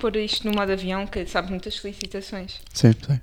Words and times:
pôr 0.00 0.16
isto 0.16 0.48
no 0.48 0.54
modo 0.54 0.72
avião, 0.72 1.06
que 1.06 1.26
sabe 1.26 1.50
muitas 1.50 1.74
solicitações. 1.74 2.60
Sim, 2.72 2.92
sei. 3.06 3.20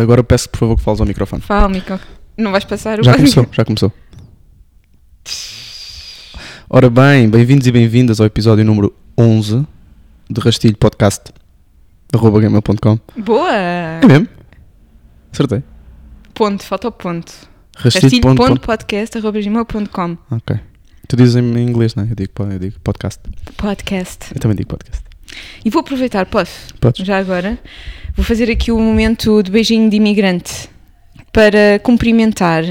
Agora 0.00 0.22
peço 0.24 0.48
por 0.50 0.58
favor 0.58 0.76
que 0.76 0.82
fales 0.82 1.00
ao 1.00 1.06
microfone. 1.06 1.40
Fala, 1.42 1.68
Mico. 1.68 1.98
Não 2.36 2.50
vais 2.52 2.64
passar 2.64 3.00
o 3.00 3.04
Já 3.04 3.14
começou, 3.14 3.46
já 3.52 3.64
começou. 3.64 3.92
Ora 6.70 6.90
bem, 6.90 7.28
bem-vindos 7.28 7.66
e 7.66 7.72
bem-vindas 7.72 8.20
ao 8.20 8.26
episódio 8.26 8.64
número 8.64 8.94
11 9.16 9.66
de 10.30 10.40
Rastilho 10.40 10.76
Podcast 10.76 11.32
arroba 12.12 12.40
gmail.com 12.40 12.98
Boa! 13.16 13.50
É 13.52 14.06
mesmo? 14.06 14.28
Acertei. 15.32 15.62
Ponto, 16.34 16.62
falta 16.64 16.88
o 16.88 16.92
ponto. 16.92 17.32
Rastilho. 17.76 18.20
ponto- 18.20 18.36
ponto- 18.36 18.60
Castilho.podcast.gmail.com 18.66 20.18
Ok. 20.30 20.56
Tu 21.08 21.16
dizes 21.16 21.36
em 21.36 21.58
inglês, 21.58 21.94
não 21.94 22.04
é? 22.04 22.10
Eu 22.10 22.14
digo, 22.14 22.32
eu 22.52 22.58
digo 22.58 22.80
podcast. 22.80 23.20
Podcast. 23.56 24.26
Eu 24.34 24.40
também 24.40 24.56
digo 24.56 24.68
podcast. 24.68 25.02
E 25.64 25.70
vou 25.70 25.80
aproveitar, 25.80 26.26
posso? 26.26 26.74
Podes? 26.80 27.06
Já 27.06 27.18
agora. 27.18 27.58
Vou 28.16 28.24
fazer 28.24 28.50
aqui 28.50 28.72
o 28.72 28.78
momento 28.78 29.42
de 29.42 29.50
beijinho 29.50 29.88
de 29.88 29.96
imigrante 29.96 30.68
para 31.32 31.78
cumprimentar 31.82 32.64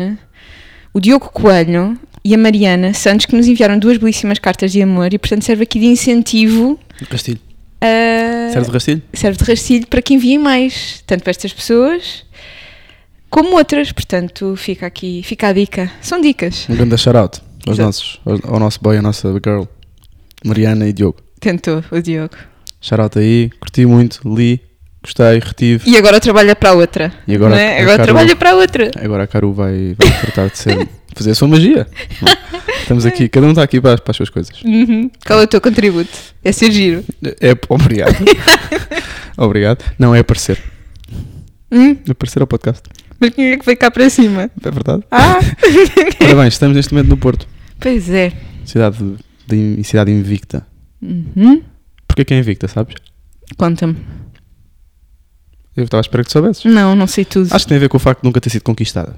o 0.93 0.99
Diogo 0.99 1.29
Coelho 1.29 1.97
e 2.23 2.33
a 2.33 2.37
Mariana 2.37 2.93
Santos, 2.93 3.25
que 3.25 3.35
nos 3.35 3.47
enviaram 3.47 3.79
duas 3.79 3.97
belíssimas 3.97 4.39
cartas 4.39 4.71
de 4.71 4.81
amor 4.81 5.13
e, 5.13 5.17
portanto, 5.17 5.43
serve 5.43 5.63
aqui 5.63 5.79
de 5.79 5.85
incentivo 5.85 6.77
Rastilho. 7.09 7.39
a. 7.79 8.51
Serve 8.51 8.67
de 8.67 8.73
rastilho? 8.73 9.01
serve 9.13 9.37
de 9.37 9.43
rastilho 9.43 9.87
para 9.87 10.01
que 10.01 10.13
enviem 10.13 10.39
mais, 10.39 11.03
tanto 11.05 11.23
para 11.23 11.31
estas 11.31 11.53
pessoas 11.53 12.25
como 13.29 13.55
outras. 13.55 13.91
Portanto, 13.91 14.55
fica 14.57 14.85
aqui, 14.85 15.21
fica 15.23 15.47
a 15.49 15.53
dica. 15.53 15.91
São 16.01 16.19
dicas. 16.19 16.65
Um 16.69 16.75
grande 16.75 16.97
shout-out 16.97 17.41
aos 17.67 17.77
nossos, 17.77 18.19
ao, 18.25 18.55
ao 18.55 18.59
nosso 18.59 18.79
boy, 18.81 18.97
à 18.97 19.01
nossa 19.01 19.31
girl, 19.33 19.63
Mariana 20.43 20.87
e 20.87 20.93
Diogo. 20.93 21.19
Tentou 21.39 21.83
o 21.91 22.01
Diogo. 22.01 22.35
Shout-out 22.81 23.17
aí, 23.19 23.49
curti 23.59 23.85
muito, 23.85 24.19
li, 24.25 24.61
gostei, 25.03 25.39
retive. 25.39 25.89
E 25.89 25.97
agora 25.97 26.19
trabalha 26.19 26.55
para 26.55 26.69
a 26.69 26.73
outra. 26.73 27.13
E 27.27 27.35
agora, 27.35 27.51
não 27.51 27.57
é? 27.57 27.69
a 27.79 27.81
agora 27.81 27.97
Carol- 27.97 28.05
trabalha 28.05 28.35
para 28.35 28.49
a 28.51 28.55
outra. 28.55 28.91
Agora 29.01 29.23
a 29.23 29.27
Caru 29.27 29.53
vai, 29.53 29.95
vai 29.97 30.19
tratar 30.21 30.47
de 30.49 30.57
ser, 30.57 30.87
fazer 31.15 31.31
a 31.31 31.35
sua 31.35 31.47
magia. 31.47 31.87
Estamos 32.81 33.05
aqui, 33.05 33.27
cada 33.27 33.45
um 33.47 33.49
está 33.49 33.63
aqui 33.63 33.81
para, 33.81 33.97
para 33.97 34.11
as 34.11 34.15
suas 34.17 34.29
coisas. 34.29 34.61
Uhum. 34.63 35.09
Qual 35.25 35.39
é 35.41 35.43
o 35.43 35.47
teu 35.47 35.59
contributo? 35.59 36.09
É 36.43 36.51
ser 36.51 36.71
giro. 36.71 37.03
É, 37.41 37.53
obrigado. 37.69 38.15
obrigado. 39.37 39.83
Não, 39.99 40.13
é 40.15 40.19
aparecer. 40.19 40.57
Hum? 41.71 41.97
Aparecer 42.09 42.41
ao 42.41 42.47
podcast. 42.47 42.83
Mas 43.19 43.31
quem 43.31 43.47
é 43.51 43.57
que 43.57 43.65
foi 43.65 43.75
cá 43.75 43.89
para 43.91 44.09
cima? 44.09 44.49
É 44.63 44.71
verdade. 44.71 45.03
Ah! 45.11 45.39
Bem, 46.19 46.47
estamos 46.47 46.75
neste 46.77 46.93
momento 46.93 47.09
no 47.09 47.17
Porto. 47.17 47.47
pois 47.79 48.09
é. 48.09 48.31
Cidade, 48.63 48.97
de, 49.47 49.75
de- 49.77 49.83
cidade 49.83 50.11
invicta. 50.11 50.65
Uhum. 51.01 51.61
Porquê 52.17 52.25
que 52.25 52.33
é 52.33 52.39
invicta, 52.39 52.67
sabes? 52.67 52.95
Conta-me. 53.57 53.95
Eu 55.75 55.83
estava 55.83 55.99
à 55.99 56.01
espera 56.01 56.23
que 56.23 56.29
tu 56.29 56.33
soubesses. 56.33 56.65
Não, 56.65 56.95
não 56.95 57.05
sei 57.05 57.23
tudo. 57.23 57.53
Acho 57.53 57.65
que 57.65 57.69
tem 57.69 57.77
a 57.77 57.79
ver 57.79 57.89
com 57.89 57.97
o 57.97 57.99
facto 57.99 58.21
de 58.23 58.27
nunca 58.27 58.41
ter 58.41 58.49
sido 58.49 58.63
conquistada 58.63 59.15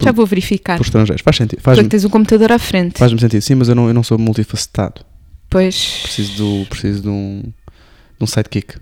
Já 0.00 0.12
vou 0.12 0.24
verificar. 0.24 0.76
por 0.76 0.84
estrangeiros. 0.84 1.20
Faz 1.22 1.36
sentido. 1.36 1.58
Tu 1.58 1.60
é 1.60 1.64
Faz-me 1.64 1.82
que 1.84 1.90
tens 1.90 2.04
um 2.04 2.08
computador 2.08 2.52
à 2.52 2.58
frente. 2.60 2.96
faz 3.00 3.10
sentido. 3.10 3.40
Sim, 3.42 3.56
mas 3.56 3.68
eu 3.68 3.74
não, 3.74 3.88
eu 3.88 3.94
não 3.94 4.04
sou 4.04 4.16
multifacetado. 4.16 5.04
Pois. 5.50 6.02
Preciso, 6.04 6.36
do, 6.36 6.66
preciso 6.66 7.02
de, 7.02 7.08
um, 7.08 7.42
de 7.42 8.22
um 8.22 8.26
sidekick. 8.26 8.76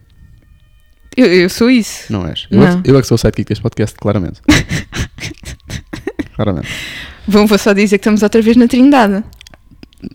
Eu, 1.17 1.25
eu 1.33 1.49
sou 1.49 1.71
isso. 1.71 2.13
Não 2.13 2.27
és? 2.27 2.47
Eu, 2.51 2.63
é 2.63 2.69
Não. 2.69 2.83
que- 2.83 2.91
eu 2.91 2.99
é 2.99 3.01
que 3.01 3.07
sou 3.09 3.15
o 3.15 3.19
sidekick 3.19 3.49
deste 3.49 3.63
podcast, 3.63 3.97
claramente. 3.97 4.43
claramente. 6.37 6.69
Vou 7.27 7.49
só 7.57 7.73
dizer 7.73 7.97
que 7.97 8.03
estamos 8.03 8.23
outra 8.23 8.43
vez 8.43 8.59
na 8.59 8.69
Trindade. 8.69 9.25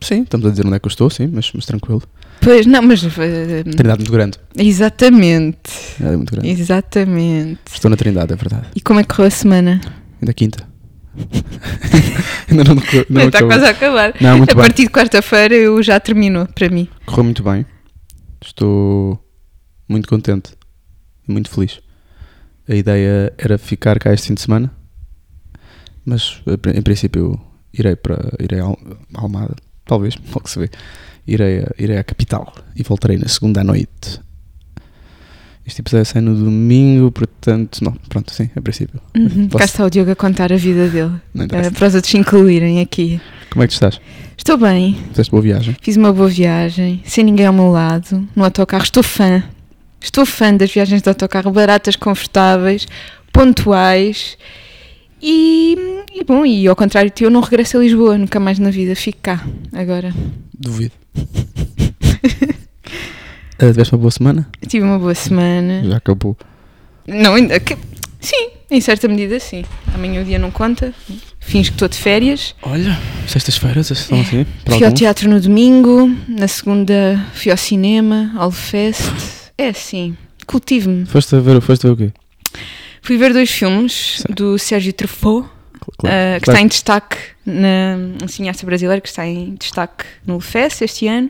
Sim, 0.02 0.22
estamos 0.24 0.46
a 0.46 0.50
dizer 0.52 0.66
onde 0.66 0.76
é 0.76 0.80
que 0.80 0.86
eu 0.88 0.90
estou, 0.90 1.10
sim, 1.10 1.28
mas, 1.32 1.52
mas 1.54 1.66
tranquilo. 1.66 2.02
Pois, 2.42 2.66
não, 2.66 2.82
mas. 2.82 3.04
eh, 3.04 3.64
Trindade 3.64 4.00
muito 4.00 4.12
grande. 4.12 4.38
exatamente. 4.58 5.60
É 6.00 6.16
muito 6.16 6.32
grande. 6.32 6.50
Exatamente. 6.50 7.60
Estou 7.74 7.90
na 7.90 7.98
Trindade, 7.98 8.34
é 8.34 8.36
verdade. 8.36 8.68
E 8.76 8.82
como 8.82 9.00
é 9.00 9.04
que 9.04 9.10
correu 9.10 9.28
a 9.28 9.32
semana? 9.32 9.82
Ainda 10.22 10.34
quinta. 10.34 10.68
Ainda 12.50 12.64
não, 12.64 12.76
não, 12.76 12.82
não 13.10 13.22
está 13.28 13.44
quase 13.46 13.66
a 13.66 13.70
acabar. 13.70 14.14
Não, 14.22 14.38
muito 14.38 14.52
a 14.52 14.56
bem. 14.56 14.64
partir 14.66 14.84
de 14.84 14.90
quarta-feira 14.90 15.56
eu 15.56 15.82
já 15.84 16.00
terminou 16.00 16.48
para 16.48 16.70
mim. 16.70 16.88
Correu 17.06 17.24
muito 17.24 17.44
bem. 17.44 17.66
Estou 18.44 19.20
muito 19.88 20.08
contente 20.08 20.52
e 21.28 21.32
muito 21.32 21.50
feliz. 21.50 21.80
A 22.68 22.76
ideia 22.76 23.34
era 23.38 23.58
ficar 23.58 24.00
cá 24.00 24.14
este 24.14 24.28
fim 24.28 24.34
de 24.36 24.42
semana, 24.42 24.72
mas 26.06 26.42
prin- 26.62 26.78
em 26.78 26.82
princípio 26.82 27.40
irei 27.74 27.96
para 27.96 28.32
irei 28.40 28.60
a 28.60 28.64
Al- 28.64 28.80
Almada, 29.14 29.56
talvez, 29.86 30.16
logo 30.34 30.48
se 30.48 30.60
vê. 30.60 30.70
Irei, 31.28 31.66
irei 31.78 31.98
à 31.98 32.04
capital 32.04 32.54
e 32.76 32.84
voltarei 32.84 33.18
na 33.18 33.28
segunda 33.28 33.62
à 33.62 33.64
noite. 33.64 34.20
Este 35.66 35.82
episódio 35.82 36.06
sai 36.06 36.22
no 36.22 36.34
domingo, 36.36 37.12
portanto, 37.12 37.84
não, 37.84 37.94
pronto, 38.10 38.34
sim, 38.34 38.50
a 38.56 38.62
princípio. 38.62 39.00
Uhum. 39.16 39.48
Cá 39.48 39.64
está 39.66 39.86
o 39.86 39.90
Diogo 39.90 40.12
a 40.12 40.16
contar 40.16 40.52
a 40.52 40.58
vida 40.58 40.88
dele. 40.90 41.14
Interessa. 41.36 41.72
para 41.72 41.88
os 41.88 41.96
outros 41.96 42.14
incluírem 42.16 42.80
aqui. 42.82 43.22
Como 43.52 43.64
é 43.64 43.68
que 43.68 43.74
estás? 43.74 44.02
Estou 44.36 44.58
bem, 44.58 44.98
Fizeste 45.12 45.30
boa 45.30 45.44
viagem? 45.44 45.76
fiz 45.80 45.96
uma 45.98 46.12
boa 46.12 46.28
viagem, 46.28 47.02
sem 47.06 47.24
ninguém 47.24 47.46
ao 47.46 47.54
meu 47.54 47.70
lado, 47.70 48.28
no 48.36 48.44
autocarro. 48.44 48.84
Estou 48.84 49.04
fã. 49.04 49.44
Estou 50.02 50.26
fã 50.26 50.52
das 50.58 50.72
viagens 50.74 51.04
de 51.04 51.08
autocarro, 51.08 51.52
baratas, 51.52 51.96
confortáveis, 51.96 52.88
pontuais. 53.32 54.36
E, 55.22 55.76
e 56.14 56.24
bom, 56.24 56.46
e 56.46 56.68
ao 56.68 56.76
contrário 56.76 57.12
de 57.16 57.24
eu 57.24 57.30
não 57.30 57.42
regresso 57.42 57.78
a 57.78 57.82
Lisboa, 57.82 58.18
nunca 58.18 58.40
mais 58.40 58.58
na 58.60 58.70
vida, 58.72 58.96
fico 58.96 59.20
cá 59.22 59.46
agora. 59.74 60.14
Duvido. 60.58 60.94
Ah, 63.64 63.68
tiveste 63.68 63.94
uma 63.94 64.00
boa 64.00 64.10
semana? 64.10 64.50
Tive 64.68 64.84
uma 64.84 64.98
boa 64.98 65.14
semana. 65.14 65.84
Já 65.88 65.98
acabou. 65.98 66.36
Não, 67.08 67.36
ainda 67.36 67.60
que- 67.60 67.78
sim, 68.20 68.50
em 68.72 68.82
certa 68.82 69.08
medida 69.08 69.40
sim. 69.40 69.64
Amanhã 69.94 70.20
o 70.22 70.26
dia 70.26 70.40
não 70.40 70.50
conta. 70.50 70.92
Fins 71.40 71.70
que 71.70 71.76
estou 71.76 71.88
de 71.88 71.96
férias. 71.96 72.56
Olha, 72.64 73.00
sextas-feiras 73.28 73.92
estão 73.92 74.20
assim, 74.20 74.48
para 74.66 74.74
fui 74.78 74.84
ao 74.84 74.88
alguns. 74.88 75.00
teatro 75.00 75.30
no 75.30 75.40
domingo, 75.40 76.10
na 76.28 76.48
segunda 76.48 77.24
fui 77.36 77.52
ao 77.52 77.58
cinema, 77.58 78.32
ao 78.36 78.50
Fest. 78.50 79.04
É 79.60 79.68
assim, 79.70 80.18
cultivo-me. 80.48 81.06
Foste 81.06 81.36
a 81.36 81.40
ver, 81.40 81.62
foste 81.62 81.86
a 81.86 81.94
ver 81.94 81.94
o 81.94 81.98
quê? 82.12 82.14
Fui 83.02 83.18
ver 83.18 83.34
dois 83.34 83.50
filmes 83.50 84.18
Certo. 84.18 84.34
do 84.36 84.60
Sérgio 84.60 84.94
Truffaut, 84.94 85.50
Claro, 85.98 86.16
ah, 86.16 86.40
que 86.40 86.46
claro. 86.46 86.58
está 86.58 86.62
em 86.62 86.68
destaque, 86.68 87.18
na, 87.46 87.98
um 88.24 88.28
cineasta 88.28 88.66
brasileiro 88.66 89.02
que 89.02 89.08
está 89.10 89.26
em 89.26 89.56
destaque 89.56 90.06
no 90.26 90.40
Fest 90.40 90.82
este 90.82 91.08
ano. 91.08 91.30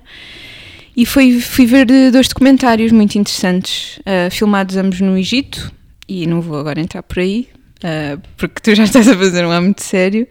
E 0.96 1.06
fui, 1.06 1.40
fui 1.40 1.66
ver 1.66 1.90
eh, 1.90 2.12
dois 2.12 2.28
documentários 2.28 2.92
muito 2.92 3.18
interessantes, 3.18 4.00
ah, 4.06 4.30
filmados 4.30 4.76
ambos 4.76 5.00
no 5.00 5.18
Egito, 5.18 5.72
e 6.08 6.28
não 6.28 6.42
vou 6.42 6.60
agora 6.60 6.82
entrar 6.82 7.02
por 7.02 7.20
aí, 7.20 7.48
ah, 7.84 8.18
porque 8.36 8.60
tu 8.62 8.76
já 8.76 8.84
estás 8.86 9.08
a 9.08 9.18
fazer 9.18 9.46
um 9.46 9.52
ar 9.52 9.62
muito 9.62 9.82
sério. 9.82 10.28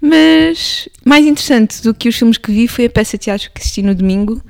Mas 0.00 0.88
mais 1.04 1.24
interessante 1.24 1.80
do 1.82 1.94
que 1.94 2.08
os 2.08 2.16
filmes 2.16 2.36
que 2.36 2.50
vi 2.50 2.66
foi 2.66 2.86
a 2.86 2.90
peça 2.90 3.16
de 3.16 3.22
teatro 3.22 3.48
que 3.54 3.60
assisti 3.60 3.82
no 3.82 3.94
domingo, 3.94 4.42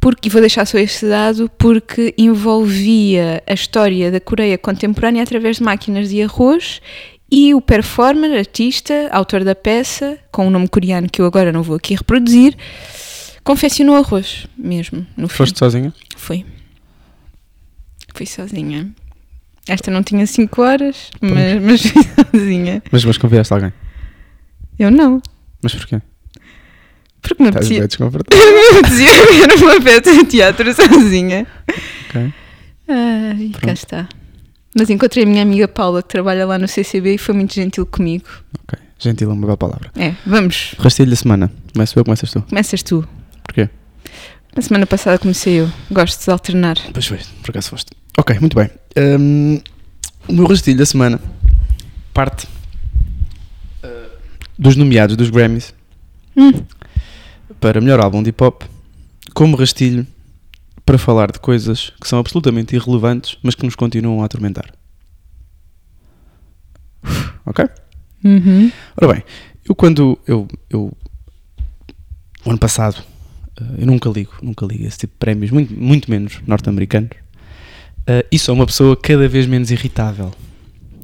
porque, 0.00 0.28
e 0.28 0.30
vou 0.30 0.40
deixar 0.40 0.66
só 0.66 0.78
este 0.78 1.06
dado, 1.06 1.50
porque 1.58 2.14
envolvia 2.16 3.42
a 3.46 3.52
história 3.52 4.10
da 4.10 4.18
Coreia 4.18 4.56
contemporânea 4.56 5.22
através 5.22 5.58
de 5.58 5.62
máquinas 5.62 6.08
de 6.08 6.22
arroz 6.22 6.80
e 7.30 7.54
o 7.54 7.60
performer, 7.60 8.36
artista, 8.36 9.08
autor 9.12 9.44
da 9.44 9.54
peça, 9.54 10.18
com 10.32 10.46
um 10.46 10.50
nome 10.50 10.68
coreano 10.68 11.08
que 11.08 11.20
eu 11.20 11.26
agora 11.26 11.52
não 11.52 11.62
vou 11.62 11.76
aqui 11.76 11.94
reproduzir, 11.94 12.56
confeccionou 13.44 13.94
arroz 13.94 14.46
mesmo 14.56 15.06
no 15.16 15.28
filme. 15.28 15.36
Foste 15.36 15.58
sozinha? 15.58 15.94
Fui. 16.16 16.44
Fui 18.14 18.26
sozinha. 18.26 18.90
Esta 19.68 19.90
não 19.90 20.02
tinha 20.02 20.26
5 20.26 20.62
horas, 20.62 21.10
mas, 21.20 21.62
mas 21.62 21.82
fui 21.82 22.02
sozinha. 22.32 22.82
Mas, 22.90 23.04
mas 23.04 23.18
convidaste 23.18 23.52
alguém? 23.52 23.72
Eu 24.78 24.90
não. 24.90 25.22
Mas 25.62 25.74
porquê? 25.74 26.00
Porque 27.22 27.42
me 27.42 27.48
Estás 27.50 27.68
bem 27.68 27.78
apetecia, 27.78 27.88
desconfortável. 27.88 28.52
me 28.52 28.78
apetecia 28.78 29.26
ver 29.26 29.64
uma 29.64 29.80
peça 29.80 30.12
de 30.12 30.24
teatro 30.24 30.74
sozinha. 30.74 31.46
Ok. 32.08 32.32
Ai, 32.88 33.50
cá 33.52 33.58
Pronto. 33.60 33.76
está. 33.76 34.08
Mas 34.76 34.88
encontrei 34.90 35.24
a 35.24 35.26
minha 35.26 35.42
amiga 35.42 35.66
Paula, 35.68 36.02
que 36.02 36.08
trabalha 36.08 36.46
lá 36.46 36.58
no 36.58 36.66
CCB 36.68 37.14
e 37.14 37.18
foi 37.18 37.34
muito 37.34 37.54
gentil 37.54 37.84
comigo. 37.86 38.24
Ok. 38.64 38.78
Gentil 38.98 39.30
é 39.30 39.32
uma 39.32 39.40
bela 39.46 39.56
palavra. 39.56 39.90
É, 39.96 40.14
vamos. 40.26 40.74
Rastilho 40.78 41.10
da 41.10 41.16
semana. 41.16 41.50
Começo 41.72 41.98
eu, 41.98 42.04
começas 42.04 42.30
tu. 42.30 42.42
Começas 42.42 42.82
tu. 42.82 43.06
Porquê? 43.44 43.68
Na 44.54 44.62
semana 44.62 44.86
passada 44.86 45.18
comecei 45.18 45.60
eu. 45.60 45.70
Gosto 45.90 46.24
de 46.24 46.30
alternar. 46.30 46.76
Pois 46.92 47.06
foi, 47.06 47.18
por 47.42 47.50
acaso 47.50 47.70
foste. 47.70 47.90
Ok, 48.18 48.38
muito 48.40 48.54
bem. 48.56 48.68
Hum, 48.96 49.60
o 50.28 50.32
meu 50.32 50.46
rastilho 50.46 50.76
da 50.78 50.86
semana 50.86 51.20
parte 52.12 52.46
uh, 53.84 54.10
dos 54.58 54.76
nomeados 54.76 55.16
dos 55.16 55.30
Grammys 55.30 55.72
Hum, 56.36 56.52
para 57.58 57.80
melhor 57.80 58.00
álbum 58.00 58.22
de 58.22 58.30
hip 58.30 58.42
hop 58.42 58.62
como 59.34 59.56
rastilho 59.56 60.06
para 60.84 60.98
falar 60.98 61.30
de 61.32 61.38
coisas 61.38 61.92
que 62.00 62.08
são 62.08 62.18
absolutamente 62.18 62.74
irrelevantes, 62.74 63.38
mas 63.42 63.54
que 63.54 63.64
nos 63.64 63.74
continuam 63.74 64.22
a 64.22 64.26
atormentar. 64.26 64.72
Ok? 67.46 67.64
uhum. 68.24 68.70
Ora 69.00 69.14
bem, 69.14 69.24
eu 69.68 69.74
quando 69.74 70.18
eu, 70.26 70.46
eu 70.68 70.92
o 72.44 72.50
ano 72.50 72.58
passado 72.58 73.02
Uh, 73.60 73.80
eu 73.80 73.86
nunca 73.86 74.08
ligo, 74.08 74.32
nunca 74.42 74.64
ligo 74.64 74.84
esse 74.86 74.98
tipo 74.98 75.12
de 75.12 75.18
prémios, 75.18 75.50
muito, 75.50 75.74
muito 75.74 76.10
menos 76.10 76.40
norte-americanos. 76.46 77.10
Uh, 78.00 78.24
e 78.32 78.38
sou 78.38 78.54
uma 78.54 78.66
pessoa 78.66 78.96
cada 78.96 79.28
vez 79.28 79.46
menos 79.46 79.70
irritável. 79.70 80.32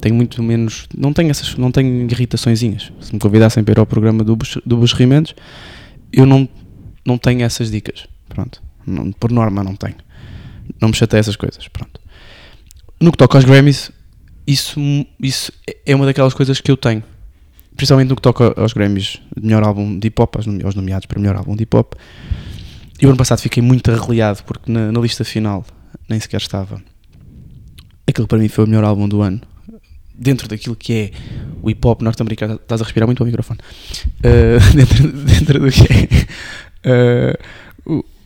Tenho 0.00 0.14
muito 0.14 0.42
menos. 0.42 0.88
Não 0.96 1.12
tenho 1.12 1.30
essas. 1.30 1.56
Não 1.56 1.70
tenho 1.70 2.08
irritaçõezinhas. 2.10 2.90
Se 3.00 3.12
me 3.12 3.18
convidassem 3.18 3.62
para 3.62 3.72
ir 3.72 3.78
ao 3.78 3.86
programa 3.86 4.24
do, 4.24 4.36
Bus, 4.36 4.58
do 4.64 4.76
Bus 4.76 4.92
Rimentos, 4.92 5.34
eu 6.16 6.24
não, 6.24 6.48
não 7.04 7.18
tenho 7.18 7.42
essas 7.42 7.70
dicas. 7.70 8.08
Pronto. 8.26 8.62
Não, 8.86 9.12
por 9.12 9.30
norma, 9.30 9.62
não 9.62 9.76
tenho. 9.76 9.96
Não 10.80 10.88
me 10.88 10.96
chateia 10.96 11.20
essas 11.20 11.36
coisas. 11.36 11.68
Pronto. 11.68 12.00
No 12.98 13.12
que 13.12 13.18
toca 13.18 13.36
aos 13.36 13.44
Grammys, 13.44 13.92
isso, 14.46 14.80
isso 15.20 15.52
é 15.84 15.94
uma 15.94 16.06
daquelas 16.06 16.32
coisas 16.32 16.58
que 16.58 16.70
eu 16.70 16.76
tenho. 16.76 17.04
Principalmente 17.76 18.08
no 18.08 18.16
que 18.16 18.22
toca 18.22 18.58
aos 18.58 18.72
Grammys 18.72 19.20
de 19.36 19.46
melhor 19.46 19.62
álbum 19.62 19.98
de 19.98 20.08
hip 20.08 20.20
hop, 20.20 20.36
aos 20.36 20.74
nomeados 20.74 21.04
para 21.04 21.20
melhor 21.20 21.36
álbum 21.36 21.54
de 21.54 21.64
hip 21.64 21.76
hop. 21.76 21.92
Eu 22.98 23.10
ano 23.10 23.18
passado 23.18 23.40
fiquei 23.40 23.62
muito 23.62 23.90
arreliado 23.90 24.42
porque 24.44 24.72
na, 24.72 24.90
na 24.90 25.00
lista 25.00 25.22
final 25.22 25.66
nem 26.08 26.18
sequer 26.18 26.40
estava. 26.40 26.82
Aquilo 28.08 28.26
para 28.26 28.38
mim 28.38 28.48
foi 28.48 28.64
o 28.64 28.66
melhor 28.66 28.84
álbum 28.84 29.06
do 29.06 29.20
ano. 29.20 29.42
Dentro 30.18 30.48
daquilo 30.48 30.74
que 30.74 30.92
é 30.92 31.10
o 31.62 31.70
hip 31.70 31.86
hop 31.86 32.02
norte-americano. 32.02 32.54
Estás 32.54 32.80
a 32.80 32.84
respirar 32.84 33.06
muito 33.06 33.22
ao 33.22 33.26
microfone. 33.26 33.60
Uh, 34.20 34.58
dentro, 34.74 35.12
dentro 35.12 35.60
do 35.60 35.70
que 35.70 35.82
é. 35.92 37.32
Uh, 37.34 37.56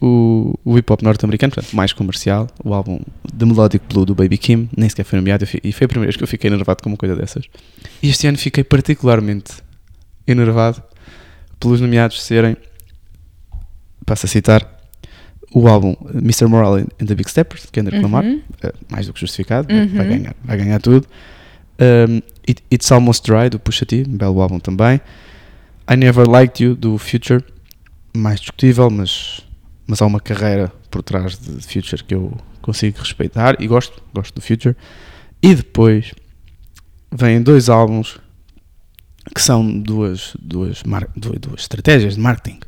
o, 0.00 0.58
o 0.64 0.78
hip 0.78 0.90
hop 0.90 1.02
norte-americano, 1.02 1.52
portanto, 1.52 1.74
mais 1.76 1.92
comercial, 1.92 2.48
o 2.64 2.72
álbum 2.72 3.00
The 3.36 3.44
Melodic 3.44 3.84
Blue 3.86 4.06
do 4.06 4.14
Baby 4.14 4.38
Kim, 4.38 4.68
nem 4.76 4.88
sequer 4.88 5.04
foi 5.04 5.18
nomeado, 5.18 5.44
e 5.62 5.72
foi 5.72 5.84
a 5.84 5.88
primeira 5.88 6.06
vez 6.06 6.16
que 6.16 6.22
eu 6.22 6.28
fiquei 6.28 6.48
enervado 6.48 6.82
com 6.82 6.88
uma 6.88 6.96
coisa 6.96 7.14
dessas. 7.14 7.44
E 8.02 8.08
este 8.08 8.26
ano 8.26 8.38
fiquei 8.38 8.64
particularmente 8.64 9.52
enervado 10.26 10.82
pelos 11.58 11.80
nomeados 11.80 12.22
serem, 12.22 12.56
passo 14.06 14.24
a 14.24 14.28
citar, 14.28 14.80
o 15.52 15.68
álbum 15.68 15.94
Mr. 16.14 16.46
Morale 16.46 16.86
and 17.00 17.06
the 17.06 17.14
Big 17.14 17.28
Steppers, 17.28 17.62
de 17.64 17.68
Kendrick 17.68 18.02
Lamar, 18.02 18.24
uhum. 18.24 18.40
uh, 18.64 18.72
mais 18.88 19.06
do 19.06 19.12
que 19.12 19.20
justificado, 19.20 19.72
uhum. 19.72 19.88
vai, 19.88 20.08
ganhar, 20.08 20.34
vai 20.42 20.56
ganhar 20.56 20.80
tudo. 20.80 21.06
Um, 21.80 22.20
It, 22.48 22.62
It's 22.70 22.90
Almost 22.92 23.24
Dry, 23.24 23.48
do 23.48 23.58
Pusha 23.58 23.86
T, 23.86 24.04
um 24.06 24.16
belo 24.16 24.40
álbum 24.40 24.58
também. 24.58 25.00
I 25.90 25.96
Never 25.96 26.28
Liked 26.28 26.62
You, 26.62 26.74
do 26.74 26.98
Future, 26.98 27.42
mais 28.14 28.40
discutível, 28.40 28.90
mas, 28.90 29.40
mas 29.86 30.02
há 30.02 30.06
uma 30.06 30.20
carreira 30.20 30.72
por 30.90 31.02
trás 31.02 31.38
de 31.38 31.60
Future 31.62 32.04
que 32.04 32.14
eu 32.14 32.36
consigo 32.60 32.98
respeitar 32.98 33.60
e 33.60 33.66
gosto, 33.66 34.02
gosto 34.14 34.34
do 34.34 34.40
Future. 34.40 34.76
E 35.42 35.54
depois 35.54 36.12
vêm 37.10 37.42
dois 37.42 37.68
álbuns 37.68 38.18
que 39.34 39.40
são 39.40 39.66
duas, 39.80 40.34
duas, 40.38 40.82
duas, 41.16 41.38
duas 41.40 41.60
estratégias 41.62 42.14
de 42.14 42.20
marketing 42.20 42.60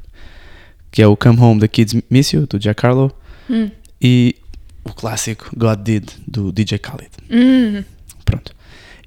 que 0.93 1.01
é 1.01 1.07
o 1.07 1.17
Come 1.17 1.41
Home 1.41 1.59
The 1.59 1.69
Kids 1.69 2.03
Miss 2.11 2.33
You, 2.33 2.47
do 2.47 2.59
Jack 2.59 2.87
Harlow, 2.87 3.11
hum. 3.49 3.71
e 4.01 4.37
o 4.85 4.93
clássico 4.93 5.51
God 5.57 5.81
Did, 5.81 6.11
do 6.29 6.53
DJ 6.53 6.79
Khaled. 6.79 7.11
Hum. 7.31 7.83
Pronto. 8.25 8.55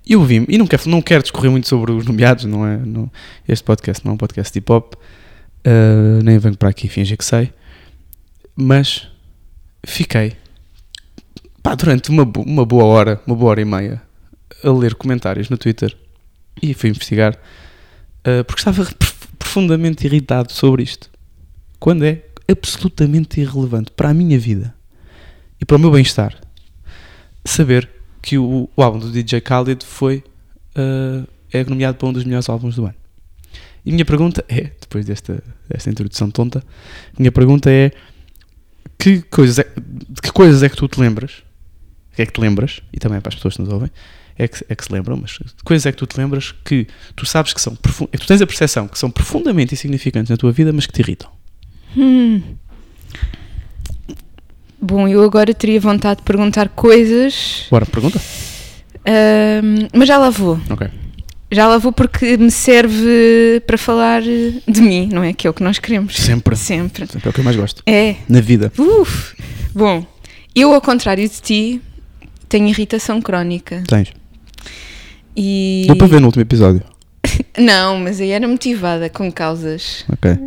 Eu 0.08 0.24
vi 0.24 0.46
e 0.48 0.58
não 0.58 0.68
quero, 0.68 0.88
não 0.90 1.02
quero 1.02 1.24
discorrer 1.24 1.50
muito 1.50 1.68
sobre 1.68 1.92
os 1.92 2.06
nomeados, 2.06 2.46
não 2.46 2.66
é? 2.66 2.80
Este 3.48 3.64
podcast 3.64 4.06
não 4.06 4.12
é 4.12 4.14
um 4.16 4.18
podcast 4.18 4.54
de 4.54 4.60
hip 4.60 4.72
hop, 4.72 4.94
uh, 4.94 6.24
nem 6.24 6.38
venho 6.38 6.56
para 6.56 6.70
aqui 6.70 6.88
fingir 6.88 7.18
que 7.18 7.26
sei, 7.26 7.52
mas 8.56 9.08
fiquei 9.84 10.34
pá, 11.64 11.74
durante 11.74 12.10
uma, 12.10 12.24
uma 12.38 12.66
boa 12.66 12.84
hora, 12.86 13.22
uma 13.26 13.36
boa 13.36 13.52
hora 13.52 13.62
e 13.62 13.66
meia, 13.66 14.02
a 14.64 14.70
ler 14.72 14.94
comentários 14.94 15.50
no 15.50 15.58
Twitter 15.58 15.96
e 16.62 16.74
fui 16.74 16.90
investigar 16.90 17.34
uh, 17.34 18.44
porque 18.46 18.62
estava 18.62 18.88
profundamente 19.40 20.06
irritado 20.06 20.52
sobre 20.52 20.84
isto 20.84 21.10
quando 21.80 22.06
é 22.06 22.24
absolutamente 22.48 23.42
irrelevante 23.42 23.92
para 23.92 24.10
a 24.10 24.14
minha 24.14 24.38
vida 24.38 24.74
e 25.60 25.66
para 25.66 25.78
o 25.78 25.80
meu 25.80 25.92
bem-estar 25.92 26.40
saber 27.44 27.90
que 28.26 28.40
o, 28.40 28.68
o, 28.76 28.82
álbum 28.82 28.98
do 28.98 29.12
DJ 29.12 29.40
Khaled 29.40 29.86
foi 29.86 30.24
uh, 30.76 31.28
é 31.54 31.64
nomeado 31.64 31.96
para 31.96 32.08
um 32.08 32.14
dos 32.14 32.24
melhores 32.24 32.50
álbuns 32.50 32.76
do 32.76 32.86
ano. 32.86 32.96
E 33.86 33.92
minha 33.92 34.04
pergunta 34.04 34.44
é, 34.50 34.72
depois 34.82 35.06
desta, 35.06 35.44
desta 35.70 35.92
introdução 35.92 36.32
tonta, 36.32 36.64
minha 37.20 37.32
pergunta 37.32 37.70
é 37.70 37.92
que 38.98 39.22
coisas 39.22 39.60
é, 39.60 39.68
de 39.78 40.22
que 40.24 40.32
coisas 40.32 40.64
é 40.64 40.70
que 40.70 40.76
tu 40.76 40.88
te 40.88 41.00
lembras? 41.00 41.44
O 42.12 42.16
que 42.16 42.24
é 42.24 42.26
que 42.26 42.34
te 42.34 42.42
lembras? 42.42 42.82
E 42.92 42.98
também 42.98 43.22
para 43.22 43.30
as 43.30 43.36
pessoas 43.36 43.58
que 43.58 43.62
nos 43.62 43.72
ouvem, 43.72 43.92
é 44.36 44.48
que, 44.48 44.66
é 44.68 44.76
que 44.76 44.84
se 44.84 44.92
lembram, 44.92 45.18
mas 45.18 45.34
de 45.34 45.64
coisas 45.64 45.86
é 45.86 45.92
que 45.92 45.98
tu 46.00 46.08
te 46.08 46.18
lembras 46.18 46.52
que 46.52 46.88
tu 47.16 47.28
sabes 47.28 47.54
que 47.54 47.62
são, 47.62 47.78
é 48.12 48.18
que 48.18 48.26
tu 48.26 48.28
tens 48.28 48.42
a 48.42 48.48
percepção 48.48 48.88
que 48.88 48.98
são 48.98 49.12
profundamente 49.12 49.76
insignificantes 49.76 50.32
na 50.32 50.38
tua 50.38 50.52
vida, 50.52 50.74
mas 50.74 50.88
que 50.88 50.94
te 50.94 51.02
irritam. 51.02 51.30
Hum. 51.96 52.42
Bom, 54.82 55.08
eu 55.08 55.24
agora 55.24 55.54
teria 55.54 55.80
vontade 55.80 56.18
de 56.18 56.24
perguntar 56.24 56.70
coisas. 56.70 57.66
Bora, 57.72 57.86
pergunta. 57.86 58.20
Mas 59.94 60.08
já 60.08 60.18
lá 60.18 60.30
vou. 60.30 60.60
Ok. 60.70 60.88
Já 61.52 61.68
lá 61.68 61.78
vou 61.78 61.92
porque 61.92 62.38
me 62.38 62.52
serve 62.52 63.62
para 63.66 63.78
falar 63.78 64.22
de 64.22 64.82
mim, 64.82 65.10
não 65.12 65.24
é? 65.24 65.32
Que 65.32 65.48
é 65.48 65.50
o 65.50 65.54
que 65.54 65.64
nós 65.64 65.80
queremos. 65.80 66.16
Sempre. 66.16 66.56
Sempre. 66.56 67.08
Sempre 67.08 67.28
é 67.28 67.30
o 67.30 67.34
que 67.34 67.40
eu 67.40 67.44
mais 67.44 67.56
gosto. 67.56 67.84
É. 67.86 68.16
Na 68.28 68.42
vida. 68.42 68.72
Uf. 68.78 69.36
Bom, 69.74 70.06
eu, 70.56 70.74
ao 70.74 70.82
contrário 70.82 71.28
de 71.28 71.42
ti, 71.42 71.82
tenho 72.50 72.68
irritação 72.68 73.22
crónica. 73.22 73.84
Tens. 73.88 74.12
E. 75.36 75.84
Deu 75.88 75.96
para 75.96 76.08
ver 76.08 76.20
no 76.20 76.28
último 76.28 76.42
episódio. 76.42 76.82
não, 77.58 78.00
mas 78.00 78.20
aí 78.20 78.32
era 78.32 78.48
motivada 78.48 79.10
com 79.10 79.32
causas. 79.32 80.04
Ok. 80.12 80.38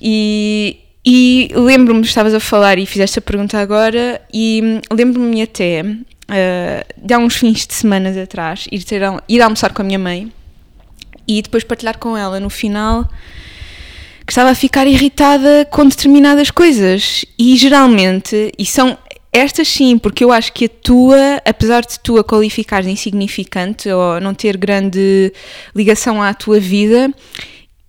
E, 0.00 0.78
e 1.04 1.50
lembro-me, 1.54 2.02
estavas 2.02 2.32
a 2.32 2.40
falar 2.40 2.78
e 2.78 2.86
fizeste 2.86 3.18
a 3.18 3.22
pergunta 3.22 3.58
agora, 3.58 4.20
e 4.32 4.80
lembro-me 4.92 5.42
até 5.42 5.82
uh, 5.82 7.04
de 7.06 7.14
há 7.14 7.18
uns 7.18 7.36
fins 7.36 7.66
de 7.66 7.74
semana 7.74 8.10
atrás 8.22 8.66
ir, 8.70 8.84
ter, 8.84 9.02
ir 9.28 9.42
almoçar 9.42 9.72
com 9.72 9.82
a 9.82 9.84
minha 9.84 9.98
mãe 9.98 10.32
e 11.26 11.42
depois 11.42 11.64
partilhar 11.64 11.98
com 11.98 12.16
ela 12.16 12.38
no 12.38 12.50
final 12.50 13.08
que 14.26 14.32
estava 14.32 14.50
a 14.50 14.54
ficar 14.54 14.86
irritada 14.86 15.66
com 15.70 15.86
determinadas 15.86 16.50
coisas. 16.50 17.24
E 17.36 17.56
geralmente, 17.56 18.52
e 18.56 18.64
são 18.64 18.96
estas 19.32 19.66
sim, 19.66 19.98
porque 19.98 20.22
eu 20.22 20.30
acho 20.30 20.52
que 20.52 20.66
a 20.66 20.68
tua, 20.68 21.42
apesar 21.44 21.80
de 21.82 21.98
tu 21.98 22.18
a 22.18 22.24
qualificares 22.24 22.86
de 22.86 22.92
insignificante 22.92 23.88
ou 23.88 24.20
não 24.20 24.34
ter 24.34 24.56
grande 24.56 25.32
ligação 25.74 26.22
à 26.22 26.32
tua 26.34 26.60
vida, 26.60 27.12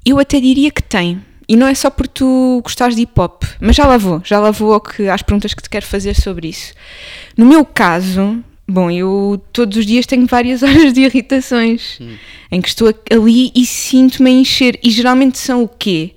eu 0.06 0.18
até 0.20 0.40
diria 0.40 0.72
que 0.72 0.82
tem. 0.82 1.22
E 1.48 1.56
não 1.56 1.68
é 1.68 1.76
só 1.76 1.90
por 1.90 2.08
tu 2.08 2.62
gostares 2.64 2.96
de 2.96 3.04
hip 3.04 3.20
hop, 3.20 3.44
mas 3.60 3.76
já 3.76 3.86
lá 3.86 3.98
vou, 3.98 4.22
já 4.24 4.40
lá 4.40 4.52
vou 4.52 4.74
ao 4.74 4.82
que, 4.82 5.10
às 5.10 5.22
perguntas 5.22 5.54
que 5.54 5.62
te 5.62 5.70
quero 5.70 5.86
fazer 5.86 6.16
sobre 6.16 6.48
isso. 6.48 6.74
No 7.38 7.46
meu 7.46 7.66
caso, 7.66 8.44
bom, 8.68 8.90
eu 8.90 9.42
todos 9.52 9.78
os 9.78 9.86
dias 9.86 10.06
tenho 10.06 10.26
várias 10.26 10.62
horas 10.64 10.94
de 10.94 11.02
irritações 11.02 11.98
hum. 12.00 12.16
em 12.52 12.62
que 12.62 12.70
estou 12.70 12.94
ali 13.12 13.52
e 13.56 13.66
sinto-me 13.66 14.30
a 14.30 14.34
encher. 14.34 14.80
E 14.84 14.90
geralmente 14.90 15.38
são 15.38 15.64
o 15.64 15.68
quê? 15.68 16.12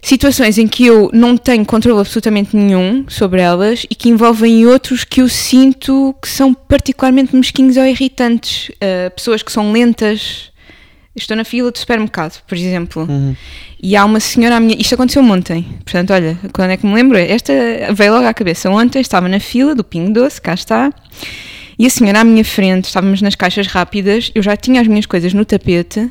Situações 0.00 0.58
em 0.58 0.68
que 0.68 0.86
eu 0.86 1.10
não 1.12 1.36
tenho 1.36 1.66
controle 1.66 2.00
absolutamente 2.00 2.56
nenhum 2.56 3.04
sobre 3.08 3.40
elas 3.40 3.84
e 3.90 3.94
que 3.94 4.08
envolvem 4.08 4.64
outros 4.64 5.04
que 5.04 5.20
eu 5.20 5.28
sinto 5.28 6.14
que 6.22 6.28
são 6.28 6.54
particularmente 6.54 7.34
mesquinhos 7.34 7.76
ou 7.76 7.84
irritantes. 7.84 8.68
Uh, 8.70 9.10
pessoas 9.14 9.42
que 9.42 9.50
são 9.50 9.72
lentas, 9.72 10.47
estou 11.18 11.36
na 11.36 11.44
fila 11.44 11.70
do 11.70 11.78
supermercado, 11.78 12.42
por 12.46 12.56
exemplo, 12.56 13.06
uhum. 13.08 13.34
e 13.82 13.96
há 13.96 14.04
uma 14.04 14.20
senhora 14.20 14.56
à 14.56 14.60
minha. 14.60 14.76
Isto 14.78 14.94
aconteceu 14.94 15.22
ontem, 15.22 15.62
portanto, 15.84 16.12
olha, 16.12 16.38
quando 16.52 16.70
é 16.70 16.76
que 16.76 16.86
me 16.86 16.94
lembro? 16.94 17.18
Esta 17.18 17.52
veio 17.92 18.12
logo 18.12 18.26
à 18.26 18.34
cabeça. 18.34 18.70
Ontem 18.70 19.00
estava 19.00 19.28
na 19.28 19.40
fila 19.40 19.74
do 19.74 19.84
Pingo 19.84 20.12
Doce, 20.12 20.40
cá 20.40 20.54
está, 20.54 20.92
e 21.78 21.86
a 21.86 21.90
senhora 21.90 22.20
à 22.20 22.24
minha 22.24 22.44
frente, 22.44 22.86
estávamos 22.86 23.22
nas 23.22 23.34
caixas 23.34 23.66
rápidas, 23.66 24.30
eu 24.34 24.42
já 24.42 24.56
tinha 24.56 24.80
as 24.80 24.86
minhas 24.86 25.06
coisas 25.06 25.32
no 25.32 25.44
tapete, 25.44 26.10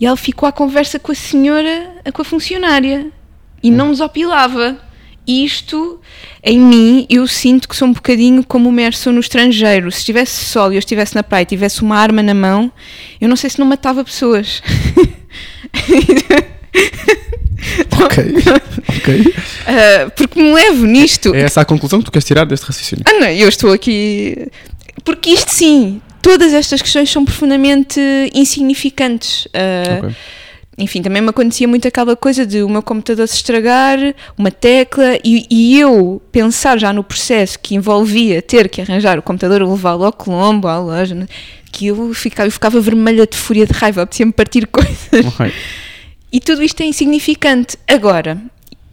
e 0.00 0.06
ela 0.06 0.16
ficou 0.16 0.48
à 0.48 0.52
conversa 0.52 0.98
com 0.98 1.12
a 1.12 1.14
senhora, 1.14 1.90
com 2.12 2.22
a 2.22 2.24
funcionária, 2.24 3.06
e 3.62 3.70
não 3.70 3.88
nos 3.88 4.00
opilava 4.00 4.78
isto 5.26 6.00
em 6.42 6.58
mim 6.58 7.06
eu 7.08 7.26
sinto 7.26 7.68
que 7.68 7.76
sou 7.76 7.88
um 7.88 7.92
bocadinho 7.92 8.44
como 8.44 8.68
o 8.68 8.72
Merson 8.72 9.12
no 9.12 9.20
estrangeiro. 9.20 9.90
Se 9.90 9.98
estivesse 9.98 10.44
sol 10.44 10.72
e 10.72 10.76
eu 10.76 10.78
estivesse 10.78 11.14
na 11.14 11.22
praia 11.22 11.42
e 11.42 11.46
tivesse 11.46 11.82
uma 11.82 11.96
arma 11.96 12.22
na 12.22 12.34
mão, 12.34 12.70
eu 13.20 13.28
não 13.28 13.36
sei 13.36 13.50
se 13.50 13.58
não 13.58 13.66
matava 13.66 14.04
pessoas. 14.04 14.62
ok, 18.04 18.34
ok. 18.98 19.20
Uh, 19.20 20.10
porque 20.16 20.42
me 20.42 20.52
levo 20.52 20.86
nisto. 20.86 21.34
É 21.34 21.40
essa 21.40 21.62
a 21.62 21.64
conclusão 21.64 22.00
que 22.00 22.04
tu 22.06 22.12
queres 22.12 22.26
tirar 22.26 22.44
deste 22.44 22.66
raciocínio? 22.66 23.04
Ah, 23.06 23.20
não, 23.20 23.28
eu 23.28 23.48
estou 23.48 23.72
aqui. 23.72 24.48
Porque 25.04 25.30
isto 25.30 25.50
sim, 25.50 26.00
todas 26.20 26.52
estas 26.52 26.82
questões 26.82 27.10
são 27.10 27.24
profundamente 27.24 28.00
insignificantes. 28.34 29.46
Uh, 29.46 29.98
okay 29.98 30.16
enfim, 30.76 31.00
também 31.02 31.22
me 31.22 31.28
acontecia 31.28 31.68
muito 31.68 31.86
aquela 31.86 32.16
coisa 32.16 32.44
de 32.44 32.62
o 32.62 32.68
meu 32.68 32.82
computador 32.82 33.28
se 33.28 33.36
estragar, 33.36 33.98
uma 34.36 34.50
tecla, 34.50 35.18
e, 35.24 35.46
e 35.50 35.78
eu 35.78 36.20
pensar 36.32 36.78
já 36.78 36.92
no 36.92 37.04
processo 37.04 37.58
que 37.60 37.74
envolvia 37.74 38.42
ter 38.42 38.68
que 38.68 38.80
arranjar 38.80 39.18
o 39.18 39.22
computador 39.22 39.60
e 39.60 39.64
levá-lo 39.64 40.04
ao 40.04 40.12
Colombo, 40.12 40.66
à 40.66 40.78
loja, 40.78 41.28
que 41.70 41.86
eu 41.86 42.12
ficava, 42.14 42.48
eu 42.48 42.52
ficava 42.52 42.80
vermelha 42.80 43.26
de 43.26 43.36
fúria 43.36 43.66
de 43.66 43.72
raiva, 43.72 44.02
apetecia-me 44.02 44.32
partir 44.32 44.66
coisas. 44.68 45.26
Okay. 45.34 45.52
E 46.32 46.40
tudo 46.40 46.62
isto 46.62 46.80
é 46.82 46.86
insignificante. 46.86 47.76
Agora, 47.86 48.38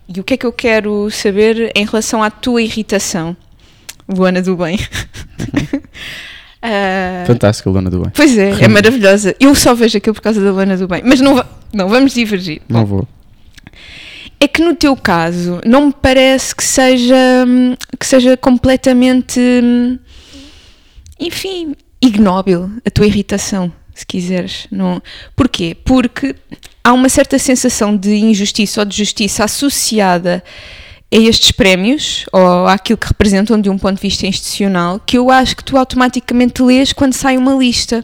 E 0.08 0.20
o 0.20 0.24
que 0.24 0.34
é 0.36 0.38
que 0.38 0.46
eu 0.46 0.52
quero 0.54 1.10
saber 1.10 1.72
em 1.74 1.86
relação 1.86 2.22
à 2.22 2.30
tua 2.30 2.62
irritação, 2.62 3.36
Luana 4.08 4.42
do 4.42 4.56
Bem? 4.56 4.78
Ah, 6.64 7.24
Fantástica, 7.26 7.70
Luana 7.72 7.90
do 7.90 8.02
Bem. 8.02 8.12
pois 8.16 8.38
é, 8.38 8.52
é 8.64 8.68
maravilhosa. 8.68 9.36
Eu 9.40 9.56
só 9.56 9.74
vejo 9.74 9.98
aquilo 9.98 10.14
por 10.14 10.22
causa 10.22 10.40
da 10.40 10.52
Luana 10.52 10.78
do 10.78 10.88
Bem. 10.88 11.02
Mas 11.04 11.20
não, 11.20 11.44
não 11.74 11.90
vamos 11.90 12.13
divergir. 12.13 12.62
Não 12.68 12.86
vou. 12.86 13.08
É 14.40 14.48
que 14.48 14.62
no 14.62 14.75
teu 14.75 14.96
caso, 14.96 15.62
não 15.66 15.88
me 15.88 15.94
parece 15.94 16.56
que 16.56 16.63
seja, 16.63 17.46
hum, 17.48 17.75
que 18.00 18.06
seja 18.06 18.36
completamente, 18.36 19.40
hum, 19.40 20.00
enfim, 21.20 21.75
ignóbil 22.01 22.72
a 22.84 22.90
tua 22.90 23.06
irritação, 23.06 23.72
se 23.94 24.06
quiseres. 24.06 24.68
Não. 24.72 25.01
Porquê? 25.36 25.78
Porque 25.86 26.36
há 26.84 26.92
uma 26.92 27.08
certa 27.08 27.38
sensação 27.38 27.96
de 27.96 28.16
injustiça 28.16 28.82
ou 28.82 28.86
de 28.86 28.98
justiça 28.98 29.44
associada 29.44 30.44
a 31.13 31.18
estes 31.18 31.51
prémios 31.51 32.25
ou 32.32 32.68
àquilo 32.68 32.98
que 32.98 33.08
representam 33.08 33.60
de 33.60 33.70
um 33.70 33.78
ponto 33.78 33.96
de 33.96 34.01
vista 34.01 34.25
institucional 34.25 35.00
que 35.00 35.18
eu 35.18 35.30
acho 35.30 35.56
que 35.58 35.63
tu 35.63 35.78
automaticamente 35.78 36.63
lês 36.63 36.94
quando 36.94 37.13
sai 37.13 37.38
uma 37.38 37.54
lista. 37.54 38.04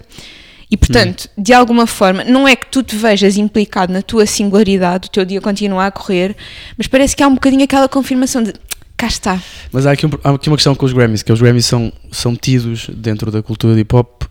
E 0.69 0.75
portanto, 0.75 1.29
de 1.37 1.53
alguma 1.53 1.87
forma, 1.87 2.23
não 2.25 2.45
é 2.47 2.55
que 2.55 2.65
tu 2.67 2.83
te 2.83 2.95
vejas 2.95 3.37
implicado 3.37 3.91
na 3.93 4.01
tua 4.01 4.25
singularidade, 4.25 5.07
o 5.07 5.11
teu 5.11 5.23
dia 5.23 5.39
continua 5.39 5.85
a 5.85 5.91
correr, 5.91 6.35
mas 6.77 6.87
parece 6.87 7.15
que 7.15 7.23
há 7.23 7.27
um 7.27 7.35
bocadinho 7.35 7.63
aquela 7.63 7.87
confirmação 7.87 8.43
de 8.43 8.53
cá 8.97 9.07
está. 9.07 9.41
Mas 9.71 9.85
há 9.85 9.91
aqui, 9.91 10.05
um- 10.05 10.09
há 10.23 10.31
aqui 10.31 10.49
uma 10.49 10.57
questão 10.57 10.75
com 10.75 10.85
os 10.85 10.91
Grammys, 10.91 11.23
que 11.23 11.31
os 11.31 11.39
Grammys 11.39 11.65
são, 11.65 11.91
são 12.11 12.35
tidos 12.35 12.89
dentro 12.89 13.31
da 13.31 13.41
cultura 13.41 13.73
de 13.75 13.81
hip 13.81 13.95
hop 13.95 14.23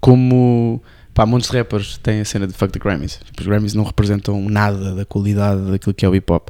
como. 0.00 0.82
Pá, 1.14 1.26
muitos 1.26 1.50
rappers 1.50 1.98
têm 2.02 2.20
a 2.22 2.24
cena 2.24 2.46
de 2.46 2.54
fuck 2.54 2.72
the 2.72 2.78
Grammys. 2.78 3.20
Tipo, 3.26 3.42
Os 3.42 3.46
Grammys 3.46 3.74
não 3.74 3.84
representam 3.84 4.48
nada 4.48 4.94
da 4.94 5.04
qualidade 5.04 5.60
daquilo 5.70 5.92
que 5.92 6.06
é 6.06 6.08
o 6.08 6.14
hip 6.16 6.32
hop 6.32 6.48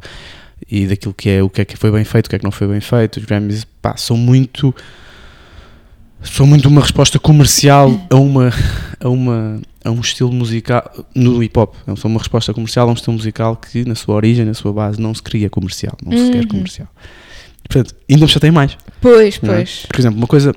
e 0.71 0.87
daquilo 0.87 1.13
que 1.13 1.29
é 1.29 1.43
o 1.43 1.51
que 1.51 1.63
é 1.63 1.65
que 1.65 1.77
foi 1.77 1.91
bem 1.91 2.05
feito, 2.05 2.27
o 2.27 2.31
que 2.31 2.37
é 2.37 2.39
que 2.39 2.45
não 2.45 2.53
foi 2.53 2.69
bem 2.69 2.81
feito. 2.81 3.17
Os 3.19 3.25
Grammys, 3.25 3.67
pá, 3.83 3.97
são 3.97 4.17
muito. 4.17 4.73
São 6.23 6.47
muito 6.47 6.69
uma 6.69 6.81
resposta 6.81 7.19
comercial 7.19 7.91
a 8.11 8.17
uma. 8.17 8.51
A, 9.01 9.09
uma, 9.09 9.61
a 9.85 9.91
um 9.91 10.01
estilo 10.01 10.33
musical 10.33 10.89
no 11.15 11.43
hip 11.43 11.59
hop. 11.59 11.75
São 11.97 12.09
uma 12.11 12.21
resposta 12.21 12.55
comercial 12.55 12.89
a 12.89 12.91
um 12.93 12.95
estilo 12.95 13.15
musical 13.17 13.57
que, 13.57 13.85
na 13.85 13.95
sua 13.97 14.15
origem, 14.15 14.45
na 14.45 14.55
sua 14.55 14.73
base, 14.73 15.01
não 15.01 15.13
se 15.13 15.23
cria 15.23 15.51
comercial. 15.51 15.97
Não 16.05 16.17
se 16.17 16.31
quer 16.31 16.43
Uhum. 16.43 16.49
comercial. 16.49 16.89
Portanto, 17.69 17.95
ainda 18.09 18.23
me 18.25 18.29
chatei 18.31 18.51
mais. 18.53 18.77
Pois, 19.01 19.41
não 19.41 19.53
é? 19.53 19.57
pois. 19.57 19.87
Por 19.89 19.99
exemplo, 20.01 20.19
uma 20.19 20.27
coisa, 20.29 20.55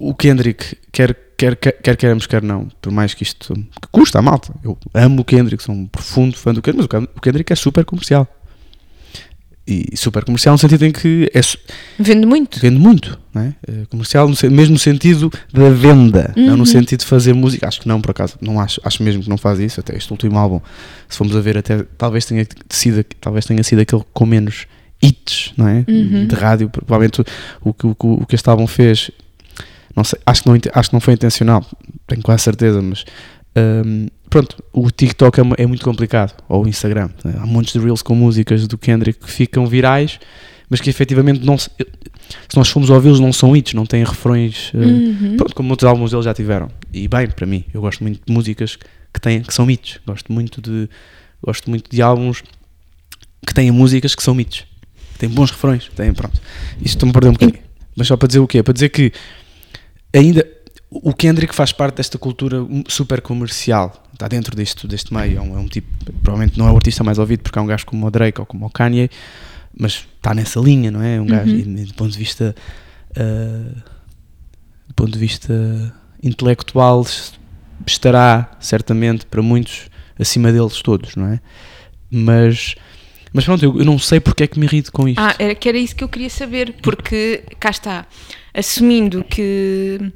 o- 0.00 0.14
Kendrick, 0.14 0.76
quer, 0.90 1.14
quer, 1.36 1.56
quer, 1.56 1.72
quer 1.72 1.96
queremos, 1.96 2.26
quer 2.26 2.42
não, 2.42 2.68
por 2.80 2.90
mais 2.92 3.12
que 3.12 3.22
isto 3.24 3.54
que 3.54 3.88
custa 3.92 4.18
a 4.18 4.22
malta, 4.22 4.54
eu 4.64 4.78
amo 4.94 5.20
o 5.20 5.24
Kendrick, 5.24 5.62
sou 5.62 5.74
um 5.74 5.86
profundo 5.86 6.36
fã 6.36 6.54
do 6.54 6.62
Kendrick, 6.62 6.88
mas 6.94 7.04
o 7.14 7.20
Kendrick 7.20 7.52
é 7.52 7.56
super 7.56 7.84
comercial. 7.84 8.26
E 9.68 9.96
super 9.96 10.24
comercial 10.24 10.54
no 10.54 10.58
sentido 10.58 10.84
em 10.84 10.92
que 10.92 11.28
é, 11.34 11.40
Vende 11.98 12.24
muito. 12.24 12.60
vende 12.60 12.78
muito, 12.78 13.18
não 13.34 13.42
é? 13.42 13.54
É 13.66 13.84
comercial 13.86 14.28
no, 14.28 14.36
mesmo 14.52 14.74
no 14.74 14.78
sentido 14.78 15.28
da 15.52 15.70
venda, 15.70 16.32
não 16.36 16.50
Uhum. 16.50 16.56
no 16.58 16.66
sentido 16.66 17.00
de 17.00 17.06
fazer 17.06 17.32
música. 17.32 17.66
Acho 17.66 17.80
que 17.80 17.88
não, 17.88 18.00
por 18.00 18.12
acaso, 18.12 18.36
não 18.40 18.60
acho, 18.60 18.80
acho 18.84 19.02
mesmo 19.02 19.24
que 19.24 19.28
não 19.28 19.36
faz 19.36 19.58
isso. 19.58 19.80
Até 19.80 19.96
este 19.96 20.08
último 20.12 20.38
álbum, 20.38 20.60
se 21.08 21.18
formos 21.18 21.34
a 21.34 21.40
ver, 21.40 21.58
até 21.58 21.82
talvez 21.98 22.24
tenha 22.24 22.46
sido, 22.70 23.02
talvez 23.20 23.44
tenha 23.44 23.60
sido 23.64 23.80
aquele 23.80 24.02
com 24.12 24.24
menos 24.24 24.66
hits, 25.02 25.52
não 25.56 25.66
é? 25.66 25.84
Uhum. 25.88 26.26
De 26.28 26.34
rádio, 26.36 26.70
provavelmente 26.70 27.22
o, 27.60 27.74
que- 27.74 27.86
o, 27.88 27.94
que- 27.96 28.06
o 28.06 28.24
que 28.26 28.34
este 28.36 28.48
álbum 28.48 28.68
fez, 28.68 29.10
não 29.96 30.04
sei, 30.04 30.18
acho 30.24 30.42
que 30.44 30.48
não, 30.48 30.58
acho 30.74 30.90
que 30.90 30.94
não 30.94 31.00
foi 31.00 31.14
intencional, 31.14 31.66
tenho 32.06 32.22
quase 32.22 32.44
certeza, 32.44 32.80
mas 32.80 33.04
hum, 33.84 34.06
pronto, 34.30 34.62
o 34.72 34.90
TikTok 34.90 35.40
é, 35.40 35.44
é 35.58 35.66
muito 35.66 35.84
complicado, 35.84 36.34
ou 36.48 36.64
o 36.64 36.68
Instagram, 36.68 37.10
né? 37.24 37.34
há 37.38 37.46
montes 37.46 37.72
de 37.72 37.78
reels 37.78 38.02
com 38.02 38.14
músicas 38.14 38.66
do 38.66 38.76
Kendrick 38.76 39.20
que 39.20 39.30
ficam 39.30 39.66
virais, 39.66 40.18
mas 40.68 40.80
que 40.80 40.90
efetivamente 40.90 41.44
não 41.44 41.56
se, 41.56 41.70
se 42.48 42.56
nós 42.56 42.68
formos 42.68 42.90
ouvi-los 42.90 43.20
não 43.20 43.32
são 43.32 43.56
hits, 43.56 43.72
não 43.74 43.86
têm 43.86 44.04
refrões, 44.04 44.72
uh, 44.74 44.78
Uhum. 44.78 45.36
pronto, 45.36 45.54
como 45.54 45.70
outros 45.70 45.88
álbuns 45.88 46.12
eles 46.12 46.24
já 46.24 46.34
tiveram. 46.34 46.68
E 46.92 47.06
bem, 47.06 47.28
para 47.28 47.46
mim, 47.46 47.64
eu 47.72 47.80
gosto 47.80 48.02
muito 48.02 48.20
de 48.26 48.32
músicas 48.32 48.76
que, 49.12 49.20
têm, 49.20 49.42
que 49.42 49.54
são 49.54 49.70
hits, 49.70 50.00
gosto 50.06 50.32
muito 50.32 50.60
de 50.60 50.88
gosto 51.42 51.70
muito 51.70 51.88
de 51.90 52.02
álbuns 52.02 52.42
que 53.46 53.54
têm 53.54 53.70
músicas 53.70 54.14
que 54.14 54.22
são 54.22 54.38
hits, 54.40 54.64
que 55.12 55.18
têm 55.20 55.28
bons 55.28 55.50
refrões, 55.52 55.88
têm, 55.94 56.12
pronto. 56.12 56.40
Isto 56.78 56.96
estou-me 56.96 57.10
a 57.10 57.12
perder 57.12 57.28
um 57.28 57.32
bocadinho. 57.34 57.60
Mas 57.94 58.08
só 58.08 58.16
para 58.16 58.26
dizer 58.26 58.40
o 58.40 58.46
quê? 58.48 58.62
Para 58.62 58.74
dizer 58.74 58.88
que 58.88 59.12
ainda 60.12 60.44
o 60.90 61.12
Kendrick 61.12 61.54
faz 61.54 61.72
parte 61.72 61.96
desta 61.96 62.16
cultura 62.18 62.58
super 62.88 63.20
comercial, 63.20 64.04
está 64.12 64.28
dentro 64.28 64.54
deste, 64.56 64.86
deste 64.86 65.12
meio, 65.12 65.38
é 65.38 65.40
um, 65.40 65.56
é 65.56 65.60
um 65.60 65.66
tipo, 65.66 65.88
provavelmente 66.22 66.58
não 66.58 66.68
é 66.68 66.72
o 66.72 66.76
artista 66.76 67.02
mais 67.02 67.18
ouvido 67.18 67.42
porque 67.42 67.58
é 67.58 67.62
um 67.62 67.66
gajo 67.66 67.84
como 67.86 68.06
o 68.06 68.10
Drake 68.10 68.40
ou 68.40 68.46
como 68.46 68.66
o 68.66 68.70
Kanye, 68.70 69.10
mas 69.78 70.06
está 70.16 70.32
nessa 70.34 70.60
linha, 70.60 70.90
não 70.90 71.02
é? 71.02 71.20
Um 71.20 71.26
gajo, 71.26 71.52
Uhum. 71.52 71.58
e, 71.78 71.84
do 71.84 71.94
ponto 71.94 72.12
de 72.12 72.18
vista 72.18 72.54
ah, 73.16 73.82
do 74.88 74.94
ponto 74.94 75.10
de 75.12 75.18
vista 75.18 75.94
intelectual 76.22 77.04
estará 77.86 78.56
certamente 78.60 79.26
para 79.26 79.42
muitos 79.42 79.88
acima 80.18 80.50
deles 80.52 80.80
todos, 80.80 81.16
não 81.16 81.26
é? 81.26 81.40
Mas 82.10 82.74
mas 83.32 83.44
pronto, 83.44 83.62
eu, 83.62 83.78
eu 83.78 83.84
não 83.84 83.98
sei 83.98 84.18
porque 84.18 84.44
é 84.44 84.46
que 84.46 84.58
me 84.58 84.64
irrito 84.64 84.90
com 84.90 85.06
isto. 85.06 85.18
Ah, 85.20 85.34
era 85.38 85.54
que 85.54 85.68
era 85.68 85.76
isso 85.76 85.94
que 85.94 86.02
eu 86.02 86.08
queria 86.08 86.30
saber, 86.30 86.74
porque 86.80 87.44
cá 87.60 87.68
está, 87.68 88.06
assumindo 88.54 89.22
que, 89.22 90.10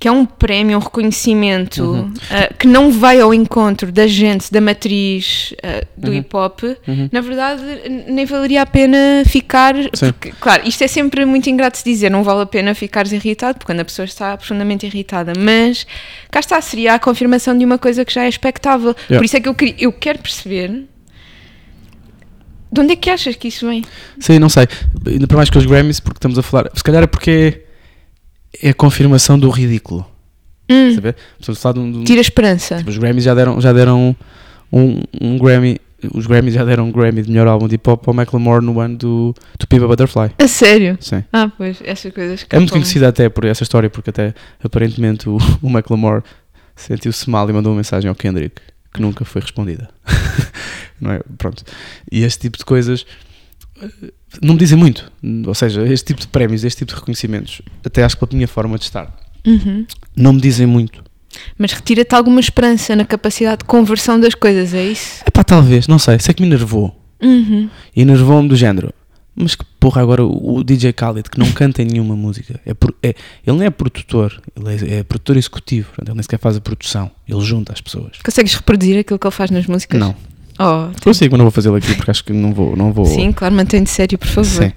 que 0.00 0.06
é 0.06 0.12
um 0.12 0.24
prémio, 0.24 0.76
um 0.78 0.80
reconhecimento 0.80 1.82
Uhum. 1.82 2.14
ah, 2.30 2.54
que 2.56 2.68
não 2.68 2.92
vai 2.92 3.20
ao 3.20 3.34
encontro 3.34 3.90
da 3.90 4.06
gente, 4.06 4.52
da 4.52 4.60
matriz 4.60 5.52
ah, 5.60 5.84
do 5.96 6.12
Uhum. 6.12 6.16
hip 6.18 6.36
hop, 6.36 6.62
Uhum. 6.86 7.08
na 7.10 7.20
verdade 7.20 7.62
nem 8.06 8.24
valeria 8.24 8.62
a 8.62 8.66
pena 8.66 9.24
ficar. 9.26 9.74
Porque, 9.74 10.32
claro, 10.40 10.62
isto 10.68 10.84
é 10.84 10.86
sempre 10.88 11.24
muito 11.24 11.50
ingrato 11.50 11.78
de 11.78 11.84
dizer, 11.84 12.10
não 12.10 12.22
vale 12.22 12.42
a 12.42 12.46
pena 12.46 12.74
ficares 12.76 13.10
irritado, 13.10 13.54
porque 13.58 13.66
quando 13.72 13.80
a 13.80 13.84
pessoa 13.84 14.04
está 14.06 14.36
profundamente 14.36 14.86
irritada, 14.86 15.32
mas 15.36 15.84
cá 16.30 16.38
está, 16.38 16.60
seria 16.60 16.94
a 16.94 16.98
confirmação 17.00 17.58
de 17.58 17.64
uma 17.64 17.76
coisa 17.76 18.04
que 18.04 18.12
já 18.14 18.22
é 18.24 18.28
expectável. 18.28 18.94
Yeah. 19.10 19.18
Por 19.18 19.24
isso 19.24 19.36
é 19.36 19.40
que 19.40 19.48
eu, 19.48 19.54
queria, 19.54 19.74
eu 19.80 19.92
quero 19.92 20.20
perceber. 20.20 20.84
De 22.70 22.80
onde 22.82 22.92
é 22.92 22.96
que 22.96 23.08
achas 23.10 23.34
que 23.34 23.48
isso 23.48 23.66
vem? 23.66 23.82
Sim, 24.20 24.38
não 24.38 24.48
sei. 24.50 24.68
Ainda 25.06 25.26
para 25.26 25.38
mais 25.38 25.48
que 25.50 25.56
os 25.58 25.64
Grammys, 25.64 26.00
porque 26.00 26.18
estamos 26.18 26.38
a 26.38 26.42
falar. 26.42 26.70
Se 26.74 26.84
calhar 26.84 27.02
é 27.02 27.06
porque 27.06 27.64
é, 28.62 28.70
a 28.70 28.74
confirmação 28.74 29.38
do 29.38 29.48
ridículo. 29.50 30.06
Hum, 30.70 30.94
Saber? 30.94 31.16
Estamos 31.40 31.58
a 31.58 31.62
falar 31.62 31.72
de 31.74 31.80
um. 31.80 31.92
de 31.92 31.98
um- 31.98 32.04
tira 32.04 32.20
esperança. 32.20 32.76
tipo, 32.78 32.90
os 32.90 32.98
Grammys 32.98 33.24
já 33.24 33.34
deram, 33.34 33.60
já 33.60 33.72
deram 33.72 34.14
um, 34.72 35.00
um 35.20 35.38
Grammy. 35.38 35.78
Os 36.14 36.26
Grammys 36.26 36.54
já 36.54 36.64
deram 36.64 36.86
um 36.88 36.92
Grammy 36.92 37.22
de 37.22 37.28
melhor 37.30 37.48
álbum 37.48 37.66
de 37.66 37.74
hip 37.74 37.90
hop 37.90 38.06
ao 38.06 38.14
Macklemore 38.14 38.64
no 38.64 38.78
ano 38.78 38.96
do, 38.96 39.34
do 39.58 39.66
Pimpa 39.66 39.86
Butterfly. 39.88 40.30
A 40.38 40.46
sério? 40.46 40.96
Sim. 41.00 41.24
Ah, 41.32 41.50
pois, 41.56 41.78
essas 41.84 42.12
coisas. 42.12 42.46
É 42.50 42.56
muito 42.56 42.72
conhecida 42.72 43.08
até 43.08 43.28
por 43.28 43.44
essa 43.44 43.64
história, 43.64 43.90
porque 43.90 44.10
até 44.10 44.32
aparentemente 44.62 45.28
o, 45.28 45.38
o 45.60 45.68
Macklemore 45.68 46.22
sentiu-se 46.76 47.28
mal 47.28 47.48
e 47.50 47.52
mandou 47.52 47.72
uma 47.72 47.78
mensagem 47.78 48.08
ao 48.08 48.14
Kendrick 48.14 48.60
que 48.94 49.00
nunca 49.02 49.24
foi 49.24 49.42
respondida. 49.42 49.88
não 51.00 51.12
é? 51.12 51.20
Pronto. 51.36 51.64
E 52.10 52.22
este 52.22 52.40
tipo 52.42 52.58
de 52.58 52.64
coisas 52.64 53.04
não 54.42 54.54
me 54.54 54.58
dizem 54.60 54.78
muito. 54.78 55.10
Ou 55.46 55.54
seja, 55.54 55.82
este 55.86 56.06
tipo 56.08 56.20
de 56.20 56.28
prémios, 56.28 56.64
este 56.64 56.78
tipo 56.78 56.92
de 56.92 56.98
reconhecimentos, 56.98 57.62
até 57.84 58.04
acho 58.04 58.16
que 58.16 58.26
pela 58.26 58.36
minha 58.36 58.48
forma 58.48 58.78
de 58.78 58.84
estar, 58.84 59.14
Uhum. 59.46 59.86
não 60.16 60.32
me 60.32 60.40
dizem 60.40 60.66
muito. 60.66 61.02
Mas 61.58 61.72
retira-te 61.72 62.14
alguma 62.14 62.40
esperança 62.40 62.96
na 62.96 63.04
capacidade 63.04 63.58
de 63.58 63.64
conversão 63.64 64.18
das 64.18 64.34
coisas, 64.34 64.74
é 64.74 64.84
isso? 64.84 65.22
É 65.26 65.30
pá, 65.30 65.44
talvez, 65.44 65.86
não 65.86 65.98
sei. 65.98 66.18
Sei 66.18 66.34
que 66.34 66.42
me 66.42 66.48
enervou. 66.48 66.98
Uhum. 67.22 67.68
E 67.94 68.00
enervou-me 68.02 68.48
do 68.48 68.56
género. 68.56 68.92
Mas 69.40 69.54
que 69.54 69.64
porra, 69.78 70.02
agora 70.02 70.24
o, 70.24 70.64
DJ 70.64 70.90
Khaled, 70.92 71.30
que 71.30 71.38
não 71.38 71.52
canta 71.52 71.80
em 71.80 71.84
nenhuma 71.84 72.16
música, 72.16 72.58
é, 72.66 72.74
pro- 72.74 72.94
é- 73.00 73.14
ele 73.46 73.56
não 73.56 73.62
é 73.62 73.70
produtor, 73.70 74.42
ele 74.56 74.90
é, 74.94 74.98
é 74.98 75.02
produtor 75.04 75.36
executivo, 75.36 75.90
ele 76.02 76.12
nem 76.14 76.22
sequer 76.24 76.40
faz 76.40 76.56
a 76.56 76.60
produção, 76.60 77.08
ele 77.28 77.40
junta 77.42 77.72
as 77.72 77.80
pessoas. 77.80 78.18
Consegues 78.24 78.54
reproduzir 78.54 78.98
aquilo 78.98 79.16
que 79.16 79.24
ele 79.26 79.34
faz 79.34 79.50
nas 79.52 79.64
músicas? 79.66 80.00
Não, 80.00 80.16
Oh, 80.58 80.88
consigo, 81.02 81.32
mas 81.32 81.38
não 81.38 81.44
vou 81.44 81.52
fazê-lo 81.52 81.76
aqui 81.76 81.94
porque 81.94 82.10
acho 82.10 82.24
que 82.24 82.32
não 82.32 82.52
vou. 82.52 82.74
Não 82.76 82.92
vou 82.92 83.06
sim, 83.06 83.30
claro, 83.32 83.54
mantém-te 83.54 83.90
sério, 83.90 84.18
por 84.18 84.26
favor. 84.28 84.64
Sim. 84.64 84.72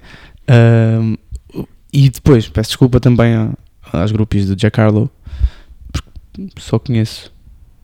E 1.92 2.08
depois, 2.08 2.48
peço 2.48 2.70
desculpa 2.70 2.98
também 3.00 3.34
a- 3.34 3.52
às 3.92 4.10
grupos 4.12 4.46
do 4.46 4.56
Jack 4.56 4.80
Harlow, 4.80 5.10
porque 5.92 6.08
só 6.58 6.78
conheço 6.78 7.30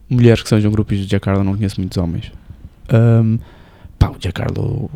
mulheres 0.09 0.43
que 0.43 0.49
sejam 0.49 0.71
grupos 0.71 0.99
do 0.99 1.07
Jack 1.07 1.29
Harlow, 1.29 1.45
não 1.45 1.55
conheço 1.57 1.79
muitos 1.81 1.99
homens. 1.99 2.33
Ahm, 2.89 3.37
pá, 3.99 4.09
o 4.09 4.19
Jack 4.19 4.41
Harlow 4.41 4.91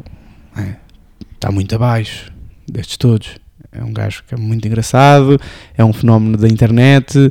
está 1.35 1.51
muito 1.53 1.75
abaixo 1.75 2.33
destes 2.67 2.97
todos. 2.97 3.37
É 3.71 3.83
um 3.85 3.93
gajo 3.93 4.23
que 4.27 4.35
é 4.35 4.39
muito 4.39 4.67
engraçado, 4.67 5.39
é 5.77 5.85
um 5.85 5.93
fenómeno 5.93 6.37
da 6.39 6.49
internet, 6.49 7.31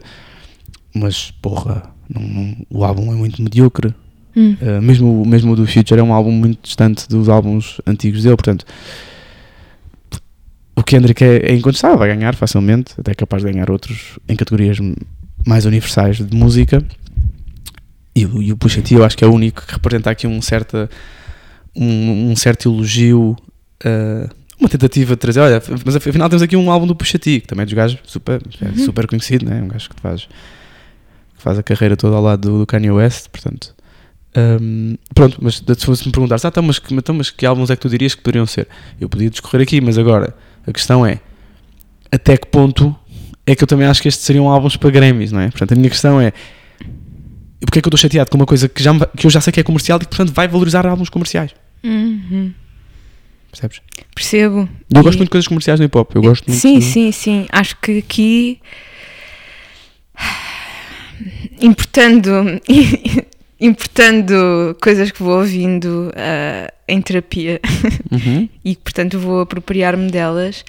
mas 0.94 1.32
porra, 1.42 1.84
não- 2.10 2.22
não- 2.22 2.56
o 2.70 2.84
álbum 2.84 3.12
é 3.12 3.16
muito 3.16 3.42
medíocre. 3.42 3.94
Hum. 4.36 4.56
Uh, 4.62 4.82
mesmo, 4.82 5.22
o- 5.22 5.26
mesmo 5.28 5.52
o 5.54 5.56
do 5.56 5.68
Future 5.68 6.00
é 6.00 6.04
um 6.04 6.14
álbum 6.14 6.32
muito 6.32 6.60
distante 6.64 7.08
dos 7.10 7.28
álbuns 7.28 7.82
antigos 7.86 8.24
dele, 8.24 8.36
portanto 8.38 8.66
o 10.76 10.84
Kendrick 10.84 11.24
é, 11.24 11.52
é 11.52 11.54
incontestável, 11.56 11.98
vai 11.98 12.08
ganhar 12.16 12.34
facilmente, 12.36 12.94
até 12.98 13.12
é 13.12 13.16
capaz 13.16 13.44
de 13.44 13.52
ganhar 13.52 13.70
outros 13.70 14.18
em 14.28 14.36
categorias 14.36 14.78
mais 15.46 15.66
universais 15.66 16.18
de 16.18 16.36
música 16.36 16.84
e, 18.16 18.26
o- 18.26 18.42
e 18.42 18.52
o 18.52 18.58
Pusha 18.58 18.82
T 18.82 18.96
eu 18.96 19.04
acho 19.04 19.18
que 19.18 19.24
é 19.24 19.28
o 19.28 19.34
único 19.34 19.66
que 19.66 19.74
representa 19.74 20.10
aqui 20.10 20.28
um, 20.28 20.42
certa, 20.42 20.90
um, 21.76 22.32
um 22.32 22.36
certo 22.36 22.70
elogio 22.70 23.36
uh, 23.86 24.30
uma 24.60 24.70
tentativa 24.70 25.16
de 25.16 25.20
trazer, 25.20 25.40
olha, 25.40 25.62
mas 25.84 25.96
afinal 25.96 26.30
temos 26.30 26.44
aqui 26.44 26.56
um 26.56 26.70
álbum 26.70 26.86
do 26.86 26.96
Pusha 26.96 27.18
T, 27.18 27.40
que 27.42 27.48
também 27.48 27.64
é 27.64 27.66
dos 27.66 27.74
gajos 27.74 28.00
super, 28.04 28.42
é 28.62 28.66
Uhum. 28.68 28.86
super 28.86 29.08
conhecido, 29.08 29.44
né? 29.46 29.62
um 29.62 29.68
gajo 29.68 29.90
que 29.90 30.00
faz, 30.00 30.22
que 30.22 31.42
faz 31.44 31.58
a 31.58 31.64
carreira 31.64 31.98
toda 31.98 32.16
ao 32.16 32.22
lado 32.22 32.48
do, 32.50 32.60
do 32.60 32.66
Kanye 32.68 32.92
West, 32.92 33.28
portanto. 33.30 33.74
Um, 34.38 34.96
pronto, 35.14 35.38
mas 35.42 35.56
se 35.78 35.86
fosse 35.86 36.06
me 36.06 36.12
perguntar, 36.12 36.36
ah, 36.44 36.48
então, 36.48 36.64
mas, 36.64 36.80
que- 36.80 36.94
então, 36.94 37.14
mas 37.16 37.30
que 37.30 37.46
álbuns 37.46 37.70
é 37.70 37.76
que 37.76 37.82
tu 37.82 37.90
dirias 37.90 38.16
que 38.16 38.22
poderiam 38.22 38.46
ser? 38.46 38.68
Eu 39.00 39.10
podia 39.10 39.30
discorrer 39.30 39.62
aqui, 39.64 39.82
mas 39.82 39.98
agora 39.98 40.36
a 40.66 40.72
questão 40.72 41.06
é 41.06 41.20
até 42.12 42.38
que 42.38 42.48
ponto 42.48 42.96
é 43.46 43.56
que 43.56 43.64
eu 43.64 43.68
também 43.68 43.88
acho 43.88 44.02
que 44.02 44.08
estes 44.08 44.26
seriam 44.26 44.48
álbuns 44.50 44.78
para 44.78 44.90
Grammys, 44.90 45.32
não 45.32 45.40
é? 45.42 45.50
Portanto, 45.50 45.74
a 45.74 45.76
minha 45.76 45.90
questão 45.90 46.20
é 46.22 46.32
porque 47.60 47.80
é 47.80 47.82
que 47.82 47.88
eu 47.88 47.90
estou 47.90 47.98
chateado 48.00 48.30
com 48.30 48.38
uma 48.38 48.46
coisa 48.46 48.68
que, 48.68 48.82
já, 48.82 48.94
que 49.06 49.26
eu 49.26 49.30
já 49.30 49.40
sei 49.42 49.52
que 49.54 49.60
é 49.60 49.64
comercial 49.64 49.98
e 49.98 50.02
que, 50.02 50.08
portanto, 50.08 50.34
vai 50.34 50.48
valorizar 50.48 50.86
álbuns 50.86 51.10
comerciais? 51.10 51.52
Uhum. 51.84 52.54
Percebes? 53.52 53.82
Percebo. 54.16 54.70
Eu 54.90 55.02
E- 55.02 55.04
gosto 55.04 55.18
muito 55.18 55.28
de 55.30 55.32
coisas 55.32 55.48
comerciais 55.48 55.80
no 55.80 55.86
hip 55.86 55.98
hop. 55.98 56.12
Eu 56.16 56.22
gosto 56.22 56.50
Sim, 56.52 56.80
de- 56.80 56.86
sim, 56.86 57.12
sim. 57.12 57.48
Acho 57.52 57.76
que 57.82 57.98
aqui. 58.00 58.60
Importando. 61.62 62.32
Importando 63.62 64.76
coisas 64.82 65.12
que 65.12 65.22
vou 65.22 65.38
ouvindo 65.38 66.12
ah, 66.16 66.72
em 66.88 67.00
terapia 67.02 67.60
Uhum. 68.12 68.50
e 68.66 68.76
que, 68.76 68.82
portanto, 68.82 69.20
vou 69.20 69.42
apropriar-me 69.42 70.10
delas. 70.10 70.66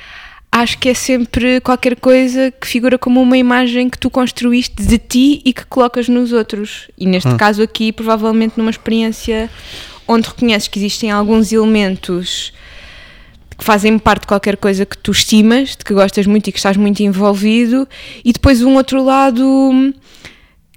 Acho 0.54 0.76
que 0.78 0.90
é 0.90 0.94
sempre 0.94 1.60
qualquer 1.62 1.96
coisa 1.96 2.50
que 2.50 2.66
figura 2.66 2.98
como 2.98 3.22
uma 3.22 3.38
imagem 3.38 3.88
que 3.88 3.98
tu 3.98 4.10
construíste 4.10 4.82
de 4.82 4.98
ti 4.98 5.40
e 5.44 5.52
que 5.54 5.64
colocas 5.64 6.08
nos 6.08 6.30
outros. 6.32 6.88
E 6.98 7.06
neste 7.06 7.30
Ah. 7.30 7.36
caso 7.36 7.62
aqui, 7.62 7.90
provavelmente 7.90 8.54
numa 8.58 8.70
experiência 8.70 9.48
onde 10.06 10.28
reconheces 10.28 10.68
que 10.68 10.78
existem 10.78 11.10
alguns 11.10 11.50
elementos 11.52 12.52
que 13.56 13.64
fazem 13.64 13.98
parte 13.98 14.22
de 14.22 14.26
qualquer 14.26 14.56
coisa 14.58 14.84
que 14.84 14.98
tu 14.98 15.10
estimas, 15.12 15.70
de 15.70 15.84
que 15.84 15.94
gostas 15.94 16.26
muito 16.26 16.48
e 16.48 16.52
que 16.52 16.58
estás 16.58 16.76
muito 16.76 17.00
envolvido, 17.02 17.88
e 18.24 18.32
depois 18.32 18.60
um 18.62 18.74
outro 18.74 19.02
lado 19.02 19.94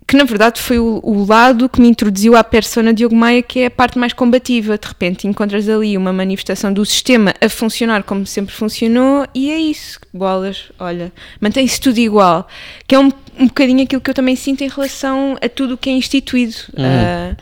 que 0.08 0.16
na 0.16 0.24
verdade 0.24 0.62
foi 0.62 0.78
o, 0.78 1.00
o 1.04 1.26
lado 1.26 1.68
que 1.68 1.82
me 1.82 1.88
introduziu 1.88 2.36
à 2.36 2.44
persona 2.44 2.94
Diogo 2.94 3.16
Maia, 3.16 3.42
que 3.42 3.62
é 3.62 3.66
a 3.66 3.72
parte 3.72 3.98
mais 3.98 4.14
combativa. 4.14 4.78
De 4.78 4.88
repente 4.88 5.28
encontras 5.28 5.68
ali 5.68 5.98
uma 5.98 6.14
manifestação 6.14 6.72
do 6.72 6.86
sistema 6.86 7.34
a 7.42 7.50
funcionar 7.50 8.04
como 8.04 8.26
sempre 8.26 8.54
funcionou, 8.54 9.26
e 9.34 9.50
é 9.50 9.58
isso, 9.58 10.00
bolas, 10.14 10.72
olha, 10.78 11.12
mantém-se 11.42 11.80
tudo 11.82 11.98
igual. 11.98 12.48
Que 12.88 12.94
é 12.94 13.00
um, 13.00 13.12
um 13.40 13.48
bocadinho 13.48 13.84
aquilo 13.84 14.02
que 14.02 14.10
eu 14.10 14.14
também 14.14 14.36
sinto 14.36 14.64
em 14.64 14.70
relação 14.70 15.38
a 15.42 15.50
tudo 15.50 15.74
o 15.74 15.78
que 15.78 15.90
é 15.90 15.94
instituído. 15.94 16.56
Ah, 16.78 17.36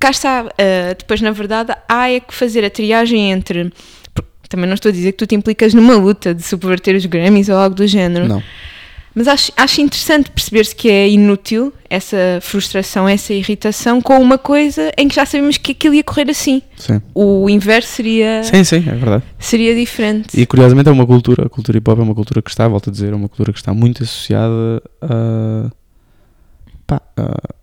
cá 0.00 0.10
está, 0.10 0.46
ah, 0.46 0.94
depois 0.96 1.20
na 1.20 1.30
verdade 1.30 1.74
há 1.86 2.10
é 2.10 2.20
que 2.20 2.32
fazer 2.32 2.64
a 2.64 2.70
triagem 2.70 3.30
entre. 3.32 3.70
Também 4.48 4.66
não 4.66 4.74
estou 4.74 4.88
a 4.88 4.92
dizer 4.92 5.12
que 5.12 5.18
tu 5.18 5.26
te 5.26 5.34
implicas 5.34 5.74
numa 5.74 5.94
luta 5.94 6.34
de 6.34 6.42
subverter 6.42 6.96
os 6.96 7.04
Grammys 7.04 7.50
ou 7.50 7.56
algo 7.58 7.76
do 7.76 7.86
género. 7.86 8.26
Não. 8.26 8.42
Mas 9.18 9.26
acho, 9.26 9.50
acho 9.56 9.80
interessante 9.80 10.30
perceber-se 10.30 10.76
que 10.76 10.88
é 10.88 11.08
inútil 11.08 11.72
essa 11.90 12.38
frustração, 12.40 13.08
essa 13.08 13.34
irritação 13.34 14.00
com 14.00 14.16
uma 14.20 14.38
coisa 14.38 14.92
em 14.96 15.08
que 15.08 15.16
já 15.16 15.26
sabemos 15.26 15.56
que 15.56 15.72
aquilo 15.72 15.94
ia 15.96 16.04
correr 16.04 16.30
assim. 16.30 16.62
Sim. 16.76 17.02
O 17.12 17.50
inverso 17.50 17.88
seria, 17.88 18.44
sim, 18.44 18.62
sim, 18.62 18.76
é 18.76 18.94
verdade. 18.94 19.24
seria 19.36 19.74
diferente. 19.74 20.40
E 20.40 20.46
curiosamente 20.46 20.88
é 20.88 20.92
uma 20.92 21.04
cultura, 21.04 21.46
a 21.46 21.48
cultura 21.48 21.78
hip 21.78 21.90
hop 21.90 21.98
é 21.98 22.02
uma 22.02 22.14
cultura 22.14 22.40
que 22.40 22.48
está, 22.48 22.68
volto 22.68 22.90
a 22.90 22.92
dizer, 22.92 23.12
é 23.12 23.16
uma 23.16 23.28
cultura 23.28 23.52
que 23.52 23.58
está 23.58 23.74
muito 23.74 24.04
associada 24.04 24.80
a, 25.02 25.70
pá, 26.86 27.02
a- 27.16 27.54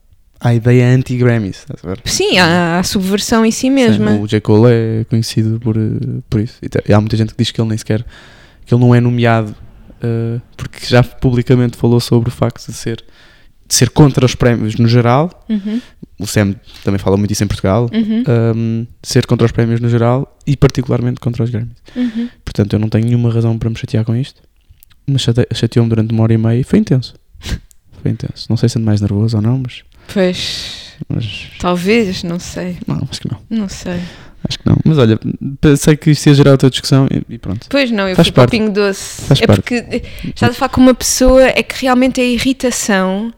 à 0.41 0.53
ideia 0.53 0.87
anti-Grammys. 0.93 1.59
estás 1.59 1.79
a 1.83 1.87
ver? 1.87 1.99
Sim, 2.03 2.37
há 2.37 2.79
a 2.79 2.83
subversão 2.83 3.45
em 3.45 3.51
si 3.51 3.69
mesma. 3.69 4.11
Sim, 4.11 4.21
o 4.21 4.27
J. 4.27 4.41
Cole 4.41 4.71
é 4.73 5.05
conhecido 5.09 5.57
por, 5.59 5.77
eh, 5.77 5.81
por 6.29 6.41
isso. 6.41 6.57
E 6.87 6.93
há 6.93 6.99
muita 6.99 7.15
gente 7.15 7.33
que 7.33 7.37
diz 7.41 7.49
que 7.51 7.61
ele 7.61 7.69
nem 7.69 7.77
sequer 7.77 8.03
que 8.65 8.73
ele 8.73 8.81
não 8.81 8.93
é 8.93 8.99
nomeado 8.99 9.55
eh, 10.05 10.41
porque 10.55 10.85
já 10.85 11.03
publicamente 11.03 11.75
falou 11.77 11.99
sobre 11.99 12.29
o 12.29 12.31
facto 12.31 12.65
de 12.67 12.73
ser 12.73 13.03
de 13.67 13.73
ser 13.73 13.89
contra 13.89 14.23
os 14.23 14.35
prémios 14.35 14.75
no 14.75 14.87
geral. 14.87 15.43
Uhum, 15.49 15.81
O 16.19 16.27
Sam 16.27 16.53
também 16.83 16.99
fala 16.99 17.17
muito 17.17 17.31
isso 17.31 17.43
em 17.43 17.47
Portugal. 17.47 17.89
uhum, 17.91 18.23
um, 18.55 18.87
ser 19.01 19.25
contra 19.25 19.43
os 19.43 19.51
prémios 19.51 19.79
no 19.81 19.89
geral 19.89 20.37
e 20.45 20.55
particularmente 20.55 21.19
contra 21.19 21.43
os 21.43 21.49
Grammys. 21.49 21.73
uhum. 21.95 22.29
Portanto, 22.45 22.73
eu 22.73 22.79
não 22.79 22.89
tenho 22.89 23.05
nenhuma 23.05 23.31
razão 23.33 23.57
para 23.57 23.67
me 23.69 23.75
chatear 23.75 24.05
com 24.05 24.15
isto. 24.15 24.39
Mas 25.07 25.21
chate- 25.23 25.47
chateou-me 25.51 25.89
durante 25.89 26.11
uma 26.13 26.21
hora 26.23 26.33
e 26.33 26.37
meia 26.37 26.59
e 26.59 26.63
foi 26.63 26.77
intenso. 26.79 27.15
Foi 28.03 28.11
intenso. 28.11 28.45
Não 28.51 28.55
sei 28.57 28.69
se 28.69 28.77
ando 28.77 28.85
mais 28.85 29.01
nervoso 29.01 29.35
ou 29.37 29.41
não, 29.41 29.57
mas. 29.57 29.81
Pois, 30.13 30.74
mas 31.07 31.47
talvez, 31.59 32.23
não 32.23 32.39
sei, 32.39 32.77
não, 32.87 33.07
acho 33.09 33.21
que 33.21 33.31
não. 33.31 33.39
não 33.49 33.69
sei. 33.69 33.99
Acho 34.47 34.59
que 34.59 34.67
não. 34.67 34.77
Mas 34.85 34.97
olha, 34.97 35.19
pensei 35.59 35.97
que 35.97 36.11
isto 36.11 36.27
ia 36.27 36.33
gerar 36.35 36.51
outra 36.51 36.69
discussão 36.69 37.07
e, 37.11 37.33
e 37.33 37.37
pronto. 37.37 37.65
Pois 37.69 37.89
não, 37.89 38.07
eu 38.07 38.15
Faz 38.15 38.27
fui 38.27 38.33
para 38.33 38.41
o 38.41 38.43
parte. 38.43 38.51
Pingo 38.51 38.71
Doce. 38.71 39.21
Faz 39.23 39.41
é 39.41 39.47
parte. 39.47 39.61
porque 39.61 40.03
estás 40.25 40.51
a 40.51 40.55
falar 40.55 40.69
com 40.69 40.81
uma 40.81 40.93
pessoa, 40.93 41.43
é 41.43 41.63
que 41.63 41.81
realmente 41.81 42.21
é 42.21 42.25
irritação. 42.25 43.33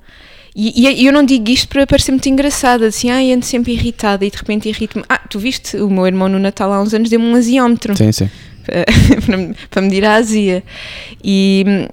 E, 0.59 0.89
e 0.89 1.05
eu 1.05 1.13
não 1.13 1.23
digo 1.23 1.49
isto 1.49 1.67
para 1.67 1.85
parecer 1.85 2.11
muito 2.11 2.27
engraçada, 2.27 2.87
assim, 2.87 3.11
ai, 3.11 3.31
ando 3.31 3.45
sempre 3.45 3.73
irritada 3.73 4.25
e 4.25 4.31
de 4.31 4.37
repente 4.37 4.67
irrito-me. 4.67 5.05
Ah, 5.07 5.19
tu 5.19 5.37
viste, 5.37 5.77
o 5.77 5.87
meu 5.87 6.07
irmão 6.07 6.27
no 6.27 6.39
Natal 6.39 6.73
há 6.73 6.81
uns 6.81 6.95
anos 6.95 7.11
deu-me 7.11 7.27
um 7.27 7.35
aziómetro 7.35 7.95
Sim, 7.95 8.11
sim. 8.11 8.29
para, 8.65 9.55
para 9.69 9.81
medir 9.83 10.03
a 10.03 10.15
azia. 10.15 10.63
E 11.23 11.87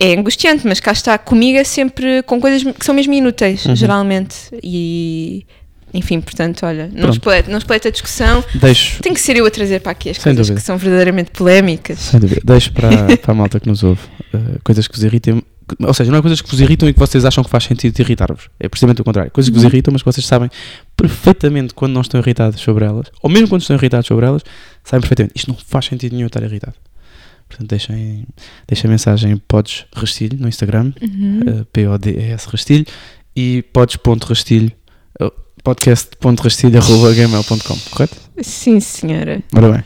é 0.00 0.16
angustiante, 0.16 0.66
mas 0.66 0.80
cá 0.80 0.92
está, 0.92 1.16
comigo 1.18 1.58
é 1.58 1.64
sempre 1.64 2.22
com 2.24 2.40
coisas 2.40 2.62
que 2.74 2.84
são 2.84 2.94
mesmo 2.94 3.12
inúteis, 3.12 3.64
Uhum. 3.66 3.76
geralmente. 3.76 4.36
E 4.62 5.44
enfim, 5.92 6.20
portanto, 6.20 6.64
olha, 6.64 6.86
não 6.86 7.00
Pronto. 7.02 7.12
espoleta, 7.14 7.50
não 7.50 7.58
espoleta 7.58 7.88
a 7.88 7.90
discussão. 7.90 8.44
Deixo, 8.54 9.02
Tem 9.02 9.12
que 9.12 9.20
ser 9.20 9.36
eu 9.36 9.44
a 9.44 9.50
trazer 9.50 9.80
para 9.80 9.92
aqui 9.92 10.10
as 10.10 10.16
Sem 10.16 10.22
coisas 10.24 10.46
dúvida. 10.46 10.60
que 10.60 10.66
são 10.66 10.78
verdadeiramente 10.78 11.30
polémicas. 11.32 11.98
sem 11.98 12.18
dúvida, 12.20 12.40
deixo 12.44 12.72
para, 12.72 12.88
para 13.18 13.32
a 13.32 13.34
malta 13.34 13.58
que 13.60 13.68
nos 13.68 13.82
ouve 13.82 14.00
uh, 14.32 14.60
coisas 14.64 14.86
que 14.88 14.94
vos 14.94 15.04
irritem. 15.04 15.42
Ou 15.80 15.94
seja, 15.94 16.10
não 16.10 16.18
é 16.18 16.20
coisas 16.20 16.40
que 16.40 16.50
vos 16.50 16.60
irritam 16.60 16.88
e 16.88 16.92
que 16.92 16.98
vocês 16.98 17.24
acham 17.24 17.44
que 17.44 17.50
faz 17.50 17.62
sentido 17.64 17.96
irritar-vos. 18.00 18.48
É 18.58 18.68
precisamente 18.68 19.00
o 19.02 19.04
contrário. 19.04 19.30
Coisas 19.30 19.48
que 19.50 19.54
vos 19.54 19.62
Uhum. 19.64 19.68
irritam, 19.70 19.92
mas 19.92 20.02
que 20.02 20.06
vocês 20.06 20.26
sabem 20.26 20.48
perfeitamente 20.96 21.74
quando 21.74 21.92
não 21.92 22.00
estão 22.00 22.20
irritados 22.20 22.60
sobre 22.60 22.84
elas, 22.84 23.06
ou 23.22 23.30
mesmo 23.30 23.48
quando 23.48 23.62
estão 23.62 23.76
irritados 23.76 24.06
sobre 24.06 24.26
elas, 24.26 24.42
sabem 24.84 25.00
perfeitamente. 25.00 25.34
Isto 25.36 25.48
não 25.50 25.56
faz 25.66 25.84
sentido 25.86 26.14
nenhum 26.14 26.26
estar 26.26 26.42
irritado. 26.42 26.74
Portanto, 27.50 27.68
deixem, 27.68 28.24
deixem 28.66 28.88
a 28.88 28.92
mensagem 28.92 29.36
podes 29.48 29.84
rastilho 29.94 30.38
no 30.40 30.48
Instagram, 30.48 30.92
Uhum. 31.02 31.40
uh, 31.62 31.66
P-O-D-E-S 31.72 32.46
rastilho, 32.48 32.86
e 33.34 33.62
podes.rastilho, 33.72 34.70
uh, 35.20 35.30
podcast.rastilho.gmail.com, 35.64 37.78
correto? 37.90 38.16
Sim, 38.40 38.78
senhora. 38.80 39.42
Ora 39.54 39.72
bem, 39.72 39.82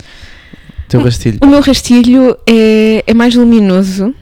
teu 0.89 1.03
rastilho. 1.03 1.39
O 1.43 1.47
meu 1.47 1.61
rastilho 1.61 2.37
é, 2.47 3.03
é 3.07 3.15
mais 3.15 3.35
luminoso 3.35 4.15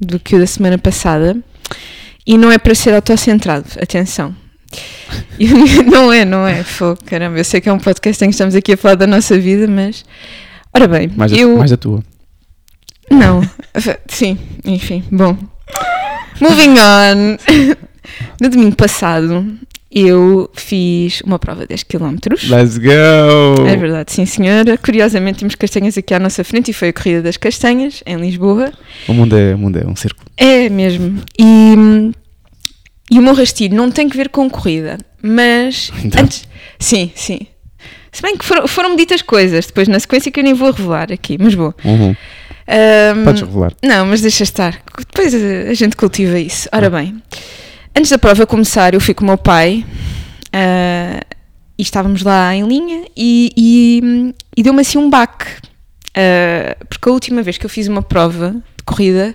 do 0.00 0.18
que 0.20 0.36
o 0.36 0.38
da 0.38 0.46
semana 0.46 0.78
passada 0.78 1.36
e 2.26 2.38
não 2.38 2.50
é 2.52 2.56
para 2.58 2.74
ser 2.74 2.94
autocentrado, 2.94 3.66
atenção. 3.82 4.34
Não 5.90 6.12
é, 6.12 6.24
não 6.24 6.46
é. 6.48 6.62
Fogo, 6.64 6.98
caramba, 7.04 7.38
eu 7.38 7.44
sei 7.44 7.60
que 7.60 7.68
é 7.68 7.72
um 7.72 7.78
podcast 7.78 8.24
em 8.24 8.28
que 8.28 8.34
estamos 8.34 8.54
aqui 8.56 8.72
a 8.72 8.76
falar 8.76 8.96
da 8.96 9.06
nossa 9.06 9.38
vida, 9.38 9.68
mas. 9.68 10.04
Ora 10.72 10.88
bem, 10.88 11.08
Mais, 11.14 11.32
a, 11.32 11.36
eu. 11.36 11.56
mais 11.56 11.70
a 11.72 11.76
tua. 11.76 12.02
Não, 13.10 13.42
sim, 14.08 14.38
enfim, 14.64 15.04
bom. 15.10 15.36
Moving 16.40 16.70
on. 16.78 17.36
No 18.40 18.48
domingo 18.50 18.74
passado 18.76 19.46
eu 19.90 20.50
fiz 20.54 21.20
uma 21.20 21.38
prova 21.38 21.60
de 21.62 21.68
10 21.68 21.84
km. 21.84 22.16
Let's 22.48 22.78
go! 22.78 23.66
É 23.68 23.76
verdade, 23.76 24.10
sim 24.12 24.26
senhora. 24.26 24.76
Curiosamente 24.76 25.38
temos 25.40 25.54
castanhas 25.54 25.96
aqui 25.96 26.12
à 26.12 26.18
nossa 26.18 26.42
frente 26.42 26.70
e 26.70 26.74
foi 26.74 26.88
a 26.88 26.92
Corrida 26.92 27.22
das 27.22 27.36
Castanhas, 27.36 28.02
em 28.04 28.16
Lisboa. 28.16 28.72
O 29.06 29.12
mundo 29.14 29.36
é, 29.38 29.54
o 29.54 29.58
mundo 29.58 29.78
é 29.78 29.86
um 29.86 29.94
círculo. 29.94 30.26
É 30.36 30.68
mesmo. 30.68 31.20
E, 31.38 32.10
e 33.10 33.18
o 33.18 33.22
meu 33.22 33.34
rastilho 33.34 33.76
não 33.76 33.90
tem 33.90 34.08
que 34.08 34.16
ver 34.16 34.30
com 34.30 34.50
corrida, 34.50 34.98
mas 35.22 35.92
Então. 36.04 36.22
antes. 36.24 36.48
Sim, 36.78 37.12
sim. 37.14 37.46
Se 38.14 38.22
bem 38.22 38.36
que 38.36 38.44
foram, 38.44 38.66
foram 38.68 38.94
ditas 38.96 39.20
coisas 39.22 39.66
depois 39.66 39.88
na 39.88 39.98
sequência 39.98 40.30
que 40.30 40.38
eu 40.40 40.44
nem 40.44 40.54
vou 40.54 40.70
revelar 40.70 41.12
aqui, 41.12 41.36
mas 41.38 41.52
vou. 41.54 41.74
Uhum. 41.84 42.14
Ahm, 42.66 43.24
Podes 43.24 43.42
revelar. 43.42 43.72
não, 43.84 44.06
mas 44.06 44.20
deixa 44.22 44.42
estar. 44.44 44.80
Depois 44.98 45.34
a, 45.34 45.70
a 45.70 45.74
gente 45.74 45.96
cultiva 45.96 46.38
isso. 46.38 46.68
Ora 46.72 46.88
bem, 46.88 47.20
antes 47.94 48.10
da 48.10 48.16
prova 48.18 48.46
começar, 48.46 48.94
eu 48.94 49.00
fui 49.00 49.12
com 49.14 49.24
o 49.24 49.26
meu 49.26 49.36
pai 49.36 49.84
ah, 50.52 51.20
e 51.76 51.82
estávamos 51.82 52.22
lá 52.22 52.54
em 52.54 52.66
linha 52.66 53.04
e, 53.16 53.52
e- 53.56 54.34
e 54.56 54.62
deu-me 54.62 54.80
assim 54.80 54.96
um 54.96 55.10
baque. 55.10 55.46
Ah, 56.16 56.76
porque 56.88 57.08
a 57.08 57.12
última 57.12 57.42
vez 57.42 57.58
que 57.58 57.66
eu 57.66 57.70
fiz 57.70 57.88
uma 57.88 58.00
prova 58.02 58.52
de 58.52 58.84
corrida 58.84 59.34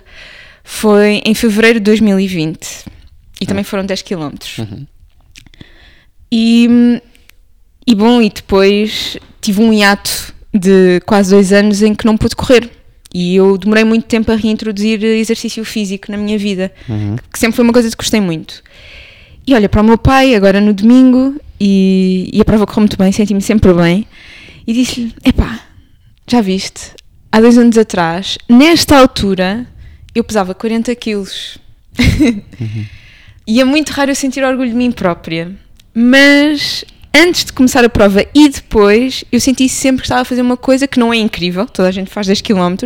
foi 0.64 1.20
em 1.24 1.34
fevereiro 1.34 1.78
de 1.78 1.84
2020 1.84 2.84
e 3.42 3.46
também 3.46 3.62
foram 3.62 3.84
10 3.84 4.00
km. 4.02 4.30
Uhum. 4.58 4.86
E, 6.32 7.00
e 7.86 7.94
bom, 7.94 8.20
e 8.22 8.28
depois 8.30 9.16
tive 9.40 9.60
um 9.62 9.72
hiato 9.72 10.34
de 10.52 11.00
quase 11.06 11.30
dois 11.30 11.52
anos 11.52 11.82
em 11.82 11.94
que 11.94 12.04
não 12.06 12.16
pude 12.16 12.36
correr. 12.36 12.70
E 13.12 13.34
eu 13.34 13.58
demorei 13.58 13.82
muito 13.82 14.06
tempo 14.06 14.30
a 14.30 14.36
reintroduzir 14.36 15.02
exercício 15.02 15.64
físico 15.64 16.10
na 16.12 16.16
minha 16.16 16.38
vida, 16.38 16.72
Uhum. 16.88 17.16
que 17.32 17.38
sempre 17.38 17.56
foi 17.56 17.64
uma 17.64 17.72
coisa 17.72 17.90
que 17.90 17.96
gostei 17.96 18.20
muito. 18.20 18.62
E 19.46 19.54
olha, 19.54 19.68
para 19.68 19.80
o 19.80 19.84
meu 19.84 19.98
pai, 19.98 20.34
agora 20.34 20.60
no 20.60 20.72
domingo, 20.72 21.34
e, 21.60 22.30
e 22.32 22.40
a 22.40 22.44
prova 22.44 22.66
correu 22.66 22.82
muito 22.82 22.96
bem, 22.96 23.10
senti-me 23.10 23.40
sempre 23.42 23.72
bem, 23.74 24.06
e 24.66 24.72
disse-lhe: 24.72 25.12
epá, 25.24 25.60
já 26.30 26.40
viste? 26.40 26.92
Há 27.32 27.40
dois 27.40 27.58
anos 27.58 27.76
atrás, 27.78 28.38
nesta 28.48 28.96
altura, 28.98 29.66
eu 30.14 30.22
pesava 30.22 30.54
40 30.54 30.94
quilos. 30.94 31.58
e 33.46 33.60
é 33.60 33.64
muito 33.64 33.90
raro 33.90 34.10
eu 34.10 34.14
sentir 34.14 34.44
orgulho 34.44 34.70
de 34.70 34.76
mim 34.76 34.90
própria. 34.92 35.50
Mas 35.94 36.84
antes 37.14 37.44
de 37.44 37.52
começar 37.52 37.84
a 37.84 37.88
prova 37.88 38.24
e 38.34 38.48
depois, 38.48 39.24
eu 39.30 39.40
senti 39.40 39.68
sempre 39.68 40.02
que 40.02 40.06
estava 40.06 40.22
a 40.22 40.24
fazer 40.24 40.42
uma 40.42 40.56
coisa 40.56 40.86
que 40.86 40.98
não 40.98 41.12
é 41.12 41.16
incrível, 41.16 41.66
toda 41.66 41.88
a 41.88 41.92
gente 41.92 42.10
faz 42.10 42.26
10 42.26 42.40
km. 42.40 42.76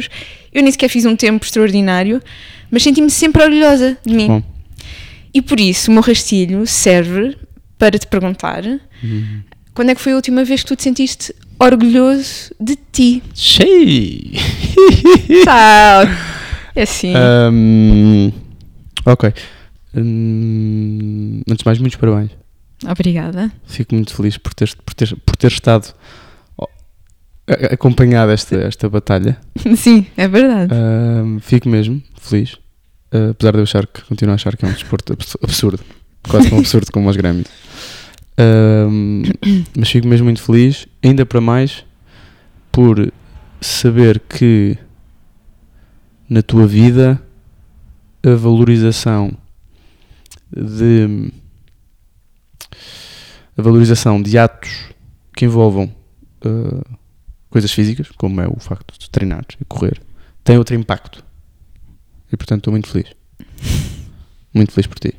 Eu 0.53 0.63
nem 0.63 0.71
sequer 0.71 0.89
fiz 0.89 1.05
um 1.05 1.17
tempo 1.17 1.45
extraordinário, 1.45 2.23
mas 2.71 2.83
senti-me 2.83 3.11
sempre 3.11 3.43
orgulhosa 3.43 3.97
de 4.05 4.15
mim. 4.15 4.29
Bom. 4.29 4.43
E 5.33 5.43
por 5.43 5.59
isso 5.59 5.91
o 5.91 5.95
meu 5.95 6.03
rastilho 6.03 6.67
serve 6.67 7.37
para 7.79 7.99
te 7.99 8.07
perguntar 8.07 8.63
quando 9.75 9.91
é 9.91 9.95
que 9.95 10.01
foi 10.01 10.13
a 10.13 10.17
última 10.17 10.45
vez 10.45 10.63
que 10.63 10.69
tu 10.69 10.77
te 10.77 10.85
sentiste 10.85 11.35
orgulhoso 11.59 12.55
de 12.61 12.77
ti? 12.93 13.23
Cheio! 13.35 14.33
Tá. 15.45 16.03
É 16.75 16.83
assim. 16.83 17.13
Ahm, 17.15 18.33
ok. 19.05 19.33
Hum, 19.97 21.43
antes 21.49 21.63
de 21.63 21.67
mais, 21.67 21.79
muitos 21.79 21.99
parabéns. 21.99 22.31
Obrigada. 22.89 23.51
Fico 23.67 23.95
muito 23.95 24.15
feliz 24.15 24.37
por 24.39 24.53
ter, 24.55 24.75
por 24.85 24.95
ter, 24.95 25.17
por 25.25 25.37
ter 25.37 25.49
estado 25.49 25.95
acompanhado 27.71 28.31
esta, 28.33 28.57
esta 28.57 28.89
batalha. 28.89 29.39
Sim, 29.77 30.07
é 30.17 30.27
verdade. 30.29 30.73
Ahm, 30.75 31.39
fico 31.41 31.69
mesmo 31.69 32.03
feliz. 32.21 32.57
Ah, 33.13 33.31
apesar 33.31 33.53
de 33.53 33.59
eu 33.59 33.63
achar 33.63 33.87
que 33.87 34.03
continuo 34.03 34.33
a 34.33 34.35
achar 34.37 34.57
que 34.57 34.65
é 34.65 34.69
um 34.69 34.73
desporto 34.73 35.13
abs- 35.13 35.37
absurdo. 35.43 35.83
Quase 36.29 36.49
tão 36.49 36.59
absurdo 36.59 36.91
como 36.93 37.09
os 37.09 37.17
Grêmios. 37.17 37.49
Ahm, 38.39 39.23
mas 39.77 39.89
fico 39.91 40.07
mesmo 40.09 40.25
muito 40.25 40.41
feliz, 40.43 40.87
ainda 41.03 41.27
para 41.27 41.41
mais 41.41 41.85
por 42.73 43.13
saber 43.61 44.21
que 44.21 44.77
na 46.29 46.43
tua 46.43 46.67
vida 46.67 47.21
a 48.25 48.35
valorização 48.35 49.33
de 50.51 51.31
a 53.57 53.63
valorização 53.63 54.21
de 54.21 54.37
atos 54.39 54.89
que 55.37 55.45
envolvam 55.45 55.93
ah, 56.45 56.97
coisas 57.51 57.73
físicas, 57.73 58.11
como 58.17 58.41
é 58.41 58.49
o 58.49 58.59
facto 58.59 58.99
de 58.99 59.09
treinar 59.11 59.45
e 59.61 59.65
correr, 59.65 60.01
tem 60.43 60.59
outro 60.59 60.75
impacto. 60.75 61.25
E 62.33 62.37
portanto 62.37 62.61
estou 62.61 62.73
muito 62.73 62.89
feliz. 62.89 63.15
Muito 64.53 64.73
feliz 64.73 64.87
por 64.87 64.99
ti. 64.99 65.15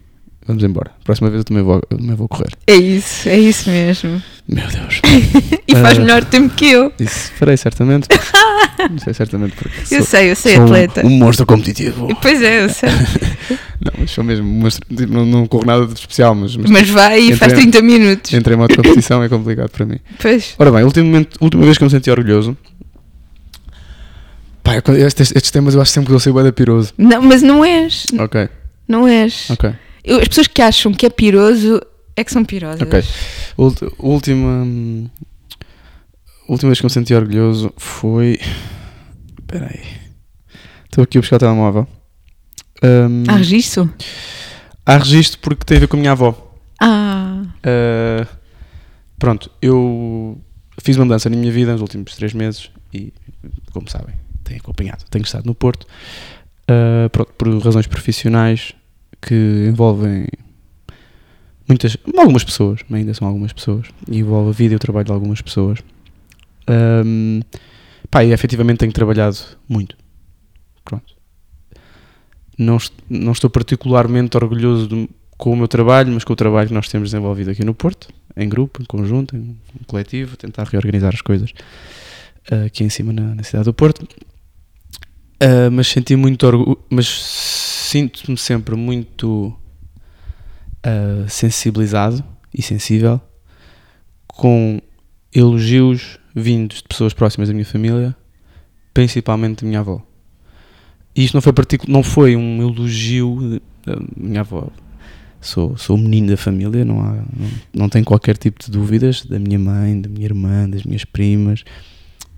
Vamos 0.48 0.64
embora. 0.64 0.92
Próxima 1.04 1.30
vez 1.30 1.40
eu 1.40 1.44
também 1.44 1.64
vou, 1.64 1.82
eu 1.90 1.98
também 1.98 2.16
vou 2.16 2.28
correr. 2.28 2.50
É 2.68 2.76
isso, 2.76 3.28
é 3.28 3.38
isso 3.40 3.68
mesmo. 3.70 4.22
Meu 4.48 4.68
Deus. 4.68 5.02
E 5.68 5.76
faz 5.76 5.98
Ah. 5.98 6.02
melhor 6.02 6.24
tempo 6.24 6.54
que 6.54 6.68
eu. 6.68 6.94
Isso 7.00 7.32
farei 7.34 7.58
certamente. 7.58 8.08
Não 8.92 9.00
sei 9.00 9.14
certamente 9.16 9.56
porque 9.56 9.76
Eu 9.96 10.00
sou, 10.00 10.06
sei, 10.06 10.30
eu 10.32 10.36
sei, 10.36 10.54
sou 10.56 10.62
um- 10.62 10.66
atleta. 10.66 11.06
Um, 11.06 11.10
monstro 11.18 11.46
competitivo. 11.48 12.08
Pois 12.22 12.40
é, 12.42 12.64
eu 12.64 12.70
sei. 12.70 12.90
Não, 13.84 13.92
mas 13.98 14.12
sou 14.12 14.24
mesmo 14.24 14.48
um 14.48 14.60
monstro. 14.60 14.86
tipo, 14.96 15.12
Não, 15.12 15.26
não 15.26 15.48
corro 15.48 15.66
nada 15.66 15.88
de 15.88 15.94
especial, 15.94 16.36
mas, 16.36 16.56
mas 16.56 16.70
Mas 16.70 16.90
vai 16.90 17.20
e 17.20 17.36
faz 17.36 17.54
Entre- 17.54 17.64
30 17.72 17.82
minutos. 17.82 18.32
entre 18.34 18.54
em 18.54 18.58
modo 18.58 18.76
competição 18.76 19.24
é 19.24 19.28
complicado 19.30 19.70
para 19.72 19.86
mim. 19.86 19.98
Pois. 20.22 20.54
Ora 20.60 20.72
bem, 20.72 20.84
ultimamente, 20.84 21.30
última 21.42 21.64
vez 21.66 21.78
que 21.78 21.84
eu 21.84 21.88
me 21.88 21.92
senti 21.92 22.12
orgulhoso. 22.12 22.56
Pá, 24.64 24.76
eu- 24.76 25.08
estes, 25.08 25.32
estes 25.36 25.52
temas 25.52 25.74
eu 25.76 25.82
acho 25.82 25.92
sempre 25.92 26.10
que 26.10 26.16
eu 26.16 26.20
sei 26.20 26.32
bué 26.32 26.44
da 26.44 26.52
piroso. 26.52 26.94
Não, 26.98 27.22
mas 27.22 27.42
não 27.42 27.64
és. 27.66 28.06
Ok, 28.20 28.48
Não 28.88 29.08
és. 29.08 29.50
ok. 29.50 29.72
Eu- 30.06 30.20
as 30.20 30.28
pessoas 30.28 30.48
que 30.48 30.62
acham 30.62 30.94
que 30.94 31.06
é 31.06 31.10
piroso 31.10 31.82
é 32.16 32.24
que 32.24 32.32
são 32.32 32.46
pirosas. 32.46 32.82
Ok. 32.82 33.04
Última. 34.00 34.48
hum, 34.64 35.10
Última 36.48 36.70
vez 36.70 36.80
que 36.80 36.86
eu 36.86 36.90
me 36.90 36.94
senti 36.94 37.14
orgulhoso 37.14 37.74
foi. 37.76 38.40
Espera 39.40 39.66
aí. 39.74 39.82
Estou 40.86 41.04
aqui 41.04 41.18
a 41.18 41.22
buscar 41.22 41.38
o 41.38 41.40
telemóvel. 41.40 41.88
Hum, 42.84 43.24
Há 43.28 43.36
registro? 43.38 43.92
há 44.86 44.98
registro 44.98 45.40
porque 45.40 45.66
tem 45.66 45.78
a 45.78 45.80
ver 45.80 45.88
com 45.88 45.98
a 45.98 46.00
minha 46.00 46.12
avó. 46.12 46.54
Ah. 46.80 47.42
Uh, 47.66 48.28
pronto, 49.18 49.50
eu 49.62 50.40
fiz 50.80 50.96
uma 50.98 51.06
mudança 51.06 51.30
na 51.32 51.36
minha 51.36 51.52
vida 51.52 51.72
nos 51.72 51.82
últimos 51.82 52.14
três 52.16 52.34
meses 52.34 52.70
e, 52.94 53.12
como 53.72 53.90
sabem, 53.90 54.14
tenho 54.44 54.60
acompanhado, 54.60 55.04
tenho 55.10 55.24
estado 55.24 55.46
no 55.48 55.56
Porto, 55.56 55.84
uh, 56.70 57.10
pronto, 57.10 57.34
por 57.34 57.48
razões 57.64 57.88
profissionais 57.88 58.74
que 59.26 59.68
envolvem 59.68 60.28
muitas, 61.68 61.98
algumas 62.18 62.44
pessoas, 62.44 62.82
ainda 62.92 63.14
são 63.14 63.28
algumas 63.28 63.52
pessoas, 63.52 63.88
e 64.10 64.20
envolve 64.20 64.50
a 64.50 64.54
vida 64.54 64.74
e 64.74 64.78
o 64.78 64.80
trabalho 64.80 65.06
de 65.06 65.12
algumas 65.12 65.42
pessoas. 65.42 65.80
Um, 66.70 67.42
pá, 68.10 68.24
e 68.24 68.32
efetivamente 68.32 68.80
tenho 68.80 68.92
trabalhado 68.92 69.38
muito. 69.68 69.98
Pronto. 70.84 71.16
Não, 72.58 72.78
não 73.10 73.32
estou 73.32 73.50
particularmente 73.50 74.38
orgulhoso 74.38 75.10
com 75.38 75.52
o 75.52 75.56
meu 75.56 75.68
trabalho, 75.68 76.14
mas 76.14 76.24
com 76.24 76.34
o 76.34 76.36
trabalho 76.36 76.68
que 76.68 76.74
nós 76.74 76.88
temos 76.88 77.10
desenvolvido 77.10 77.52
aqui 77.52 77.66
no 77.66 77.74
Porto, 77.74 78.08
em 78.38 78.48
grupo, 78.48 78.82
em 78.82 78.86
conjunto, 78.86 79.36
em 79.36 79.58
coletivo, 79.88 80.38
tentar 80.38 80.66
reorganizar 80.68 81.14
as 81.14 81.22
coisas 81.22 81.52
ah, 82.52 82.66
aqui 82.66 82.84
em 82.84 82.90
cima 82.90 83.12
na, 83.12 83.36
na 83.36 83.44
cidade 83.44 83.66
do 83.66 83.74
Porto. 83.74 84.08
Ah, 85.40 85.70
mas 85.72 85.88
senti 85.88 86.16
muito 86.16 86.46
orgulho, 86.48 86.78
mas 86.90 87.08
sinto-me 87.08 88.38
sempre 88.38 88.76
muito 88.76 89.54
ah, 90.84 91.26
sensibilizado 91.28 92.24
e 92.54 92.62
sensível 92.62 93.20
com 94.28 94.80
elogios 95.34 96.20
vindos 96.34 96.78
de 96.78 96.88
pessoas 96.88 97.14
próximas 97.14 97.50
da 97.50 97.54
minha 97.54 97.66
família, 97.66 98.16
principalmente 98.94 99.64
da 99.64 99.68
minha 99.68 99.80
avó. 99.80 100.02
E 101.16 101.24
isto 101.24 101.34
não 101.34 101.42
foi, 101.42 101.54
não 101.88 102.04
foi 102.04 102.36
um 102.36 102.62
elogio 102.62 103.62
da 103.86 103.98
minha 104.16 104.42
avó. 104.42 104.70
Sou, 105.40 105.78
sou 105.78 105.96
o 105.96 106.00
menino 106.00 106.30
da 106.30 106.38
família, 106.38 106.84
não, 106.84 107.00
há, 107.02 107.14
não, 107.14 107.50
não 107.74 107.90
tenho 107.90 108.04
qualquer 108.04 108.36
tipo 108.36 108.64
de 108.64 108.72
dúvidas 108.72 109.24
da 109.26 109.38
minha 109.38 109.60
mãe, 109.60 110.02
da 110.02 110.10
minha 110.10 110.26
irmã, 110.26 110.68
das 110.68 110.84
minhas 110.84 111.06
primas, 111.06 111.64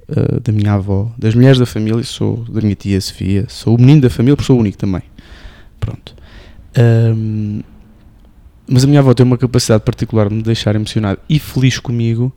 ah, 0.09 0.39
da 0.41 0.51
minha 0.51 0.73
avó, 0.73 1.11
das 1.17 1.35
mulheres 1.35 1.59
da 1.59 1.65
família, 1.65 2.03
sou 2.03 2.37
da 2.49 2.61
minha 2.61 2.75
tia 2.75 2.99
Sofia, 3.01 3.45
sou 3.49 3.75
o 3.75 3.79
menino 3.79 4.01
da 4.01 4.09
família 4.09 4.35
porque 4.35 4.47
sou 4.47 4.57
o 4.57 4.59
único 4.59 4.77
também. 4.77 5.01
Pronto. 5.79 6.15
Ahm, 6.77 7.61
mas 8.67 8.83
a 8.83 8.87
minha 8.87 8.99
avó 8.99 9.13
tem 9.13 9.25
uma 9.25 9.37
capacidade 9.37 9.83
particular 9.83 10.29
de 10.29 10.35
me 10.35 10.41
deixar 10.41 10.75
emocionado 10.75 11.19
e 11.29 11.39
feliz 11.39 11.79
comigo, 11.79 12.33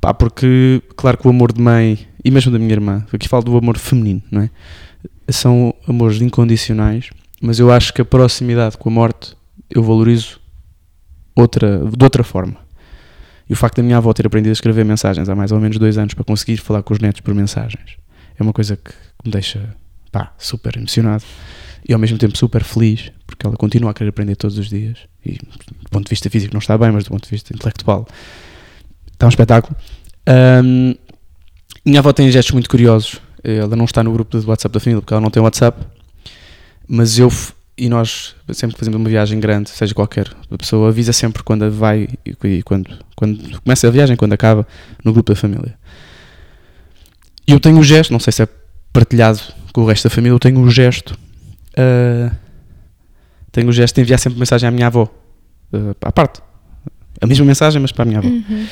pá, 0.00 0.12
porque, 0.12 0.82
claro 0.96 1.16
que 1.16 1.26
o 1.26 1.30
amor 1.30 1.52
de 1.52 1.60
mãe 1.60 2.06
e 2.24 2.30
mesmo 2.30 2.50
da 2.52 2.58
minha 2.58 2.72
irmã, 2.72 3.06
aqui 3.12 3.28
falo 3.28 3.44
do 3.44 3.56
amor 3.56 3.78
feminino, 3.78 4.22
não 4.30 4.42
é? 4.42 4.50
São 5.28 5.74
amores 5.86 6.20
incondicionais, 6.20 7.10
mas 7.40 7.58
eu 7.58 7.70
acho 7.70 7.92
que 7.92 8.00
a 8.00 8.04
proximidade 8.04 8.78
com 8.78 8.88
a 8.88 8.92
morte 8.92 9.36
eu 9.70 9.82
valorizo 9.82 10.40
outra, 11.34 11.78
de 11.78 12.04
outra 12.04 12.24
forma. 12.24 12.63
E 13.48 13.52
o 13.52 13.56
facto 13.56 13.76
da 13.76 13.82
minha 13.82 13.96
avó 13.96 14.12
ter 14.12 14.26
aprendido 14.26 14.50
a 14.50 14.54
escrever 14.54 14.84
mensagens 14.84 15.28
há 15.28 15.34
mais 15.34 15.52
ou 15.52 15.60
menos 15.60 15.78
dois 15.78 15.98
anos 15.98 16.14
para 16.14 16.24
conseguir 16.24 16.56
falar 16.56 16.82
com 16.82 16.94
os 16.94 17.00
netos 17.00 17.20
por 17.20 17.34
mensagens 17.34 18.04
é 18.38 18.42
uma 18.42 18.52
coisa 18.52 18.76
que 18.76 18.92
me 19.24 19.30
deixa 19.30 19.74
pá, 20.10 20.32
super 20.38 20.76
emocionado 20.76 21.24
e 21.86 21.92
ao 21.92 21.98
mesmo 21.98 22.18
tempo 22.18 22.36
super 22.36 22.64
feliz 22.64 23.12
porque 23.26 23.46
ela 23.46 23.56
continua 23.56 23.90
a 23.90 23.94
querer 23.94 24.10
aprender 24.10 24.36
todos 24.36 24.58
os 24.58 24.68
dias 24.68 24.98
e 25.24 25.32
do 25.32 25.90
ponto 25.90 26.04
de 26.04 26.10
vista 26.10 26.28
físico 26.30 26.54
não 26.54 26.58
está 26.58 26.76
bem, 26.76 26.90
mas 26.90 27.04
do 27.04 27.10
ponto 27.10 27.24
de 27.24 27.30
vista 27.30 27.54
intelectual 27.54 28.06
está 29.12 29.26
um 29.26 29.28
espetáculo. 29.28 29.76
Ahm, 30.26 30.94
minha 31.84 32.00
avó 32.00 32.12
tem 32.12 32.30
gestos 32.30 32.52
muito 32.52 32.68
curiosos. 32.68 33.20
Ela 33.42 33.76
não 33.76 33.84
está 33.84 34.02
no 34.02 34.12
grupo 34.12 34.38
do 34.38 34.48
WhatsApp 34.48 34.72
da 34.72 34.80
família 34.80 35.02
porque 35.02 35.12
ela 35.12 35.20
não 35.20 35.30
tem 35.30 35.42
WhatsApp, 35.42 35.78
mas 36.88 37.18
eu 37.18 37.30
e 37.76 37.88
nós 37.88 38.36
sempre 38.52 38.74
que 38.74 38.78
fazemos 38.78 38.98
uma 38.98 39.08
viagem 39.08 39.40
grande, 39.40 39.70
seja 39.70 39.94
qualquer, 39.94 40.30
a 40.50 40.58
pessoa 40.58 40.88
avisa 40.88 41.12
sempre 41.12 41.42
quando 41.42 41.68
vai 41.70 42.08
e 42.24 42.62
quando, 42.62 42.98
quando 43.16 43.60
começa 43.60 43.88
a 43.88 43.90
viagem, 43.90 44.16
quando 44.16 44.32
acaba, 44.32 44.66
no 45.04 45.12
grupo 45.12 45.32
da 45.32 45.36
família. 45.36 45.76
E 47.46 47.52
eu 47.52 47.60
tenho 47.60 47.76
um 47.76 47.82
gesto, 47.82 48.12
não 48.12 48.20
sei 48.20 48.32
se 48.32 48.42
é 48.42 48.48
partilhado 48.92 49.40
com 49.72 49.82
o 49.82 49.86
resto 49.86 50.04
da 50.04 50.10
família, 50.10 50.34
eu 50.34 50.38
tenho 50.38 50.58
um 50.58 50.70
gesto, 50.70 51.18
ah, 51.76 52.30
tenho 53.50 53.68
um 53.68 53.72
gesto 53.72 53.96
de 53.96 54.02
enviar 54.02 54.18
sempre 54.20 54.38
mensagem 54.38 54.68
à 54.68 54.70
minha 54.70 54.86
avó, 54.86 55.12
ah, 55.72 55.94
à 56.02 56.12
parte. 56.12 56.40
A 57.20 57.26
mesma 57.26 57.44
mensagem, 57.44 57.80
mas 57.80 57.90
para 57.90 58.04
a 58.04 58.06
minha 58.06 58.18
avó. 58.18 58.28
Uhum. 58.28 58.66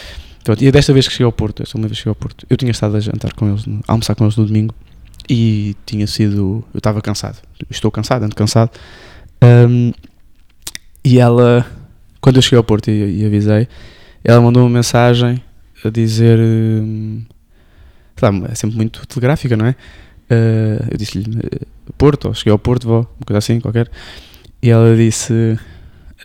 Pronto, 0.44 0.62
e 0.62 0.70
desta 0.70 0.92
vez 0.92 1.06
que 1.06 1.12
cheguei 1.12 1.26
ao 1.26 1.32
Porto, 1.32 1.62
esta 1.62 1.76
última 1.76 1.88
vez 1.88 1.98
que 1.98 2.02
cheguei 2.02 2.10
ao 2.10 2.16
Porto, 2.16 2.46
eu 2.48 2.56
tinha 2.56 2.70
estado 2.70 2.96
a 2.96 3.00
jantar 3.00 3.32
com 3.34 3.48
eles, 3.48 3.64
a 3.86 3.92
almoçar 3.92 4.14
com 4.14 4.24
eles 4.24 4.36
no 4.36 4.46
domingo 4.46 4.74
e 5.28 5.76
tinha 5.86 6.06
sido. 6.06 6.64
Eu 6.72 6.78
estava 6.78 7.00
cansado, 7.00 7.38
estou 7.70 7.90
cansado, 7.90 8.24
ando 8.24 8.34
cansado. 8.34 8.70
Ahm, 9.40 9.92
e 11.04 11.18
ela, 11.18 11.66
quando 12.20 12.36
eu 12.36 12.42
cheguei 12.42 12.58
ao 12.58 12.64
Porto 12.64 12.90
e, 12.90 13.20
e 13.20 13.26
avisei, 13.26 13.68
ela 14.24 14.40
mandou 14.40 14.62
uma 14.62 14.70
mensagem 14.70 15.42
a 15.84 15.90
dizer. 15.90 16.38
lá, 18.20 18.30
é 18.50 18.54
sempre 18.54 18.76
muito 18.76 19.06
telegráfica, 19.06 19.56
não 19.56 19.66
é? 19.66 19.74
Ah, 20.30 20.86
eu 20.90 20.96
disse-lhe 20.96 21.38
eh, 21.38 21.66
Porto, 21.98 22.28
ou 22.28 22.34
cheguei 22.34 22.52
ao 22.52 22.58
Porto, 22.58 22.86
vó, 22.86 23.00
uma 23.00 23.26
coisa 23.26 23.38
assim, 23.38 23.60
qualquer. 23.60 23.90
E 24.62 24.70
ela 24.70 24.96
disse: 24.96 25.58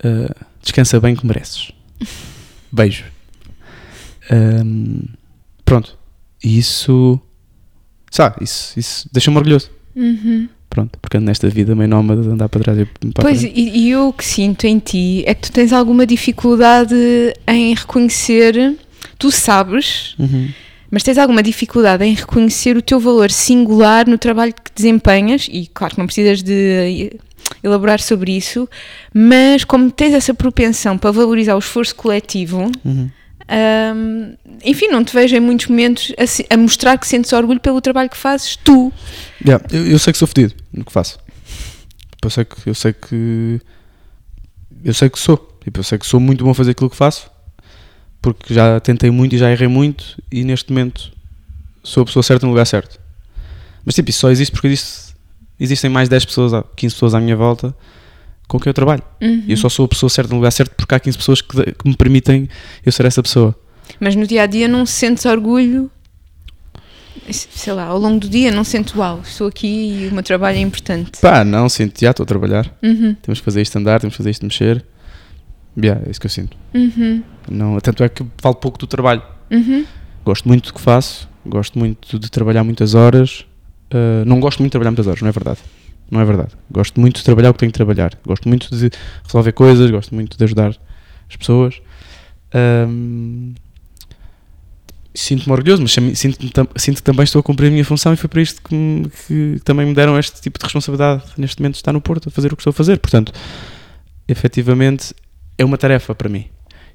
ah, 0.04 0.46
Descansa 0.62 1.00
bem 1.00 1.16
que 1.16 1.26
mereces. 1.26 1.72
Beijo. 2.72 3.06
Ahm, 4.30 5.06
pronto. 5.66 5.98
E 6.44 6.58
isso 6.58 7.20
Sabe, 8.12 8.38
isso, 8.44 8.78
isso 8.80 9.10
deixa-me 9.12 9.38
orgulhoso. 9.38 9.70
Pronto, 10.70 11.00
porque 11.02 11.20
nesta 11.20 11.50
vida 11.50 11.76
meio 11.76 11.90
nómada 11.90 12.22
de 12.22 12.30
andar 12.30 12.50
para 12.50 12.62
trás 12.62 12.78
e 12.80 12.86
para 12.86 13.24
Pois, 13.24 13.40
frente. 13.42 13.54
e, 13.60 13.80
e 13.86 13.90
eu 13.90 14.10
o 14.10 14.14
que 14.14 14.24
sinto 14.26 14.66
em 14.66 14.78
ti 14.80 15.24
é 15.26 15.34
que 15.34 15.42
tu 15.44 15.52
tens 15.52 15.74
alguma 15.74 16.06
dificuldade 16.06 16.96
em 17.48 17.74
reconhecer, 17.74 18.76
tu 19.18 19.32
sabes, 19.32 20.14
Uhum. 20.20 20.50
mas 20.92 21.04
tens 21.04 21.18
alguma 21.18 21.42
dificuldade 21.42 22.04
em 22.06 22.14
reconhecer 22.14 22.78
o 22.78 22.82
teu 22.82 23.00
valor 23.00 23.32
singular 23.32 24.08
no 24.08 24.18
trabalho 24.18 24.54
que 24.54 24.72
desempenhas, 24.76 25.48
e 25.52 25.68
claro 25.74 25.96
que 25.96 26.00
não 26.00 26.06
precisas 26.06 26.44
de 26.44 27.12
elaborar 27.64 28.00
sobre 28.00 28.36
isso, 28.38 28.70
mas 29.14 29.64
como 29.64 29.90
tens 29.90 30.14
essa 30.14 30.34
propensão 30.34 30.98
para 30.98 31.12
valorizar 31.12 31.56
o 31.56 31.60
esforço 31.60 31.96
coletivo, 31.96 32.70
Uhum. 32.86 33.10
Hum, 33.96 34.36
enfim, 34.64 34.88
não 34.88 35.04
te 35.04 35.14
vejo 35.14 35.36
em 35.36 35.40
muitos 35.40 35.68
momentos 35.68 36.14
a, 36.18 36.54
a 36.54 36.58
mostrar 36.58 36.98
que 36.98 37.08
sentes 37.08 37.32
orgulho 37.34 37.60
pelo 37.60 37.82
trabalho 37.82 38.10
que 38.10 38.18
fazes 38.18 38.56
tu. 38.58 38.92
Yeah, 39.46 39.66
eu, 39.72 39.88
eu 39.88 40.00
sei 40.00 40.14
que 40.14 40.20
sou 40.20 40.28
fedido 40.28 40.54
no 40.72 40.84
que 40.84 40.92
faço. 40.92 41.18
Tipo, 42.12 42.28
Eu 42.28 42.30
sei 42.30 42.46
que 42.46 42.70
eu 42.70 42.74
sei 42.76 42.94
que 42.94 43.62
eu 44.84 44.94
sei 44.94 45.10
que 45.10 45.20
sou. 45.20 45.38
Tipo, 45.64 45.80
eu 45.80 45.84
sei 45.84 45.98
que 45.98 46.06
sou 46.06 46.20
muito 46.20 46.44
bom 46.44 46.52
a 46.52 46.56
fazer 46.56 46.72
aquilo 46.72 46.90
que 46.90 46.96
faço 46.96 47.30
porque 48.22 48.54
já 48.54 48.80
tentei 48.80 49.12
muito 49.12 49.36
e 49.36 49.38
já 49.38 49.52
errei 49.52 49.68
muito 49.68 50.22
e 50.32 50.44
neste 50.44 50.72
momento 50.72 51.12
sou 51.84 52.04
a 52.04 52.06
pessoa 52.06 52.24
certa 52.24 52.46
no 52.46 52.52
lugar 52.52 52.66
certo. 52.66 53.00
Mas 53.86 53.96
tipo, 53.96 54.10
isso 54.10 54.20
só 54.20 54.30
existe 54.30 54.52
porque 54.52 54.68
existe, 54.68 55.16
existem 55.60 55.90
mais 55.90 56.10
10 56.10 56.26
pessoas, 56.26 56.64
15 56.76 56.96
pessoas 56.96 57.14
à 57.14 57.20
minha 57.20 57.36
volta 57.36 57.74
com 58.48 58.60
quem 58.60 58.70
eu 58.70 58.74
trabalho. 58.74 59.04
E 59.22 59.52
eu 59.52 59.58
só 59.58 59.70
sou 59.70 59.86
a 59.86 59.88
pessoa 59.88 60.10
certa 60.10 60.30
no 60.32 60.38
lugar 60.38 60.52
certo 60.52 60.74
porque 60.76 60.96
há 60.96 61.00
15 61.00 61.18
pessoas 61.18 61.42
que, 61.42 61.72
que 61.74 61.88
me 61.90 61.96
permitem 61.96 62.48
eu 62.86 62.92
ser 62.92 63.06
essa 63.06 63.22
pessoa. 63.22 63.56
Mas 64.00 64.16
no 64.16 64.26
dia 64.28 64.44
a 64.44 64.46
dia 64.46 64.68
não 64.68 64.86
sentes 64.86 65.26
orgulho, 65.26 65.90
sei 67.30 67.74
lá, 67.74 67.86
ao 67.86 67.98
longo 67.98 68.20
do 68.20 68.30
dia 68.30 68.52
não 68.52 68.64
sento, 68.64 68.98
uau, 69.00 69.22
estou 69.24 69.48
aqui 69.48 70.04
e 70.04 70.08
o 70.08 70.14
meu 70.14 70.24
trabalho 70.24 70.58
é 70.58 70.62
importante. 70.62 71.20
Pá, 71.22 71.44
não, 71.44 71.68
sinto, 71.68 72.00
já 72.00 72.12
estou 72.12 72.24
a 72.24 72.28
trabalhar. 72.28 72.72
Uhum, 72.84 73.16
Temos 73.22 73.40
que 73.40 73.46
fazer 73.46 73.62
isto 73.62 73.76
andar, 73.78 74.00
temos 74.00 74.14
que 74.14 74.18
fazer 74.18 74.30
isto 74.32 74.46
mexer. 74.46 74.84
Yeah, 75.82 76.02
é 76.08 76.10
isso 76.10 76.20
que 76.20 76.26
eu 76.26 76.32
sinto. 76.32 76.58
uhum, 76.74 77.22
Não, 77.50 77.80
tanto 77.80 78.04
é 78.04 78.10
que 78.10 78.26
falo 78.38 78.56
pouco 78.56 78.78
do 78.80 78.88
trabalho. 78.88 79.22
uhum, 79.52 79.86
Gosto 80.26 80.48
muito 80.48 80.68
do 80.68 80.74
que 80.74 80.82
faço, 80.82 81.30
gosto 81.46 81.78
muito 81.80 82.18
de 82.20 82.30
trabalhar 82.32 82.64
muitas 82.64 82.94
horas. 82.96 83.46
Uh, 83.94 84.26
não 84.26 84.40
gosto 84.42 84.60
muito 84.60 84.70
de 84.70 84.72
trabalhar 84.72 84.92
muitas 84.92 85.08
horas, 85.08 85.22
não 85.22 85.30
é 85.30 85.32
verdade. 85.32 85.60
Não 86.10 86.22
é 86.22 86.26
verdade. 86.26 86.52
Gosto 86.72 87.00
muito 87.00 87.18
de 87.18 87.24
trabalhar 87.24 87.50
o 87.50 87.54
que 87.54 87.60
tenho 87.60 87.72
que 87.72 87.78
trabalhar. 87.78 88.12
Gosto 88.26 88.48
muito 88.48 88.74
de 88.76 88.90
resolver 89.24 89.52
coisas, 89.52 89.92
gosto 89.92 90.16
muito 90.16 90.38
de 90.38 90.44
ajudar 90.44 90.76
as 91.30 91.36
pessoas. 91.36 91.82
Um, 92.54 93.54
Sinto-me 95.14 95.52
orgulhoso, 95.52 95.82
mas 95.82 95.94
sinto, 95.94 96.38
sinto 96.76 96.98
que 96.98 97.02
também 97.02 97.24
estou 97.24 97.40
a 97.40 97.44
cumprir 97.44 97.70
a 97.70 97.72
minha 97.72 97.84
função 97.84 98.14
e 98.14 98.16
foi 98.16 98.30
para 98.30 98.40
isto 98.40 98.62
que, 98.62 99.10
que 99.26 99.60
também 99.64 99.88
me 99.88 99.94
deram 99.96 100.18
este 100.20 100.40
tipo 100.40 100.60
de 100.60 100.64
responsabilidade 100.64 101.24
neste 101.40 101.60
momento 101.60 101.74
de 101.74 101.80
estar 101.80 101.92
no 101.92 102.00
Porto 102.00 102.30
a 102.30 102.32
fazer 102.32 102.54
o 102.54 102.56
que 102.56 102.62
estou 102.62 102.70
a 102.70 102.74
fazer. 102.74 103.00
Portanto, 103.00 103.32
efetivamente, 104.28 105.16
é 105.58 105.66
uma 105.66 105.76
tarefa 105.76 106.14
para 106.14 106.30
mim 106.30 106.46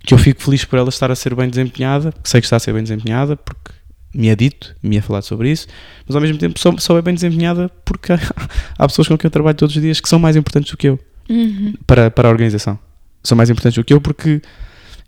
que 0.04 0.14
eu 0.14 0.18
fico 0.18 0.40
feliz 0.40 0.64
por 0.64 0.78
ela 0.78 0.88
estar 0.88 1.10
a 1.10 1.16
ser 1.16 1.34
bem 1.34 1.48
desempenhada, 1.48 2.12
que 2.12 2.28
sei 2.28 2.40
que 2.40 2.46
está 2.46 2.56
a 2.56 2.60
ser 2.60 2.72
bem 2.72 2.82
desempenhada, 2.82 3.36
porque 3.36 3.72
me 4.14 4.28
é 4.28 4.36
dito, 4.36 4.74
me 4.82 4.96
é 4.96 5.00
falado 5.00 5.22
sobre 5.24 5.50
isso, 5.50 5.66
mas 6.06 6.14
ao 6.14 6.20
mesmo 6.22 6.38
tempo 6.38 6.58
só, 6.58 6.76
só 6.78 6.98
é 6.98 7.02
bem 7.02 7.14
desempenhada 7.14 7.70
porque 7.84 8.12
há, 8.12 8.18
há 8.78 8.86
pessoas 8.86 9.08
com 9.08 9.16
quem 9.16 9.26
eu 9.26 9.30
trabalho 9.30 9.56
todos 9.56 9.74
os 9.74 9.80
dias 9.82 10.00
que 10.00 10.08
são 10.08 10.18
mais 10.18 10.36
importantes 10.36 10.70
do 10.70 10.76
que 10.76 10.88
eu 10.88 10.98
uhum, 11.28 11.74
para, 11.86 12.10
para 12.10 12.28
a 12.28 12.30
organização. 12.30 12.78
São 13.24 13.36
mais 13.36 13.48
importantes 13.50 13.76
do 13.76 13.84
que 13.84 13.94
eu 13.94 14.00
porque 14.00 14.42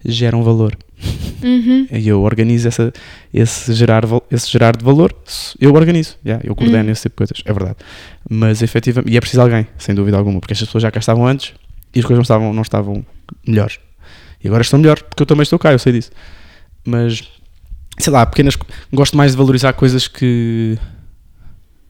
geram 0.06 0.42
valor. 0.42 0.76
uhum, 1.42 1.86
E 1.90 2.06
eu 2.08 2.22
organizo 2.22 2.68
essa, 2.68 2.92
esse, 3.32 3.72
gerar, 3.74 4.04
esse 4.30 4.50
gerar 4.50 4.76
de 4.76 4.84
valor, 4.84 5.14
eu 5.60 5.74
organizo, 5.74 6.16
yeah, 6.24 6.42
eu 6.46 6.54
coordeno 6.54 6.88
Hum. 6.88 6.92
esse 6.92 7.02
tipo 7.02 7.14
de 7.14 7.16
coisas, 7.16 7.42
é 7.44 7.52
verdade. 7.52 7.76
Mas 8.28 8.62
efetivamente, 8.62 9.12
e 9.12 9.16
é 9.16 9.20
preciso 9.20 9.42
alguém, 9.42 9.66
sem 9.78 9.94
dúvida 9.94 10.16
alguma, 10.16 10.40
porque 10.40 10.52
estas 10.52 10.68
pessoas 10.68 10.82
já 10.82 10.90
cá 10.90 11.00
estavam 11.00 11.26
antes 11.26 11.52
e 11.94 11.98
as 12.00 12.04
coisas 12.04 12.18
não 12.18 12.22
estavam, 12.22 12.52
não 12.52 12.62
estavam 12.62 13.04
melhores. 13.46 13.78
E 14.42 14.46
agora 14.46 14.62
estão 14.62 14.78
melhores, 14.78 15.02
porque 15.02 15.22
eu 15.22 15.26
também 15.26 15.42
estou 15.42 15.58
cá, 15.58 15.72
eu 15.72 15.78
sei 15.78 15.92
disso. 15.94 16.10
Mas, 16.84 17.22
sei 17.98 18.12
lá, 18.12 18.24
pequenas. 18.26 18.56
Gosto 18.92 19.16
mais 19.16 19.32
de 19.32 19.36
valorizar 19.38 19.72
coisas 19.72 20.08
que. 20.08 20.78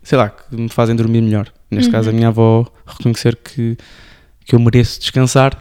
sei 0.03 0.19
lá, 0.19 0.29
que 0.29 0.55
me 0.57 0.69
fazem 0.69 0.95
dormir 0.97 1.21
melhor. 1.23 1.53
Neste 1.71 1.87
Uhum. 1.89 1.93
caso, 1.93 2.11
a 2.11 2.13
minha 2.13 2.29
avó 2.29 2.67
reconhecer 2.87 3.37
que, 3.37 3.77
que 4.45 4.55
eu 4.55 4.59
mereço 4.61 5.01
descansar 5.01 5.59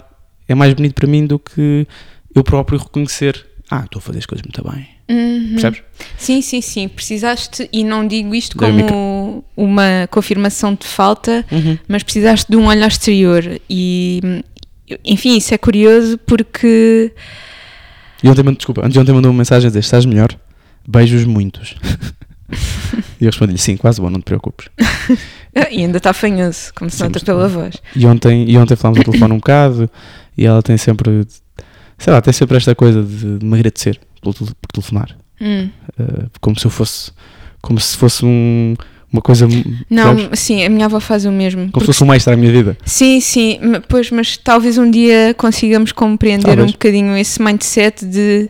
é 0.47 0.53
mais 0.53 0.73
bonito 0.73 0.93
para 0.93 1.07
mim 1.07 1.25
do 1.25 1.39
que 1.39 1.87
eu 2.35 2.43
próprio 2.43 2.77
reconhecer. 2.77 3.45
Ah, 3.71 3.83
estou 3.85 3.99
a 3.99 4.01
fazer 4.01 4.19
as 4.19 4.25
coisas 4.25 4.45
muito 4.45 4.61
bem. 4.69 4.87
uhum. 5.09 5.51
Percebes? 5.53 5.81
Sim, 6.17 6.41
sim, 6.41 6.61
sim. 6.61 6.87
Precisaste, 6.87 7.67
e 7.71 7.83
não 7.83 8.05
digo 8.07 8.35
isto 8.35 8.55
como 8.57 9.43
uma 9.55 10.07
confirmação 10.11 10.75
de 10.75 10.85
falta, 10.85 11.45
Uhum. 11.51 11.77
mas 11.87 12.03
precisaste 12.03 12.51
de 12.51 12.57
um 12.57 12.67
olhar 12.67 12.87
exterior. 12.87 13.59
E, 13.69 14.21
enfim, 15.05 15.37
isso 15.37 15.53
é 15.53 15.57
curioso 15.57 16.17
porque. 16.19 17.13
E 18.23 18.29
ontem, 18.29 18.43
desculpa, 18.53 18.81
antes 18.81 18.93
de 18.93 18.99
ontem 18.99 19.11
mandou 19.11 19.31
uma 19.31 19.37
mensagem 19.37 19.67
a 19.67 19.69
dizer: 19.69 19.79
estás 19.79 20.05
melhor? 20.05 20.29
Beijos 20.87 21.25
muitos. 21.25 21.75
e 23.19 23.25
eu 23.25 23.29
respondi-lhe: 23.29 23.57
sim, 23.57 23.75
quase 23.75 23.99
bom, 24.01 24.09
não 24.09 24.19
te 24.19 24.25
preocupes. 24.25 24.69
E 25.55 25.83
ainda 25.83 25.97
está 25.97 26.13
fanhoso, 26.13 26.73
como 26.75 26.89
se 26.89 27.03
nota 27.03 27.19
pela 27.19 27.47
voz. 27.47 27.75
E 27.95 28.07
ontem, 28.07 28.49
e 28.49 28.57
ontem 28.57 28.75
falámos 28.75 28.97
ao 28.97 29.05
telefone 29.05 29.33
um 29.33 29.37
bocado 29.37 29.87
e 30.35 30.47
ela 30.47 30.63
tem 30.63 30.77
sempre, 30.77 31.27
sei 31.97 32.11
lá, 32.11 32.21
tem 32.21 32.33
sempre 32.33 32.57
esta 32.57 32.73
coisa 32.73 33.03
de, 33.03 33.37
de 33.37 33.45
me 33.45 33.53
agradecer 33.53 33.99
por, 34.19 34.33
por 34.33 34.71
telefonar. 34.73 35.15
Hum. 35.39 35.69
Uh, 35.99 36.27
como 36.41 36.57
se 36.57 36.65
eu 36.65 36.71
fosse, 36.71 37.11
como 37.61 37.79
se 37.79 37.95
fosse 37.95 38.25
um, 38.25 38.73
uma 39.13 39.21
coisa, 39.21 39.47
Não, 39.89 40.15
percebes? 40.15 40.39
sim, 40.39 40.65
a 40.65 40.69
minha 40.69 40.85
avó 40.85 40.99
faz 40.99 41.23
o 41.23 41.31
mesmo. 41.31 41.71
como 41.71 41.81
se 41.81 41.85
fosse 41.85 42.03
um 42.03 42.11
extra 42.13 42.33
à 42.33 42.35
minha 42.37 42.51
vida. 42.51 42.75
Sim, 42.83 43.19
sim, 43.21 43.59
pois, 43.87 44.09
mas 44.11 44.35
talvez 44.35 44.77
um 44.77 44.89
dia 44.89 45.33
consigamos 45.37 45.91
compreender 45.91 46.47
Talvez. 46.47 46.67
um 46.67 46.71
bocadinho 46.71 47.15
esse 47.15 47.41
mindset 47.41 48.03
de, 48.05 48.49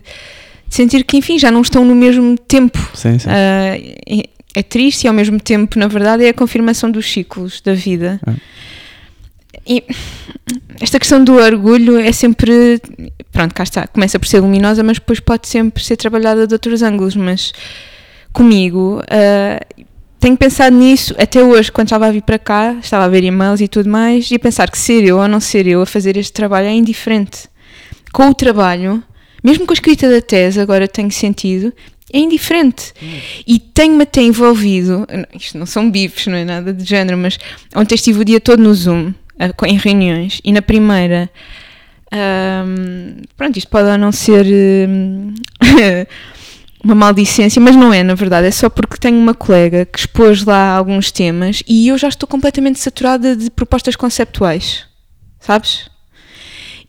sentir 0.70 1.04
que, 1.04 1.18
enfim, 1.18 1.38
já 1.38 1.50
não 1.50 1.60
estão 1.60 1.84
no 1.84 1.94
mesmo 1.94 2.36
tempo. 2.38 2.78
Sim, 2.94 3.18
sim. 3.18 3.28
Ah, 3.30 3.76
é- 4.56 4.62
triste 4.62 5.04
e 5.04 5.08
ao 5.08 5.12
mesmo 5.14 5.38
tempo, 5.40 5.78
na 5.78 5.86
verdade, 5.88 6.24
é 6.24 6.28
a 6.30 6.34
confirmação 6.34 6.90
dos 6.90 7.10
ciclos 7.12 7.60
da 7.60 7.74
vida. 7.74 8.20
É. 8.26 8.32
E 9.66 9.82
esta 10.80 10.98
questão 10.98 11.22
do 11.24 11.34
orgulho 11.34 11.98
é 11.98 12.12
sempre. 12.12 12.80
Pronto, 13.32 13.54
cá 13.54 13.64
está, 13.64 13.86
começa 13.86 14.18
por 14.18 14.26
ser 14.28 14.40
luminosa, 14.40 14.82
mas 14.82 14.98
depois 14.98 15.18
pode 15.20 15.48
sempre 15.48 15.82
ser 15.82 15.96
trabalhada 15.96 16.46
de 16.46 16.54
outros 16.54 16.82
ângulos. 16.82 17.16
Mas 17.16 17.52
comigo, 18.32 19.02
ah, 19.10 19.60
tenho 20.24 20.38
pensado 20.38 20.74
nisso 20.74 21.14
até 21.18 21.44
hoje, 21.44 21.70
quando 21.70 21.88
estava 21.88 22.06
a 22.06 22.10
vir 22.10 22.22
para 22.22 22.38
cá, 22.38 22.78
estava 22.80 23.04
a 23.04 23.08
ver 23.08 23.22
e-mails 23.24 23.60
e 23.60 23.68
tudo 23.68 23.90
mais, 23.90 24.30
e 24.30 24.36
a 24.36 24.38
pensar 24.38 24.70
que 24.70 24.78
ser 24.78 25.04
eu 25.04 25.18
ou 25.18 25.28
não 25.28 25.38
ser 25.38 25.66
eu 25.66 25.82
a 25.82 25.86
fazer 25.86 26.16
este 26.16 26.32
trabalho 26.32 26.66
é 26.66 26.72
indiferente. 26.72 27.46
Com 28.10 28.30
o 28.30 28.34
trabalho, 28.34 29.04
mesmo 29.44 29.66
com 29.66 29.72
a 29.72 29.74
escrita 29.74 30.08
da 30.08 30.22
tese, 30.22 30.58
agora 30.58 30.88
tenho 30.88 31.10
sentido, 31.10 31.74
é 32.10 32.18
indiferente. 32.18 32.94
E 33.46 33.58
tenho-me 33.58 34.04
até 34.04 34.22
envolvido, 34.22 35.06
isto 35.38 35.58
não 35.58 35.66
são 35.66 35.90
bifes, 35.90 36.26
não 36.26 36.38
é 36.38 36.44
nada 36.46 36.72
de 36.72 36.84
género, 36.84 37.18
mas 37.18 37.38
ontem 37.76 37.94
estive 37.94 38.20
o 38.20 38.24
dia 38.24 38.40
todo 38.40 38.62
no 38.62 38.72
Zoom, 38.72 39.12
em 39.66 39.76
reuniões, 39.76 40.40
e 40.42 40.52
na 40.52 40.62
primeira, 40.62 41.28
ahm, 42.10 43.24
pronto, 43.36 43.58
isto 43.58 43.68
pode 43.68 43.90
ou 43.90 43.98
não 43.98 44.10
ser 44.10 44.46
hum, 44.88 45.34
uma 46.84 46.94
maldicência, 46.94 47.60
mas 47.60 47.74
não 47.74 47.92
é, 47.92 48.02
na 48.02 48.14
verdade, 48.14 48.46
é 48.46 48.50
só 48.50 48.68
porque 48.68 48.96
tenho 48.98 49.16
uma 49.18 49.32
colega 49.34 49.86
que 49.86 49.98
expôs 49.98 50.44
lá 50.44 50.76
alguns 50.76 51.10
temas 51.10 51.62
e 51.66 51.88
eu 51.88 51.96
já 51.96 52.08
estou 52.08 52.28
completamente 52.28 52.78
saturada 52.78 53.34
de 53.34 53.50
propostas 53.50 53.96
conceptuais, 53.96 54.84
sabes? 55.40 55.88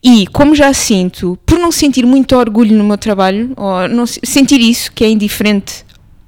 E 0.03 0.27
como 0.27 0.53
já 0.53 0.71
sinto, 0.73 1.39
por 1.45 1.57
não 1.57 1.71
sentir 1.71 2.05
muito 2.05 2.35
orgulho 2.35 2.75
no 2.77 2.83
meu 2.83 2.97
trabalho, 2.97 3.53
ou 3.55 3.87
não 3.87 4.05
se- 4.05 4.19
sentir 4.23 4.59
isso, 4.59 4.91
que 4.91 5.03
é 5.03 5.09
indiferente, 5.09 5.83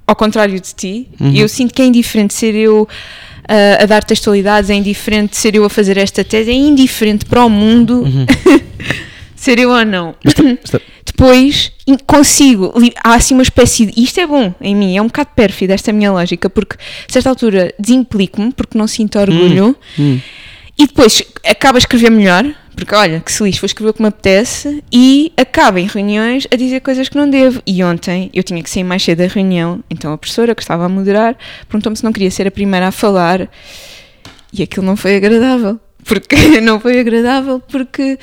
ao 0.08 0.16
contrário 0.16 0.60
de 0.60 0.74
ti, 0.74 1.08
Uhum. 1.20 1.34
eu 1.36 1.48
sinto 1.50 1.74
que 1.74 1.82
é 1.82 1.86
indiferente 1.86 2.34
ser 2.34 2.56
eu 2.56 2.88
ah, 3.50 3.84
a 3.84 3.86
dar 3.86 4.04
textualidades, 4.04 4.70
é 4.70 4.74
indiferente 4.76 5.36
ser 5.38 5.54
eu 5.56 5.64
a 5.66 5.70
fazer 5.70 5.98
esta 5.98 6.24
tese, 6.24 6.50
é 6.50 6.54
indiferente 6.54 7.26
para 7.26 7.46
o 7.46 7.50
mundo 7.50 8.04
ser 9.52 9.60
eu 9.60 9.70
ou 9.72 9.86
não. 9.86 10.16
Está- 10.24 10.80
Depois 11.06 11.72
in- 11.88 11.98
consigo, 12.06 12.74
li- 12.78 12.94
há 13.04 13.16
assim 13.16 13.34
uma 13.34 13.44
espécie 13.44 13.86
de. 13.88 14.02
Isto 14.04 14.20
é 14.20 14.28
bom 14.28 14.54
em 14.62 14.76
mim, 14.76 14.98
é 14.98 15.02
um 15.02 15.08
bocado 15.08 15.30
pérfido 15.36 15.74
esta 15.74 15.92
minha 15.94 16.12
lógica, 16.12 16.50
porque 16.50 16.76
a 16.76 17.12
certa 17.12 17.30
altura 17.30 17.74
desimplico-me, 17.80 18.52
porque 18.52 18.78
não 18.78 18.88
sinto 18.88 19.18
orgulho, 19.18 19.76
Hum. 19.98 20.20
e 20.78 20.86
depois 20.86 21.24
acabo 21.50 21.78
a 21.78 21.80
escrever 21.80 22.12
melhor, 22.12 22.46
porque 22.76 22.94
olha, 22.94 23.20
que 23.20 23.32
se 23.32 23.42
lixo, 23.44 23.62
vou 23.62 23.66
escrever 23.66 23.90
o 23.90 23.94
que 23.94 24.02
me 24.02 24.10
apetece, 24.10 24.84
e 24.92 25.32
acabo 25.38 25.80
em 25.80 25.88
reuniões 25.88 26.46
a 26.52 26.56
dizer 26.56 26.82
coisas 26.82 27.10
que 27.10 27.16
não 27.18 27.28
devo. 27.28 27.62
E 27.66 27.84
ontem 27.84 28.30
eu 28.34 28.44
tinha 28.44 28.62
que 28.62 28.70
sair 28.70 28.84
mais 28.84 29.02
cedo 29.02 29.20
da 29.20 29.28
reunião, 29.28 29.84
então 29.90 30.14
a 30.14 30.18
professora 30.18 30.54
que 30.54 30.62
estava 30.62 30.86
a 30.86 30.90
moderar 30.90 31.36
perguntou-me 31.68 31.96
se 31.98 32.04
não 32.04 32.12
queria 32.14 32.30
ser 32.30 32.46
a 32.48 32.52
primeira 32.52 32.90
a 32.90 32.92
falar, 32.92 33.50
e 34.54 34.62
aquilo 34.62 34.86
não 34.86 34.96
foi 34.96 35.16
agradável. 35.16 35.80
Porque 36.04 36.36
não 36.62 36.80
foi 36.80 37.00
agradável 37.00 37.60
porque 37.60 38.18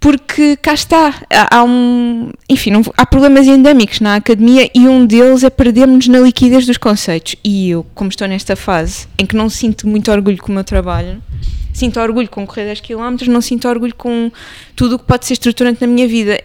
porque 0.00 0.56
cá 0.56 0.74
está, 0.74 1.14
há, 1.50 1.64
um, 1.64 2.30
enfim, 2.48 2.70
não 2.70 2.82
há 2.96 3.04
problemas 3.04 3.46
endémicos 3.46 4.00
na 4.00 4.14
academia 4.14 4.70
e 4.72 4.86
um 4.86 5.04
deles 5.04 5.42
é 5.42 5.50
perdermos 5.50 6.06
na 6.06 6.20
liquidez 6.20 6.66
dos 6.66 6.76
conceitos. 6.76 7.34
E 7.42 7.70
eu, 7.70 7.84
como 7.94 8.08
estou 8.08 8.28
nesta 8.28 8.54
fase 8.54 9.08
em 9.18 9.26
que 9.26 9.34
não 9.34 9.48
sinto 9.48 9.88
muito 9.88 10.10
orgulho 10.12 10.38
com 10.38 10.52
o 10.52 10.54
meu 10.54 10.62
trabalho, 10.62 11.20
sinto 11.72 11.98
orgulho 11.98 12.28
com 12.28 12.46
correr 12.46 12.64
10 12.64 12.80
km, 12.80 13.16
não 13.28 13.40
sinto 13.40 13.68
orgulho 13.68 13.94
com 13.94 14.30
tudo 14.76 14.96
o 14.96 14.98
que 14.98 15.04
pode 15.04 15.26
ser 15.26 15.34
estruturante 15.34 15.80
na 15.80 15.86
minha 15.86 16.06
vida. 16.06 16.40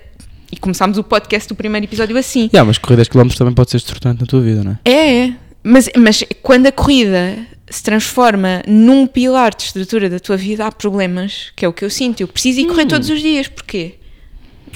E 0.52 0.58
começámos 0.58 0.98
o 0.98 1.04
podcast 1.04 1.50
do 1.50 1.56
primeiro 1.56 1.86
episódio 1.86 2.16
assim. 2.18 2.50
Yeah, 2.54 2.64
mas 2.64 2.78
correr 2.78 2.98
10 2.98 3.08
km 3.08 3.28
também 3.30 3.54
pode 3.54 3.72
ser 3.72 3.78
estruturante 3.78 4.22
na 4.22 4.28
tua 4.28 4.42
vida, 4.42 4.64
não 4.64 4.72
é? 4.72 4.78
É, 4.86 5.26
é. 5.26 5.34
Mas, 5.64 5.90
mas 5.98 6.24
quando 6.42 6.68
a 6.68 6.72
corrida 6.72 7.38
se 7.76 7.84
transforma 7.84 8.62
num 8.68 9.06
pilar 9.08 9.54
de 9.56 9.64
estrutura 9.64 10.10
da 10.10 10.20
tua 10.20 10.38
vida, 10.38 10.66
há 10.66 10.72
problemas, 10.72 11.52
que 11.56 11.66
é 11.66 11.68
o 11.68 11.74
que 11.74 11.84
eu 11.84 11.90
sinto. 11.90 12.22
Eu 12.22 12.28
preciso 12.28 12.60
ir 12.60 12.66
correr 12.68 12.86
todos 12.86 13.10
os 13.10 13.22
dias. 13.22 13.48
Porquê? 13.48 13.96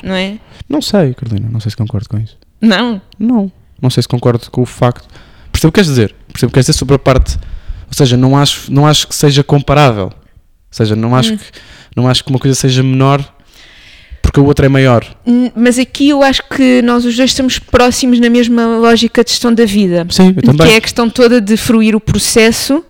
Não 0.03 0.13
é? 0.15 0.39
Não 0.69 0.81
sei, 0.81 1.13
Carolina, 1.13 1.49
não 1.51 1.59
sei 1.59 1.71
se 1.71 1.77
concordo 1.77 2.07
com 2.09 2.17
isso. 2.17 2.37
Não. 2.61 3.01
Não. 3.17 3.51
Não 3.81 3.89
sei 3.89 4.01
se 4.03 4.07
concordo 4.09 4.49
com 4.51 4.61
o 4.61 4.65
facto. 4.65 5.07
Percebo 5.51 5.69
o 5.69 5.71
que 5.71 5.75
queres 5.75 5.89
dizer. 5.89 6.15
Percebo 6.27 6.49
o 6.49 6.51
que 6.51 6.53
queres 6.55 6.65
dizer 6.67 6.77
sobre 6.77 6.95
a 6.95 6.99
parte. 6.99 7.37
Ou 7.87 7.93
seja, 7.93 8.17
não 8.17 8.35
acho, 8.37 8.71
não 8.71 8.85
acho 8.85 9.07
que 9.07 9.15
seja 9.15 9.43
comparável. 9.43 10.05
Ou 10.05 10.13
seja, 10.71 10.95
não 10.95 11.15
acho, 11.15 11.33
Hum. 11.33 11.37
que, 11.37 11.45
não 11.95 12.07
acho 12.07 12.23
que 12.23 12.29
uma 12.29 12.39
coisa 12.39 12.53
seja 12.55 12.83
menor 12.83 13.23
porque 14.27 14.41
a 14.41 14.43
outra 14.43 14.65
é 14.65 14.69
maior. 14.69 15.05
Mas 15.55 15.79
aqui 15.79 16.09
eu 16.09 16.21
acho 16.21 16.43
que 16.49 16.81
nós 16.81 17.05
os 17.05 17.15
dois 17.15 17.29
estamos 17.29 17.59
próximos 17.59 18.19
na 18.19 18.29
mesma 18.29 18.77
lógica 18.77 19.23
de 19.23 19.31
gestão 19.31 19.53
da 19.53 19.65
vida. 19.65 20.05
Sim, 20.09 20.33
eu 20.35 20.41
também. 20.41 20.67
Que 20.67 20.73
é 20.73 20.75
a 20.75 20.81
questão 20.81 21.09
toda 21.09 21.39
de 21.39 21.55
fruir 21.55 21.95
o 21.95 21.99
processo 21.99 22.83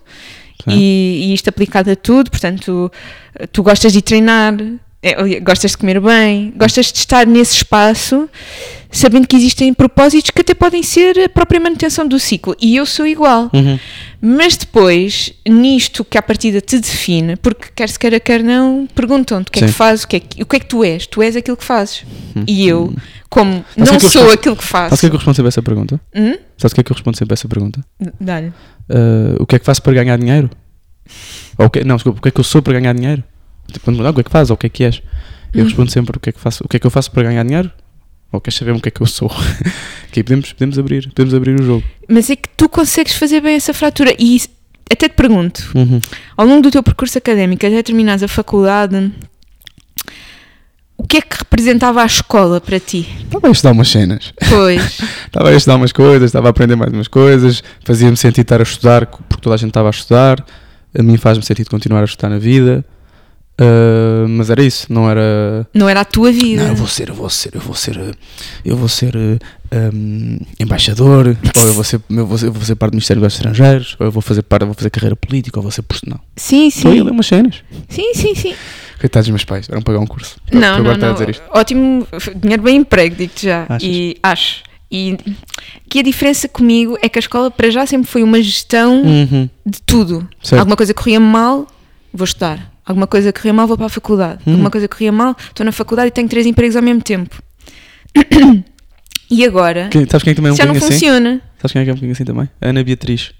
e, 0.66 1.28
e 1.28 1.34
isto 1.34 1.48
aplicado 1.48 1.92
a 1.92 1.96
tudo. 1.96 2.28
Portanto, 2.28 2.90
tu 3.52 3.62
gostas 3.62 3.92
de 3.92 4.02
treinar, 4.02 4.56
é, 5.00 5.38
gostas 5.38 5.70
de 5.70 5.78
comer 5.78 6.00
bem, 6.00 6.52
gostas 6.56 6.90
de 6.90 6.98
estar 6.98 7.24
nesse 7.24 7.54
espaço, 7.54 8.28
sabendo 8.90 9.28
que 9.28 9.36
existem 9.36 9.72
propósitos 9.72 10.32
que 10.32 10.40
até 10.40 10.54
podem 10.54 10.82
ser 10.82 11.16
a 11.20 11.28
própria 11.28 11.60
manutenção 11.60 12.06
do 12.06 12.18
ciclo. 12.18 12.56
E 12.60 12.74
eu 12.74 12.84
sou 12.84 13.06
igual. 13.06 13.48
Uhum. 13.52 13.78
Mas 14.20 14.56
depois, 14.56 15.32
nisto 15.48 16.04
que 16.04 16.18
à 16.18 16.22
partida 16.22 16.60
te 16.60 16.78
define, 16.80 17.36
porque 17.36 17.68
quer 17.74 17.88
se 17.88 17.96
queira, 17.98 18.18
quer 18.18 18.42
não, 18.42 18.88
perguntam-te 18.92 19.48
o 19.48 19.52
que 19.52 19.60
é 19.60 19.62
que 19.62 19.68
Sim. 19.68 19.74
fazes, 19.74 20.04
o 20.04 20.08
que 20.08 20.16
é 20.16 20.20
que, 20.20 20.42
o 20.42 20.46
que 20.46 20.56
é 20.56 20.58
que 20.60 20.66
tu 20.66 20.82
és. 20.82 21.06
Tu 21.06 21.22
és 21.22 21.36
aquilo 21.36 21.56
que 21.56 21.64
fazes. 21.64 22.04
E 22.46 22.66
eu, 22.66 22.92
como 23.30 23.64
não 23.76 23.86
que 23.86 24.06
é 24.06 24.10
sou 24.10 24.30
aquilo 24.32 24.56
que 24.56 24.64
Sabes 24.64 24.90
faço. 24.90 24.94
o 24.96 24.98
que 24.98 25.06
é 25.06 25.08
que 25.08 25.14
eu 25.14 25.18
respondo 25.18 25.36
sempre 25.36 25.46
a 25.46 25.50
essa 25.50 25.62
pergunta? 25.62 26.00
Hum? 26.16 26.36
Sabes 26.56 26.72
o 26.72 26.74
que 26.74 26.80
é 26.80 26.84
que 26.84 26.90
eu 26.90 26.94
respondo 26.94 27.16
sempre 27.16 27.32
a 27.32 27.36
essa 27.36 27.48
pergunta? 27.48 27.80
Dá-lhe. 28.20 28.48
Uh, 28.90 29.36
o 29.40 29.46
que 29.46 29.54
é 29.54 29.58
que 29.60 29.64
faço 29.64 29.82
para 29.82 29.92
ganhar 29.92 30.16
dinheiro? 30.18 30.50
Ou 31.56 31.66
o 31.66 31.70
que, 31.70 31.84
não, 31.84 31.94
desculpa, 31.96 32.18
o 32.18 32.22
que 32.22 32.28
é 32.28 32.32
que 32.32 32.40
eu 32.40 32.44
sou 32.44 32.60
para 32.60 32.72
ganhar 32.72 32.92
dinheiro? 32.94 33.22
Tipo, 33.72 33.84
Quando 33.84 33.98
me 34.00 34.06
"Ah, 34.06 34.10
o 34.10 34.14
que 34.14 34.20
é 34.20 34.24
que 34.24 34.30
fazes 34.30 34.50
ou 34.50 34.54
o 34.54 34.58
que 34.58 34.66
é 34.66 34.68
que 34.70 34.82
és? 34.84 35.00
Eu 35.54 35.60
Hum. 35.62 35.64
respondo 35.64 35.90
sempre 35.92 36.16
o 36.16 36.20
que 36.20 36.30
é 36.30 36.32
que 36.32 36.40
faço, 36.40 36.64
o 36.64 36.68
que 36.68 36.76
é 36.76 36.80
que 36.80 36.86
eu 36.86 36.90
faço 36.90 37.10
para 37.12 37.22
ganhar 37.22 37.44
dinheiro? 37.44 37.70
Ou 38.30 38.40
queres 38.40 38.58
saber 38.58 38.72
o 38.72 38.80
que 38.80 38.88
é 38.88 38.90
que 38.92 39.00
eu 39.00 39.06
sou? 39.06 39.28
que 40.12 40.20
aí 40.20 40.22
podemos, 40.24 40.52
podemos 40.52 40.78
abrir, 40.78 41.08
podemos 41.08 41.34
abrir 41.34 41.58
o 41.58 41.62
jogo. 41.62 41.84
Mas 42.08 42.28
é 42.30 42.36
que 42.36 42.48
tu 42.56 42.68
consegues 42.68 43.14
fazer 43.14 43.40
bem 43.40 43.54
essa 43.54 43.72
fratura. 43.72 44.14
E 44.18 44.40
até 44.90 45.08
te 45.08 45.14
pergunto, 45.14 45.70
Uhum. 45.74 46.00
ao 46.36 46.46
longo 46.46 46.62
do 46.62 46.70
teu 46.70 46.82
percurso 46.82 47.16
académico, 47.18 47.64
até 47.66 47.82
terminares 47.82 48.22
a 48.22 48.28
faculdade, 48.28 49.12
o 50.96 51.06
que 51.06 51.18
é 51.18 51.20
que 51.22 51.36
representava 51.38 52.02
a 52.02 52.06
escola 52.06 52.60
para 52.60 52.78
ti? 52.80 53.08
Estava 53.22 53.48
a 53.48 53.50
estudar 53.50 53.72
umas 53.72 53.88
cenas. 53.88 54.32
Pois. 54.48 54.98
Estava 55.26 55.50
a 55.50 55.54
estudar 55.54 55.76
umas 55.76 55.92
coisas, 55.92 56.30
estava 56.30 56.48
a 56.48 56.50
aprender 56.50 56.74
mais 56.74 56.92
umas 56.92 57.06
coisas, 57.08 57.62
fazia-me 57.84 58.16
sentido 58.16 58.42
estar 58.42 58.60
a 58.60 58.62
estudar 58.62 59.06
porque 59.06 59.42
toda 59.42 59.54
a 59.54 59.58
gente 59.58 59.68
estava 59.70 59.88
a 59.88 59.90
estudar, 59.90 60.44
a 60.98 61.02
mim 61.02 61.16
faz-me 61.18 61.44
sentido 61.44 61.68
continuar 61.70 62.00
a 62.00 62.04
estudar 62.04 62.30
na 62.30 62.38
vida, 62.38 62.84
Uh, 63.60 64.28
mas 64.28 64.50
era 64.50 64.62
isso, 64.62 64.86
não 64.92 65.10
era. 65.10 65.66
Não 65.74 65.88
era 65.88 66.00
a 66.00 66.04
tua 66.04 66.30
vida. 66.30 66.62
Não, 66.62 66.70
eu 66.70 66.76
vou 66.76 66.86
ser, 66.86 67.08
eu 67.08 67.14
vou 67.14 67.28
ser, 67.28 67.54
eu 67.54 67.60
vou 67.60 67.74
ser, 67.74 68.16
eu 68.64 68.76
vou 68.76 68.88
ser 68.88 69.16
um, 69.16 70.38
embaixador, 70.60 71.26
ou 71.56 71.66
eu 71.66 71.72
vou 71.72 71.82
ser, 71.84 72.00
eu 72.08 72.26
vou 72.26 72.38
ser, 72.38 72.46
eu 72.46 72.52
vou 72.52 72.62
ser 72.62 72.76
parte 72.76 72.92
do 72.92 72.94
Ministério 72.94 73.20
dos 73.22 73.34
Estrangeiros, 73.34 73.96
ou 73.98 74.06
eu 74.06 74.12
vou 74.12 74.22
fazer 74.22 74.42
parte, 74.42 74.64
vou 74.64 74.74
fazer 74.74 74.90
carreira 74.90 75.16
política, 75.16 75.58
ou 75.58 75.62
vou 75.62 75.72
ser 75.72 75.82
personal. 75.82 76.20
Sim, 76.36 76.70
sim. 76.70 76.88
ler 77.02 77.10
umas 77.10 77.26
cenas. 77.26 77.64
Sim, 77.88 78.14
sim, 78.14 78.34
sim. 78.34 78.54
Coitados 79.00 79.26
dos 79.26 79.32
meus 79.32 79.44
pais, 79.44 79.68
eram 79.68 79.82
pagar 79.82 79.98
um 79.98 80.06
curso. 80.06 80.36
Não, 80.52 80.82
Para 80.82 80.96
não, 80.96 81.08
não. 81.08 81.12
dizer 81.14 81.30
isto. 81.30 81.42
Ótimo, 81.50 82.06
dinheiro 82.36 82.62
bem 82.62 82.76
emprego, 82.76 83.16
digo-te 83.16 83.46
já. 83.46 83.66
Achas? 83.68 83.82
E 83.82 84.16
acho. 84.22 84.62
E 84.90 85.16
que 85.90 85.98
a 85.98 86.02
diferença 86.02 86.48
comigo 86.48 86.96
é 87.02 87.08
que 87.08 87.18
a 87.18 87.20
escola 87.20 87.50
para 87.50 87.70
já 87.70 87.84
sempre 87.86 88.08
foi 88.08 88.22
uma 88.22 88.40
gestão 88.40 89.02
Uhum. 89.02 89.48
de 89.66 89.82
tudo. 89.82 90.26
Certo. 90.42 90.60
Alguma 90.60 90.76
coisa 90.76 90.94
corria 90.94 91.20
mal, 91.20 91.66
vou 92.14 92.24
estudar. 92.24 92.72
Alguma 92.88 93.06
coisa 93.06 93.32
corria 93.32 93.52
mal, 93.52 93.66
vou 93.68 93.76
para 93.76 93.86
a 93.86 93.90
faculdade. 93.90 94.40
Hum. 94.46 94.52
Alguma 94.52 94.70
coisa 94.70 94.88
corria 94.88 95.12
mal, 95.12 95.36
estou 95.38 95.64
na 95.64 95.70
faculdade 95.72 96.08
e 96.08 96.10
tenho 96.10 96.28
três 96.28 96.46
empregos 96.46 96.74
ao 96.74 96.82
mesmo 96.82 97.02
tempo. 97.02 97.40
E 99.30 99.44
agora, 99.44 99.88
Quem, 99.90 100.06
sabes 100.08 100.22
quem 100.24 100.30
é 100.30 100.34
que 100.34 100.36
também 100.36 100.48
é 100.48 100.52
um 100.54 100.56
já 100.56 100.64
não 100.64 100.72
assim? 100.74 100.86
funciona. 100.92 101.42
Sabes 101.58 101.72
quem 101.72 101.82
é 101.82 101.84
que 101.84 101.90
é 101.90 101.92
um 101.92 101.96
bocadinho 101.96 102.12
assim 102.12 102.24
também? 102.24 102.48
A 102.62 102.68
Ana 102.68 102.82
Beatriz 102.82 103.34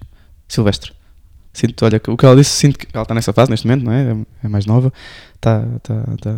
Silvestre. 0.46 0.92
Sinto, 1.50 1.82
olha, 1.82 1.98
o 2.08 2.14
que 2.16 2.26
ela 2.26 2.36
disse, 2.36 2.50
sinto 2.50 2.78
que 2.78 2.86
ela 2.92 3.04
está 3.04 3.14
nessa 3.14 3.32
fase 3.32 3.50
neste 3.50 3.66
momento, 3.66 3.84
não 3.86 3.92
é? 3.92 4.12
É- 4.12 4.16
É 4.44 4.48
mais 4.48 4.66
nova. 4.66 4.92
Está, 5.34 5.64
está, 5.78 6.04
está, 6.14 6.36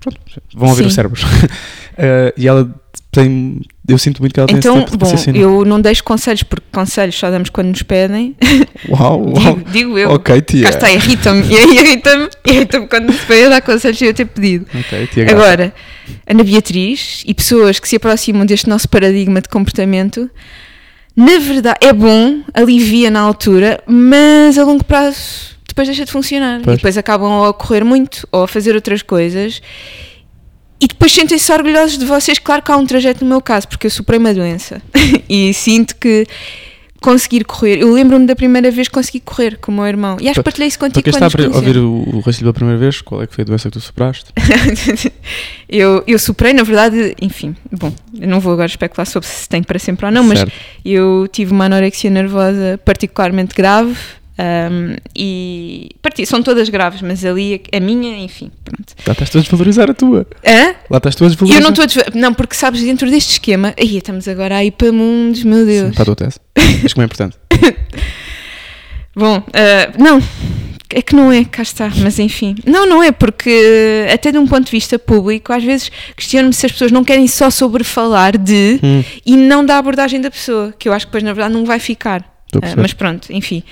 pronto, 0.00 0.18
vão 0.54 0.68
ouvir 0.70 0.82
Sim. 0.82 0.88
os 0.88 0.94
cérebros. 0.94 1.22
Eh, 2.00 2.32
e 2.36 2.46
ela 2.46 2.72
tem, 3.10 3.60
eu 3.88 3.98
sinto 3.98 4.20
muito 4.20 4.32
que 4.32 4.38
ela 4.38 4.46
tem 4.46 4.58
Então, 4.58 4.76
esse 4.76 4.84
tipo 4.84 5.04
de 5.04 5.32
bom, 5.32 5.38
eu 5.38 5.64
não 5.64 5.80
deixo 5.80 6.04
conselhos, 6.04 6.44
porque 6.44 6.66
conselhos 6.70 7.16
só 7.16 7.28
damos 7.28 7.50
quando 7.50 7.70
nos 7.70 7.82
pedem. 7.82 8.36
Uau, 8.88 9.20
uau. 9.34 9.56
Digo, 9.56 9.70
digo 9.72 9.98
eu. 9.98 10.10
Ok, 10.12 10.40
tia. 10.42 10.62
Cá 10.62 10.68
está, 10.68 10.92
irrita-me. 10.92 11.42
E 11.42 11.74
irrita-me, 11.74 12.28
irrita-me 12.46 12.86
quando 12.86 13.12
se 13.12 13.44
a 13.44 13.48
dar 13.48 13.62
conselhos 13.62 13.98
sem 13.98 14.06
eu 14.06 14.14
ter 14.14 14.26
pedido. 14.26 14.64
Ok, 14.72 15.08
tia 15.08 15.24
Graça. 15.24 15.36
Agora, 15.36 15.74
Ana 16.24 16.44
Beatriz 16.44 17.24
e 17.26 17.34
pessoas 17.34 17.80
que 17.80 17.88
se 17.88 17.96
aproximam 17.96 18.46
deste 18.46 18.68
nosso 18.68 18.88
paradigma 18.88 19.40
de 19.40 19.48
comportamento, 19.48 20.30
na 21.16 21.40
verdade, 21.40 21.78
é 21.80 21.92
bom, 21.92 22.42
alivia 22.54 23.10
na 23.10 23.18
altura, 23.18 23.82
mas 23.88 24.56
a 24.56 24.62
longo 24.62 24.84
prazo 24.84 25.57
depois 25.78 25.88
deixa 25.88 26.04
de 26.04 26.10
funcionar. 26.10 26.60
Pois. 26.62 26.74
E 26.74 26.76
depois 26.78 26.98
acabam 26.98 27.30
ou 27.30 27.46
a 27.46 27.54
correr 27.54 27.84
muito 27.84 28.26
ou 28.32 28.42
a 28.42 28.48
fazer 28.48 28.74
outras 28.74 29.02
coisas. 29.02 29.62
E 30.80 30.86
depois 30.86 31.12
sentem-se 31.12 31.52
orgulhosos 31.52 31.98
de 31.98 32.04
vocês. 32.04 32.38
Claro 32.38 32.62
que 32.62 32.72
há 32.72 32.76
um 32.76 32.86
trajeto 32.86 33.24
no 33.24 33.30
meu 33.30 33.40
caso, 33.40 33.68
porque 33.68 33.86
eu 33.86 33.90
superei 33.90 34.18
uma 34.18 34.34
doença. 34.34 34.82
e 35.28 35.52
sinto 35.54 35.94
que 35.96 36.26
conseguir 37.00 37.44
correr. 37.44 37.78
Eu 37.78 37.92
lembro-me 37.92 38.26
da 38.26 38.34
primeira 38.34 38.72
vez 38.72 38.88
que 38.88 38.94
consegui 38.94 39.20
correr 39.20 39.56
com 39.58 39.70
o 39.70 39.74
meu 39.74 39.86
irmão. 39.86 40.16
E 40.20 40.28
acho 40.28 40.40
que 40.40 40.42
partilhei 40.42 40.66
isso 40.66 40.80
contigo 40.80 41.08
quando 41.08 41.26
está 41.26 41.44
a 41.44 41.56
ouvir 41.56 41.76
o, 41.76 41.92
o 41.92 42.16
raciocínio 42.18 42.52
pela 42.52 42.54
primeira 42.54 42.78
vez, 42.78 43.00
qual 43.00 43.22
é 43.22 43.26
que 43.28 43.34
foi 43.34 43.42
a 43.42 43.44
doença 43.44 43.68
que 43.68 43.74
tu 43.74 43.80
superaste? 43.80 44.32
eu, 45.68 46.02
eu 46.08 46.18
superei, 46.18 46.52
na 46.52 46.64
verdade, 46.64 47.14
enfim, 47.22 47.54
bom, 47.70 47.92
não 48.12 48.40
vou 48.40 48.52
agora 48.52 48.66
especular 48.66 49.06
sobre 49.06 49.28
se 49.28 49.48
tem 49.48 49.62
para 49.62 49.78
sempre 49.78 50.06
ou 50.06 50.12
não, 50.12 50.24
mas 50.24 50.40
Certo. 50.40 50.52
eu 50.84 51.28
tive 51.30 51.52
uma 51.52 51.66
anorexia 51.66 52.10
nervosa 52.10 52.80
particularmente 52.84 53.54
grave 53.54 53.96
um, 54.40 54.94
e 55.16 55.88
parti, 56.00 56.24
são 56.24 56.42
todas 56.42 56.68
graves, 56.68 57.02
mas 57.02 57.24
ali 57.24 57.60
a, 57.72 57.76
a 57.78 57.80
minha, 57.80 58.16
enfim, 58.18 58.50
pronto. 58.64 58.94
Lá 59.06 59.12
estás 59.12 59.30
tu 59.30 59.38
a 59.38 59.40
desvalorizar 59.40 59.90
a 59.90 59.94
tua. 59.94 60.26
Hã? 60.46 60.74
Lá 60.88 60.98
estás 60.98 61.16
tu 61.16 61.24
a 61.24 61.28
desvalorizar. 61.28 61.60
eu 61.60 61.64
não 61.64 61.70
estou 61.70 61.82
a 61.82 61.86
desva- 61.86 62.04
Não, 62.14 62.32
porque 62.34 62.54
sabes, 62.54 62.80
dentro 62.82 63.10
deste 63.10 63.32
esquema, 63.32 63.74
aí 63.78 63.96
estamos 63.98 64.28
agora 64.28 64.56
aí 64.56 64.70
para 64.70 64.92
mundos, 64.92 65.42
meu 65.42 65.60
Sim, 65.60 65.66
Deus. 65.66 65.94
Para 65.94 66.02
a 66.02 66.06
tua 66.06 66.16
tese. 66.16 66.38
Acho 66.84 66.94
que 66.94 67.00
é 67.00 67.04
importante. 67.04 67.36
Bom, 69.14 69.42
ah, 69.52 69.92
não, 69.98 70.22
é 70.90 71.02
que 71.02 71.14
não 71.16 71.32
é, 71.32 71.44
cá 71.44 71.62
está, 71.62 71.90
mas 72.00 72.18
enfim. 72.18 72.54
Não, 72.64 72.86
não 72.86 73.02
é, 73.02 73.10
porque 73.10 74.06
até 74.12 74.30
de 74.30 74.38
um 74.38 74.46
ponto 74.46 74.66
de 74.66 74.70
vista 74.70 74.98
público, 74.98 75.52
às 75.52 75.64
vezes 75.64 75.90
questiono-me 76.16 76.52
se 76.54 76.66
as 76.66 76.72
pessoas 76.72 76.92
não 76.92 77.02
querem 77.04 77.26
só 77.26 77.50
sobre 77.50 77.82
falar 77.82 78.38
de 78.38 78.78
Hum. 78.82 79.02
e 79.26 79.36
não 79.36 79.64
da 79.66 79.76
abordagem 79.78 80.20
da 80.20 80.30
pessoa, 80.30 80.72
que 80.78 80.88
eu 80.88 80.92
acho 80.92 81.06
que 81.06 81.10
depois 81.10 81.24
na 81.24 81.32
verdade 81.32 81.52
não 81.54 81.64
vai 81.64 81.78
ficar. 81.80 82.22
Ah, 82.54 82.60
perceber. 82.60 82.80
mas 82.82 82.92
pronto, 82.92 83.30
enfim. 83.32 83.62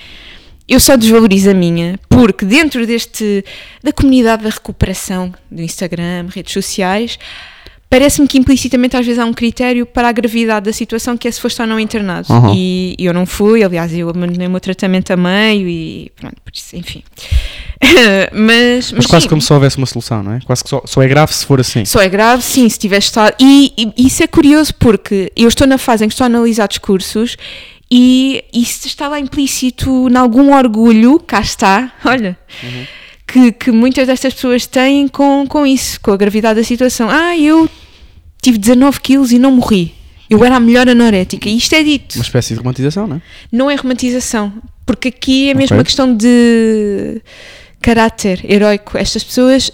Eu 0.67 0.79
só 0.79 0.97
desvalorizo 0.97 1.49
a 1.49 1.53
minha, 1.53 1.97
porque 2.09 2.45
dentro 2.45 2.85
deste 2.85 3.43
da 3.81 3.93
comunidade 3.93 4.43
da 4.43 4.49
recuperação 4.49 5.33
do 5.49 5.61
Instagram, 5.61 6.27
redes 6.29 6.51
sociais, 6.51 7.17
parece-me 7.89 8.27
que 8.27 8.37
implicitamente 8.37 8.97
às 8.97 9.05
vezes 9.05 9.19
há 9.19 9.25
um 9.25 9.33
critério 9.33 9.85
para 9.85 10.09
a 10.09 10.11
gravidade 10.11 10.65
da 10.65 10.73
situação 10.73 11.17
que 11.17 11.27
é 11.27 11.31
se 11.31 11.39
foste 11.39 11.61
ou 11.61 11.67
não 11.67 11.79
internado. 11.79 12.31
Uhum. 12.31 12.53
E 12.53 12.95
eu 12.99 13.13
não 13.13 13.25
fui, 13.25 13.63
aliás, 13.63 13.93
eu 13.93 14.09
abandonei 14.09 14.47
o 14.47 14.49
meu 14.49 14.59
tratamento 14.59 15.11
a 15.11 15.17
meio 15.17 15.67
e 15.69 16.11
pronto, 16.15 16.35
por 16.43 16.51
isso, 16.53 16.75
enfim. 16.75 17.01
mas, 18.33 18.91
mas, 18.91 18.91
Mas 18.91 19.05
quase 19.05 19.23
sim, 19.23 19.29
como 19.29 19.41
se 19.41 19.53
houvesse 19.53 19.77
uma 19.77 19.85
solução, 19.85 20.21
não 20.21 20.33
é? 20.33 20.39
Quase 20.45 20.63
que 20.63 20.69
só, 20.69 20.81
só 20.85 21.01
é 21.01 21.07
grave 21.07 21.33
se 21.33 21.45
for 21.45 21.59
assim. 21.59 21.85
só 21.85 22.01
é 22.01 22.09
grave, 22.09 22.43
sim, 22.43 22.67
se 22.67 22.77
tiver 22.77 22.97
estado. 22.97 23.35
E, 23.39 23.71
e 23.77 24.07
isso 24.07 24.21
é 24.21 24.27
curioso 24.27 24.73
porque 24.75 25.31
eu 25.35 25.47
estou 25.47 25.65
na 25.65 25.77
fase 25.77 26.03
em 26.03 26.07
que 26.07 26.13
estou 26.13 26.25
a 26.25 26.27
analisar 26.27 26.67
discursos 26.67 27.37
e 27.89 28.43
isso 28.53 28.87
está 28.87 29.07
lá 29.07 29.19
implícito 29.19 30.09
em 30.09 30.17
algum 30.17 30.53
orgulho, 30.53 31.19
cá 31.19 31.39
está, 31.41 31.93
olha, 32.05 32.37
que, 33.25 33.51
que 33.51 33.71
muitas 33.71 34.07
destas 34.07 34.33
pessoas 34.33 34.65
têm 34.65 35.07
com, 35.07 35.45
com 35.47 35.65
isso, 35.65 35.99
com 36.01 36.11
a 36.11 36.17
gravidade 36.17 36.59
da 36.59 36.65
situação. 36.65 37.09
Ah, 37.09 37.37
eu 37.37 37.69
tive 38.41 38.57
19 38.57 38.99
quilos 39.01 39.31
e 39.31 39.39
não 39.39 39.51
morri. 39.51 39.93
Eu 40.29 40.43
era 40.43 40.57
a 40.57 40.59
melhor 40.59 40.89
anorética. 40.89 41.47
E 41.47 41.55
isto 41.55 41.73
é 41.73 41.81
dito. 41.83 42.15
Uma 42.15 42.23
espécie 42.23 42.53
de 42.53 42.59
romantização, 42.59 43.07
não 43.07 43.15
é? 43.17 43.21
Não 43.49 43.71
é 43.71 43.75
romantização, 43.75 44.51
porque 44.85 45.07
aqui 45.07 45.49
é 45.49 45.53
mesmo 45.53 45.67
Ok. 45.75 45.77
uma 45.77 45.83
questão 45.85 46.13
de 46.13 47.21
caráter 47.81 48.43
heroico. 48.49 48.97
Estas 48.97 49.23
pessoas, 49.23 49.71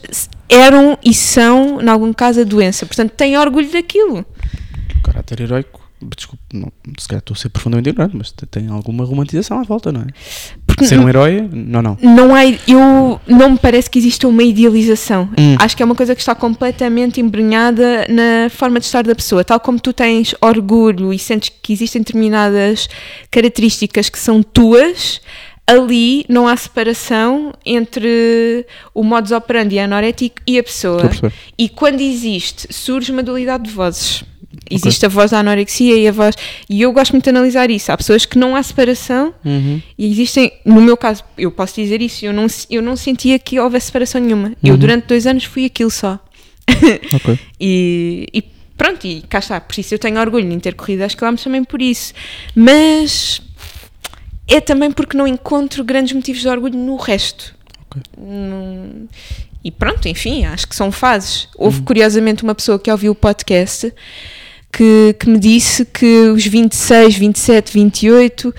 eram 0.48 0.98
e 1.04 1.12
são, 1.14 1.82
em 1.82 1.90
algum 1.90 2.14
caso, 2.14 2.42
a 2.42 2.44
doença. 2.44 2.86
Portanto, 2.86 3.12
têm 3.12 3.36
orgulho 3.36 3.72
daquilo. 3.72 4.24
Caráter 5.04 5.42
heróico, 5.42 5.82
desculpe, 6.16 6.44
não, 6.54 6.72
se 7.00 7.08
calhar 7.08 7.20
estou 7.20 7.34
a 7.36 7.38
ser 7.38 7.50
profundamente 7.50 7.90
ignorante, 7.90 8.16
mas 8.18 8.32
te- 8.32 8.46
tem 8.46 8.68
alguma 8.68 9.04
romantização 9.06 9.60
à 9.60 9.64
volta, 9.64 9.92
não 9.92 10.02
é? 10.02 10.08
Porque 10.66 10.86
Ser 10.86 11.00
um 11.00 11.08
herói, 11.08 11.48
não, 11.52 11.82
não. 11.82 11.98
não 12.02 12.34
há, 12.36 12.46
eu 12.46 13.20
não 13.28 13.52
me 13.52 13.58
parece 13.58 13.90
que 13.90 14.00
exista 14.00 14.28
uma 14.28 14.44
idealização. 14.44 15.30
Hum. 15.38 15.56
Acho 15.60 15.78
que 15.78 15.84
é 15.84 15.86
uma 15.86 15.96
coisa 15.96 16.16
que 16.16 16.22
está 16.22 16.34
completamente 16.34 17.22
embrenhada 17.22 18.08
na 18.10 18.50
forma 18.50 18.80
de 18.80 18.86
estar 18.86 19.04
da 19.04 19.14
pessoa. 19.14 19.44
Tal 19.44 19.60
como 19.60 19.80
tu 19.80 19.94
tens 19.94 20.34
orgulho 20.42 21.14
e 21.14 21.20
sentes 21.20 21.52
que 21.62 21.72
existem 21.74 22.02
determinadas 22.02 22.88
características 23.30 24.10
que 24.10 24.18
são 24.20 24.42
tuas, 24.42 25.22
ali 25.66 26.26
não 26.28 26.48
há 26.48 26.58
separação 26.58 27.54
entre 27.66 28.66
o 28.94 29.04
modus 29.04 29.32
operandi 29.32 29.80
anorético 29.80 30.36
e 30.46 30.60
a 30.60 30.64
pessoa. 30.64 31.04
A. 31.24 31.32
E 31.58 31.70
quando 31.70 32.02
existe, 32.02 32.68
surge 32.72 33.12
uma 33.12 33.24
dualidade 33.24 33.64
de 33.64 33.70
vozes. 33.72 34.24
Existe 34.70 35.06
a 35.06 35.10
voz 35.10 35.32
da 35.32 35.40
anorexia 35.40 35.96
e 35.98 36.08
a 36.08 36.12
voz. 36.12 36.36
E 36.70 36.82
eu 36.82 36.92
gosto 36.94 37.12
muito 37.14 37.24
de 37.26 37.30
analisar 37.30 37.70
isso. 37.72 37.92
Há 37.92 37.98
pessoas 37.98 38.26
que 38.26 38.38
não 38.38 38.56
há 38.56 38.64
separação 38.64 39.34
Uhum. 39.44 39.82
e 39.98 40.12
existem, 40.12 40.52
no 40.66 40.82
meu 40.82 40.96
caso, 40.96 41.24
eu 41.38 41.52
posso 41.52 41.76
dizer 41.82 42.02
isso, 42.02 42.26
eu 42.26 42.32
não, 42.34 42.48
eu 42.70 42.82
não 42.82 42.96
sentia 42.96 43.38
que 43.40 43.60
houvesse 43.60 43.88
separação 43.88 44.22
nenhuma. 44.22 44.50
Uhum. 44.50 44.56
Eu, 44.64 44.78
durante 44.78 45.08
dois 45.08 45.26
anos, 45.28 45.44
fui 45.46 45.66
aquilo 45.66 45.90
só. 45.92 46.20
Ok. 47.14 47.38
E, 47.60 48.28
e 48.34 48.42
pronto, 48.78 49.06
e 49.06 49.22
cá 49.24 49.40
está. 49.40 49.60
Por 49.60 49.78
isso 49.80 49.94
eu 49.94 50.00
tenho 50.00 50.20
orgulho 50.20 50.50
em 50.52 50.60
ter 50.60 50.74
corrido 50.76 51.02
às 51.02 51.14
quilómetros 51.16 51.44
também 51.44 51.64
por 51.64 51.82
isso. 51.82 52.14
Mas 52.56 53.42
é 54.48 54.60
também 54.62 54.92
porque 54.92 55.18
não 55.18 55.28
encontro 55.28 55.84
grandes 55.84 56.14
motivos 56.14 56.42
de 56.42 56.48
orgulho 56.48 56.78
no 56.78 56.96
resto. 56.96 57.54
Ok. 57.90 58.02
Não- 58.18 59.08
E 59.66 59.72
pronto, 59.72 60.08
enfim, 60.10 60.44
acho 60.46 60.68
que 60.68 60.76
são 60.76 60.92
fases. 60.92 61.48
Houve 61.56 61.80
Uhum. 61.80 61.86
curiosamente 61.86 62.44
uma 62.44 62.54
pessoa 62.54 62.78
que 62.78 62.92
ouviu 62.92 63.14
o 63.14 63.16
podcast 63.16 63.94
que, 64.74 65.16
que 65.20 65.30
me 65.30 65.38
disse 65.38 65.86
que 65.86 66.30
os 66.30 66.46
26, 66.46 67.16
27, 67.16 67.72
28 67.72 68.54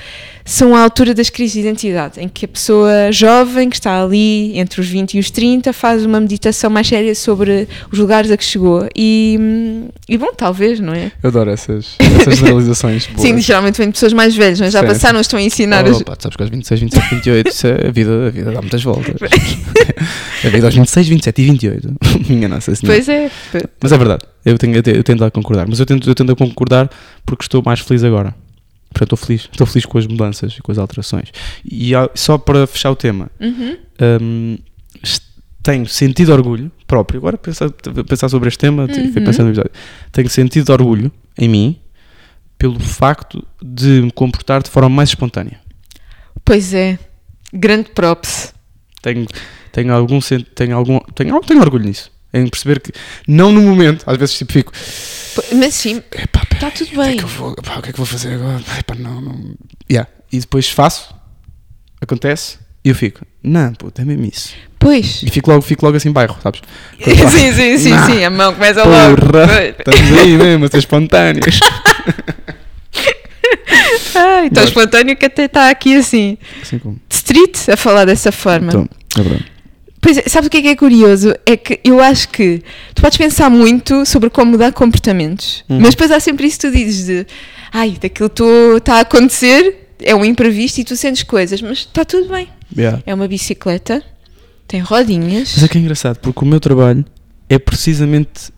são 0.45 0.77
a 0.77 0.83
altura 0.83 1.15
das 1.15 1.31
crises 1.31 1.55
de 1.55 1.61
identidade, 1.61 2.21
em 2.21 2.29
que 2.29 2.45
a 2.45 2.49
pessoa 2.49 3.11
jovem 3.11 3.71
que 3.71 3.77
está 3.77 4.03
ali 4.03 4.59
entre 4.59 4.79
os 4.81 4.87
20 4.87 5.15
e 5.15 5.19
os 5.19 5.31
30 5.31 5.73
faz 5.73 6.05
uma 6.05 6.21
meditação 6.21 6.69
mais 6.69 6.87
séria 6.87 7.15
sobre 7.15 7.67
os 7.91 7.99
lugares 7.99 8.31
a 8.31 8.37
que 8.37 8.45
chegou. 8.45 8.87
E, 8.95 9.39
hum, 9.41 9.89
e 10.07 10.19
bom, 10.19 10.33
talvez, 10.37 10.79
não 10.81 10.93
é? 10.93 11.11
Eu 11.23 11.29
adoro 11.31 11.49
essas, 11.51 11.97
essas 11.99 12.37
generalizações. 12.37 13.07
boas. 13.15 13.21
Sim, 13.23 13.41
geralmente 13.41 13.79
vem 13.79 13.87
de 13.87 13.93
pessoas 13.95 14.13
mais 14.13 14.37
velhas, 14.37 14.61
mas 14.61 14.73
já 14.73 14.81
Sim, 14.81 14.87
passaram, 14.87 15.19
estão 15.21 15.39
a 15.39 15.43
ensinar. 15.43 15.87
Oh, 15.87 15.91
as- 15.91 16.03
pá, 16.03 16.15
sabes 16.21 16.37
que 16.37 16.43
aos 16.43 16.51
26, 16.51 16.81
27, 16.81 17.15
28, 17.15 17.49
isso 17.51 17.67
é, 17.67 17.89
a, 17.89 17.91
vida, 17.91 18.27
a 18.27 18.31
vida 18.31 18.53
dá 18.53 18.61
muitas 18.61 18.83
voltas. 18.83 19.15
a 20.45 20.49
vida 20.49 20.67
aos 20.67 20.75
26, 20.75 21.09
27 21.09 21.41
e 21.41 21.45
28. 21.47 21.95
Minha 22.29 22.49
Nossa 22.49 22.75
Senhora. 22.75 22.97
Pois 22.99 23.09
é. 23.09 23.31
Mas 23.83 23.93
é 23.93 23.97
verdade, 23.99 24.25
eu, 24.45 24.59
tenho, 24.59 24.77
eu, 24.77 24.83
te- 24.83 24.95
eu 24.95 25.03
tento 25.03 25.25
a 25.25 25.31
concordar. 25.31 25.67
Mas 25.67 25.81
eu 25.81 25.87
tento, 25.87 26.09
eu 26.09 26.15
tento 26.15 26.33
a 26.33 26.37
concordar 26.37 26.91
porque 27.25 27.45
estou 27.45 27.63
mais 27.65 27.81
feliz 27.81 28.05
agora. 28.05 28.35
Portanto, 28.95 29.15
estou 29.15 29.19
feliz. 29.19 29.49
Estou 29.51 29.67
feliz 29.67 29.85
com 29.85 29.99
as 29.99 30.07
mudanças 30.07 30.55
e 30.59 30.63
com 30.63 30.71
as 30.73 30.79
alterações. 30.79 31.31
E 31.65 31.95
há- 31.95 32.09
só 32.15 32.39
para 32.39 32.67
fechar 32.67 32.91
o 32.93 32.97
tema, 32.97 33.31
Uhum. 33.41 33.77
hum, 34.23 34.59
est- 35.03 35.23
tenho 35.63 35.87
sentido 35.87 36.33
orgulho 36.33 36.71
próprio. 36.87 37.19
Agora, 37.19 37.37
pensar, 37.37 37.71
pensar 38.09 38.29
sobre 38.29 38.49
este 38.49 38.59
tema, 38.59 38.83
Uhum. 38.85 39.13
pensando 39.13 39.47
no 39.47 39.51
episódio. 39.51 39.71
Tenho 40.13 40.31
sentido 40.31 40.71
orgulho 40.73 41.11
em 41.37 41.49
mim 41.49 41.77
pelo 42.57 42.79
facto 42.79 43.45
de 43.63 44.01
me 44.03 44.11
comportar 44.13 44.63
de 44.63 44.71
forma 44.71 44.89
mais 44.89 45.09
espontânea. 45.11 45.59
Pois 46.45 46.73
é. 46.73 46.99
Grande 47.53 47.91
props. 47.91 48.55
Tenho, 49.03 49.27
tenho 49.73 49.93
algum 49.93 50.19
tenho 50.55 50.77
algum 50.77 50.99
tenho, 51.15 51.41
tenho 51.41 51.61
orgulho 51.61 51.85
nisso. 51.85 52.11
Em 52.35 52.49
perceber 52.49 52.81
que, 52.81 52.93
não 53.29 53.53
no 53.53 53.63
momento, 53.63 54.03
às 54.07 54.17
vezes 54.19 54.37
tipo, 54.37 54.53
fico, 54.53 54.73
Mas 55.53 55.73
sim, 55.75 56.03
está 56.13 56.71
tudo 56.71 56.89
o 56.89 56.91
que, 56.91 57.01
é 57.01 57.05
bem. 57.05 57.17
que 57.17 57.23
eu 57.25 57.29
vou, 57.29 57.55
pá, 57.57 57.79
o 57.79 57.83
que 57.83 57.91
é 57.91 57.93
que 57.93 58.01
eu 58.01 58.05
vou 58.05 58.07
fazer 58.07 58.35
agora? 58.35 58.61
Epá, 58.79 58.95
não, 58.97 59.21
não. 59.21 59.55
Yeah. 59.91 60.11
E 60.33 60.41
depois 60.41 60.69
faço, 60.69 61.15
acontece, 62.01 62.59
e 62.85 62.89
eu 62.89 62.95
fico, 62.95 63.25
não, 63.43 63.73
puta, 63.75 64.03
é 64.03 64.05
mesmo 64.05 64.25
isso. 64.25 64.53
Pois. 64.81 65.23
E 65.23 65.31
fico 65.31 65.49
logo, 65.51 65.63
fico 65.63 65.85
logo 65.87 65.97
assim 65.97 66.11
bairro, 66.13 66.37
sabes? 66.43 66.61
sim, 67.31 67.53
sim, 67.53 67.79
sim, 67.79 67.91
Nah. 67.91 68.07
sim. 68.07 68.25
A 68.25 68.31
mão 68.31 68.53
começa 68.53 68.83
logo. 68.85 69.17
Porra, 69.17 69.47
Pois. 69.47 69.75
estamos 69.79 70.19
aí 70.19 70.37
mesmo 70.37 70.65
a 70.65 70.69
ser 70.69 70.79
espontâneos. 70.79 71.61
Ai, 74.17 74.51
tão 74.51 74.65
espontâneo 74.65 75.17
que 75.17 75.27
até 75.27 75.45
está 75.47 75.71
aqui 75.71 75.97
assim. 75.97 76.39
Assim 76.63 76.79
como. 76.79 77.01
De 77.09 77.15
street 77.15 77.69
a 77.69 77.77
falar 77.77 78.05
dessa 78.05 78.31
forma. 78.31 78.69
Então, 78.69 78.89
é 79.19 79.23
verdade. 79.23 79.53
Pois 80.05 80.19
é, 80.19 80.23
sabe 80.29 80.49
o 80.49 80.51
que 80.51 80.59
é 80.59 80.63
que 80.63 80.69
é 80.69 80.77
curioso? 80.77 81.35
É 81.47 81.57
que 81.57 81.81
eu 81.83 81.99
acho 81.99 82.29
que 82.29 82.63
tu 82.95 83.01
podes 83.01 83.17
pensar 83.17 83.49
muito 83.49 84.05
sobre 84.05 84.29
como 84.29 84.51
mudar 84.51 84.71
comportamentos, 84.73 85.65
Uhum. 85.69 85.81
mas 85.81 85.91
depois 85.91 86.11
há 86.11 86.21
sempre 86.21 86.47
isso 86.47 86.59
que 86.61 86.69
tu 86.69 86.73
dizes 86.77 87.07
de 87.07 87.27
ai, 87.73 87.97
daquilo 87.99 88.31
está 88.77 88.97
a 88.97 89.01
acontecer, 89.01 89.89
é 90.03 90.15
um 90.15 90.23
imprevisto 90.23 90.79
e 90.81 90.85
tu 90.85 90.95
sentes 90.95 91.23
coisas, 91.23 91.63
mas 91.63 91.79
está 91.79 92.05
tudo 92.05 92.29
bem. 92.29 92.49
Yeah. 92.77 93.03
É 93.07 93.15
uma 93.15 93.27
bicicleta, 93.27 94.03
tem 94.69 94.81
rodinhas. 94.81 95.53
Mas 95.55 95.65
é 95.65 95.69
que 95.69 95.79
é 95.79 95.81
engraçado, 95.81 96.19
porque 96.19 96.45
o 96.45 96.47
meu 96.47 96.61
trabalho 96.61 97.03
é 97.49 97.59
precisamente 97.59 98.53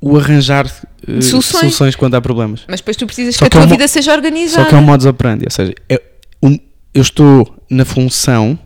o 0.00 0.16
arranjar 0.18 0.66
eh, 0.66 1.20
Soluções. 1.22 1.60
soluções 1.60 1.96
quando 1.96 2.14
há 2.14 2.20
problemas. 2.20 2.60
Mas 2.68 2.80
depois 2.80 2.96
tu 2.96 3.06
precisas 3.06 3.34
Só 3.36 3.40
que 3.40 3.44
a 3.46 3.50
que 3.50 3.56
é 3.56 3.60
tua 3.60 3.66
uma- 3.66 3.74
vida 3.74 3.88
seja 3.88 4.10
Só 4.10 4.16
organizada. 4.16 4.68
que 4.68 4.74
é 4.74 4.78
um 4.78 4.82
modus 4.82 5.06
operandi, 5.06 5.44
ou 5.46 5.50
seja, 5.50 5.72
é 5.88 6.00
um- 6.42 6.58
eu 6.92 7.02
estou 7.02 7.56
na 7.70 7.84
função, 7.86 8.58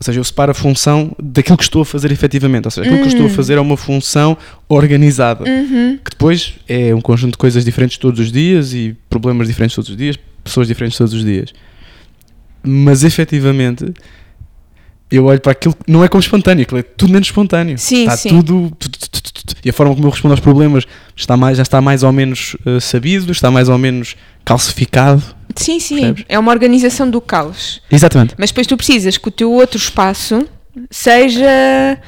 ou 0.00 0.04
seja, 0.04 0.20
eu 0.20 0.24
separo 0.24 0.52
a 0.52 0.54
função 0.54 1.10
daquilo 1.20 1.56
que 1.56 1.64
estou 1.64 1.82
a 1.82 1.84
fazer 1.84 2.12
efetivamente, 2.12 2.66
ou 2.66 2.70
seja, 2.70 2.86
aquilo 2.86 2.98
que 3.00 3.04
eu 3.08 3.12
estou 3.14 3.26
a 3.26 3.30
fazer 3.30 3.54
é 3.54 3.60
uma 3.60 3.76
função 3.76 4.36
organizada, 4.68 5.44
Uhum. 5.44 5.98
que 6.04 6.10
depois 6.10 6.54
é 6.68 6.94
um 6.94 7.00
conjunto 7.00 7.32
de 7.32 7.38
coisas 7.38 7.64
diferentes 7.64 7.98
todos 7.98 8.20
os 8.20 8.30
dias 8.30 8.72
e 8.72 8.96
problemas 9.10 9.48
diferentes 9.48 9.74
todos 9.74 9.90
os 9.90 9.96
dias, 9.96 10.16
pessoas 10.44 10.68
diferentes 10.68 10.96
todos 10.96 11.12
os 11.12 11.24
dias. 11.24 11.52
Mas 12.62 13.02
efetivamente 13.02 13.92
eu 15.10 15.24
olho 15.24 15.40
para 15.40 15.52
aquilo 15.52 15.74
que 15.74 15.90
não 15.90 16.04
é 16.04 16.08
como 16.08 16.20
espontâneo, 16.20 16.62
aquilo 16.62 16.80
é 16.80 16.82
tudo 16.82 17.12
menos 17.12 17.28
espontâneo. 17.28 17.78
Sim, 17.78 18.02
está 18.02 18.16
sim. 18.16 18.28
tudo. 18.28 18.70
tu, 18.78 18.90
tu, 18.90 18.98
tu, 19.10 19.22
tu, 19.22 19.32
tu. 19.32 19.54
E 19.64 19.70
a 19.70 19.72
forma 19.72 19.94
como 19.94 20.06
eu 20.06 20.10
respondo 20.10 20.32
aos 20.34 20.40
problemas 20.40 20.84
está 21.16 21.36
mais, 21.36 21.56
já 21.56 21.62
está 21.62 21.80
mais 21.80 22.02
ou 22.02 22.12
menos 22.12 22.56
eh, 22.66 22.78
sabido, 22.78 23.32
está 23.32 23.50
mais 23.50 23.68
ou 23.70 23.78
menos 23.78 24.16
calcificado. 24.48 25.22
Sim, 25.54 25.78
sim. 25.78 25.96
Percebes? 25.96 26.24
É 26.26 26.38
uma 26.38 26.50
organização 26.50 27.10
do 27.10 27.20
caos. 27.20 27.82
Exatamente. 27.90 28.34
Mas 28.38 28.50
depois 28.50 28.66
tu 28.66 28.76
precisas 28.78 29.18
que 29.18 29.28
o 29.28 29.30
teu 29.30 29.52
outro 29.52 29.76
espaço 29.76 30.48
seja 30.90 31.98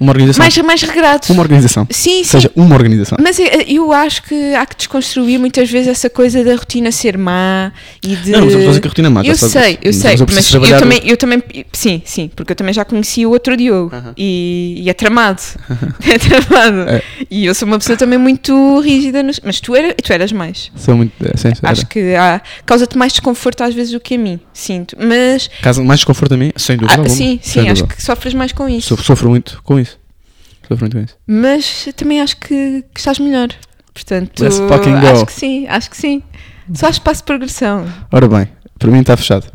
Uma 0.00 0.12
organização. 0.12 0.42
mais, 0.42 0.56
mais 0.58 0.82
regrado. 0.82 1.26
Uma 1.30 1.42
organização. 1.42 1.86
Sim, 1.90 2.22
sim. 2.22 2.24
Seja 2.24 2.50
uma 2.54 2.74
organização. 2.74 3.18
Mas 3.20 3.38
eu- 3.38 3.46
eu 3.66 3.92
acho 3.92 4.22
que 4.22 4.54
há 4.54 4.64
que 4.66 4.76
desconstruir 4.76 5.38
muitas 5.38 5.70
vezes 5.70 5.88
essa 5.88 6.08
coisa 6.10 6.42
da 6.44 6.54
rotina 6.54 6.90
ser 6.92 7.16
má 7.18 7.72
e 8.02 8.14
de. 8.16 8.30
Não, 8.30 8.44
mas 8.44 8.52
eu 8.54 8.58
estou 8.60 8.64
a 8.64 8.68
dizer 8.68 8.80
que 8.80 8.86
a 8.86 8.90
rotina. 8.90 9.22
Eu 9.24 9.36
só- 9.36 9.48
sei, 9.48 9.74
eu 9.82 9.86
mas 9.86 9.96
sei, 9.96 10.14
eu 10.14 10.18
mas 10.20 10.34
preciso 10.34 10.56
eu 10.56 10.60
trabalhar- 10.60 10.78
também, 10.80 11.00
eu 11.04 11.16
também, 11.16 11.42
sim, 11.72 12.02
sim, 12.04 12.30
porque 12.34 12.52
eu 12.52 12.56
também 12.56 12.72
já 12.74 12.84
conheci 12.84 13.24
o 13.26 13.30
outro 13.30 13.56
Diogo 13.56 13.94
Aham. 13.94 14.12
e, 14.16 14.82
e 14.84 14.90
é 14.90 14.92
tramado, 14.94 15.40
é 16.06 16.18
tramado. 16.18 16.80
É. 16.90 17.02
E 17.30 17.46
eu 17.46 17.54
sou 17.54 17.66
uma 17.66 17.78
pessoa 17.78 17.96
também 17.96 18.18
muito 18.18 18.80
rígida, 18.80 19.22
nos- 19.22 19.40
mas 19.44 19.60
tu, 19.60 19.74
era, 19.74 19.94
tu 19.94 20.12
eras 20.12 20.32
mais. 20.32 20.70
Sou 20.76 20.96
muito. 20.96 21.12
É, 21.24 21.36
sim, 21.36 21.48
era. 21.48 21.72
Acho 21.72 21.86
que 21.86 22.14
há- 22.14 22.40
causa-te 22.64 22.96
mais 22.96 23.12
desconforto 23.12 23.62
às 23.62 23.74
vezes 23.74 23.92
do 23.92 24.00
que 24.00 24.14
a 24.14 24.18
mim, 24.18 24.38
sinto. 24.52 24.96
Mas, 24.98 25.50
Caso 25.62 25.82
mais 25.84 26.00
desconforto 26.00 26.34
a 26.34 26.36
mim, 26.36 26.52
sem 26.56 26.76
dúvida. 26.76 27.02
ah, 27.04 27.08
sim, 27.08 27.38
Sem 27.42 27.62
sim, 27.64 27.68
acho 27.68 27.82
dúvida. 27.82 27.94
que 27.96 28.02
sofres 28.02 28.34
mais 28.34 28.52
com 28.52 28.68
isso. 28.68 28.88
Sofro, 28.88 29.04
sofro 29.04 29.28
muito 29.30 29.60
com 29.64 29.78
isso. 29.78 29.87
Mas 31.26 31.88
também 31.96 32.20
acho 32.20 32.36
que, 32.36 32.84
que 32.94 33.00
estás 33.00 33.18
melhor. 33.18 33.48
Portanto, 33.94 34.40
Let's 34.42 34.58
fucking 34.58 35.00
go. 35.00 35.06
acho 35.08 35.26
que 35.26 35.32
sim, 35.32 35.66
acho 35.66 35.90
que 35.90 35.96
sim. 35.96 36.22
Só 36.74 36.86
há 36.86 36.90
espaço 36.90 37.20
de 37.22 37.26
progressão. 37.26 37.86
Ora 38.12 38.28
bem, 38.28 38.48
para 38.78 38.90
mim 38.90 39.00
está 39.00 39.16
fechado. 39.16 39.46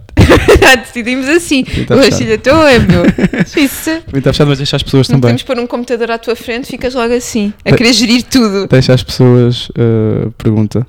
Já 0.61 0.76
decidimos 0.76 1.28
assim. 1.28 1.64
Hoje 1.89 2.24
ainda 2.24 2.34
estou, 2.36 2.68
é 2.68 2.80
meu. 2.80 3.03
Isso. 3.57 3.89
Para 4.01 4.11
mim 4.14 4.20
está 4.20 4.32
fechado, 4.34 4.47
mas 4.47 4.57
deixa 4.57 4.76
as 4.76 4.84
pessoas 4.84 5.07
Não 5.09 5.16
também. 5.20 5.36
podemos 5.36 5.43
pôr 5.43 5.59
um 5.59 5.68
computador 5.68 6.11
à 6.11 6.18
tua 6.18 6.36
frente, 6.36 6.68
ficas 6.68 6.93
logo 6.93 7.14
assim, 7.14 7.53
a 7.66 7.72
Te- 7.72 7.78
querer 7.78 7.93
gerir 7.93 8.24
tudo. 8.24 8.68
Deixa 8.68 8.93
as 8.93 9.03
pessoas. 9.03 9.70
uh, 9.70 10.32
pergunta 10.38 10.86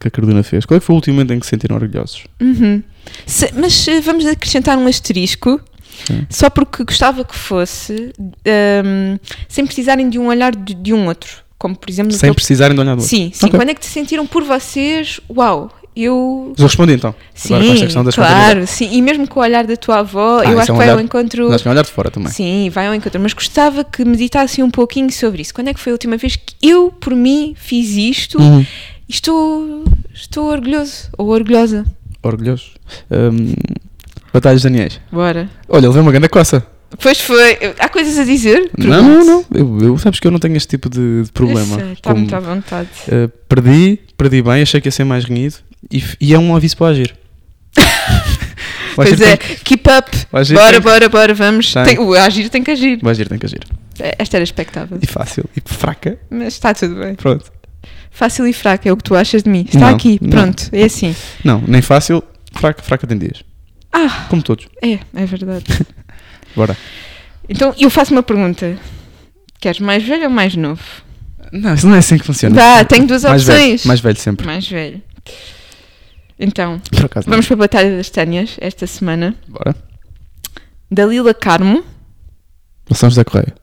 que 0.00 0.08
a 0.08 0.10
Carolina 0.10 0.42
fez. 0.42 0.64
Qual 0.64 0.76
é 0.76 0.80
que 0.80 0.86
foi 0.86 0.94
o 0.94 0.96
último 0.96 1.14
momento 1.16 1.32
em 1.34 1.40
que 1.40 1.46
se 1.46 1.50
sentiram 1.50 1.76
orgulhosos? 1.76 2.24
Uhum. 2.40 2.82
Se- 3.26 3.50
mas 3.54 3.86
eh, 3.88 4.00
vamos 4.00 4.24
acrescentar 4.26 4.78
um 4.78 4.86
asterisco, 4.86 5.60
Sim. 6.06 6.26
só 6.30 6.48
porque 6.50 6.84
gostava 6.84 7.24
que 7.24 7.36
fosse, 7.36 8.12
ehm, 8.44 9.18
sem 9.48 9.64
precisarem 9.66 10.08
de 10.08 10.18
um 10.18 10.26
olhar 10.28 10.54
de, 10.54 10.74
de 10.74 10.92
um 10.94 11.06
outro. 11.06 11.30
Como, 11.58 11.74
por 11.76 11.90
exemplo, 11.90 12.12
Sem 12.12 12.32
precisarem 12.32 12.74
de 12.74 12.80
olhar 12.80 12.94
do 12.94 13.00
outro. 13.00 13.08
Sim, 13.16 13.30
sim. 13.34 13.46
Ok. 13.46 13.58
Quando 13.58 13.68
é 13.70 13.74
que 13.74 13.80
te 13.80 13.86
sentiram 13.86 14.24
por 14.26 14.44
vocês? 14.44 15.20
Uau, 15.28 15.68
eu. 15.96 16.46
Mas 16.50 16.60
eu 16.60 16.66
respondi 16.66 16.92
então. 16.92 17.12
Sim, 17.34 17.54
Agora 17.54 17.66
com 17.66 17.72
esta 17.72 17.84
questão 17.86 18.04
da 18.04 18.10
espontaneidade. 18.10 18.52
claro, 18.52 18.66
sim. 18.68 18.88
E 18.92 19.02
mesmo 19.02 19.26
com 19.26 19.40
o 19.40 19.42
olhar 19.42 19.66
da 19.66 19.76
tua 19.76 19.98
avó, 19.98 20.38
Ah, 20.38 20.44
eu 20.52 20.60
acho 20.60 20.70
é 20.70 20.74
um 20.74 20.78
que 20.78 20.84
vai 20.84 20.90
ao 20.94 21.00
encontro. 21.00 21.50
Acho 21.52 21.62
que 21.64 21.68
é 21.68 21.70
um 21.70 21.74
olhar 21.74 21.82
de 21.84 21.90
fora 21.90 22.10
também. 22.12 22.30
Sim, 22.30 22.70
vai 22.70 22.86
ao 22.86 22.94
encontro. 22.94 23.20
Mas 23.20 23.32
gostava 23.32 23.82
que 23.82 24.04
meditassem 24.04 24.62
um 24.62 24.70
pouquinho 24.70 25.10
sobre 25.10 25.42
isso. 25.42 25.52
Quando 25.52 25.66
é 25.66 25.74
que 25.74 25.80
foi 25.80 25.90
a 25.90 25.94
última 25.94 26.16
vez 26.16 26.36
que 26.36 26.54
eu, 26.62 26.92
por 26.92 27.12
mim, 27.12 27.54
fiz 27.58 27.88
isto 27.96 28.40
Uhum. 28.40 28.60
e 28.60 28.66
estou, 29.12 29.82
estou 30.14 30.46
orgulhoso 30.46 31.08
ou 31.18 31.26
orgulhosa? 31.30 31.84
Orgulhoso. 32.22 32.66
Um, 33.10 33.54
Batalhas 34.32 34.62
Daniels. 34.62 35.00
Bora. 35.10 35.48
Olha, 35.68 35.84
ele 35.86 35.92
veio 35.92 36.02
uma 36.02 36.12
grande 36.12 36.28
coça. 36.28 36.66
Pois 37.02 37.20
foi. 37.20 37.58
Há 37.78 37.88
coisas 37.88 38.18
a 38.18 38.24
dizer? 38.24 38.70
Não, 38.76 39.02
não, 39.02 39.24
não. 39.24 39.44
Eu, 39.54 39.78
eu- 39.82 39.98
sabes 39.98 40.18
que 40.20 40.26
eu 40.26 40.30
não 40.30 40.38
tenho 40.38 40.56
este 40.56 40.68
tipo 40.68 40.88
de, 40.88 41.24
de 41.24 41.32
problema. 41.32 41.76
Está 41.92 42.10
Como, 42.10 42.20
muito 42.20 42.34
à 42.34 42.40
vontade. 42.40 42.88
eh, 43.08 43.28
perdi, 43.48 43.98
perdi 44.16 44.40
bem, 44.42 44.62
achei 44.62 44.80
que 44.80 44.88
ia 44.88 44.92
ser 44.92 45.04
mais 45.04 45.24
renhido 45.24 45.56
e, 45.90 45.98
f- 45.98 46.16
e 46.20 46.32
é 46.34 46.38
um 46.38 46.56
aviso 46.56 46.76
para 46.76 46.86
o 46.86 46.88
agir. 46.90 47.14
O 48.92 48.96
Pois 49.02 49.12
agir 49.12 49.22
é, 49.28 49.36
tem 49.36 49.56
keep 49.58 49.88
up. 49.88 50.10
o 50.32 50.36
agir 50.36 50.54
Bora, 50.54 50.72
tem- 50.72 50.80
bora, 50.80 51.08
bora, 51.08 51.34
vamos. 51.34 51.72
Tem. 51.72 51.84
Tem- 51.84 51.98
o 52.00 52.14
agir 52.14 52.48
tem 52.48 52.64
que 52.64 52.70
agir. 52.72 52.98
O 53.00 53.08
agir 53.08 53.28
tem 53.28 53.38
que 53.38 53.46
agir. 53.46 53.60
Esta 54.18 54.38
era 54.38 54.42
expectável. 54.44 54.98
E 55.00 55.06
fácil, 55.06 55.44
e 55.56 55.62
fraca, 55.64 56.18
Mas 56.28 56.54
está 56.54 56.74
tudo 56.74 56.96
bem. 56.96 57.14
pronto. 57.14 57.44
Fácil 58.10 58.44
e 58.48 58.52
fraca 58.52 58.88
é 58.88 58.92
o 58.92 58.96
que 58.96 59.04
tu 59.04 59.14
achas 59.14 59.44
de 59.44 59.50
mim. 59.50 59.64
Está 59.68 59.78
Não, 59.78 59.88
aqui, 59.94 60.18
não. 60.20 60.30
pronto. 60.30 60.68
É 60.72 60.82
assim. 60.84 61.14
Não, 61.44 61.62
nem 61.68 61.80
fácil, 61.80 62.24
fraca, 62.52 62.82
fraca 62.82 63.06
tem 63.06 63.16
dias. 63.18 63.44
Ah, 63.92 64.26
Como 64.28 64.42
todos. 64.42 64.66
é, 64.82 64.98
é 65.14 65.26
verdade. 65.26 65.64
Bora. 66.54 66.76
então, 67.48 67.74
eu 67.78 67.90
faço 67.90 68.12
uma 68.12 68.22
pergunta. 68.22 68.78
Queres 69.60 69.80
mais 69.80 70.02
velho 70.04 70.24
ou 70.24 70.30
mais 70.30 70.54
novo? 70.54 70.82
Não, 71.52 71.74
isso 71.74 71.86
não 71.86 71.94
é 71.94 71.98
assim 71.98 72.18
que 72.18 72.24
funciona. 72.24 72.54
Dá, 72.54 72.84
tenho 72.84 73.06
duas 73.06 73.24
mais 73.24 73.42
velho, 73.44 73.58
opções. 73.60 73.84
mais 73.86 74.00
velho 74.00 74.18
sempre. 74.18 74.46
Mais 74.46 74.68
velho. 74.68 75.02
Então, 76.38 76.80
acaso 77.04 77.26
não. 77.26 77.32
vamos 77.32 77.46
para 77.46 77.54
a 77.54 77.58
Batalha 77.58 77.96
das 77.96 78.10
Tânias 78.10 78.56
esta 78.60 78.86
semana. 78.86 79.34
Bora. 79.48 79.74
Dalila 80.90 81.34
Carmo 81.34 81.84
Ou 82.88 82.94
São 82.96 83.10
José 83.10 83.24
Correia. 83.24 83.54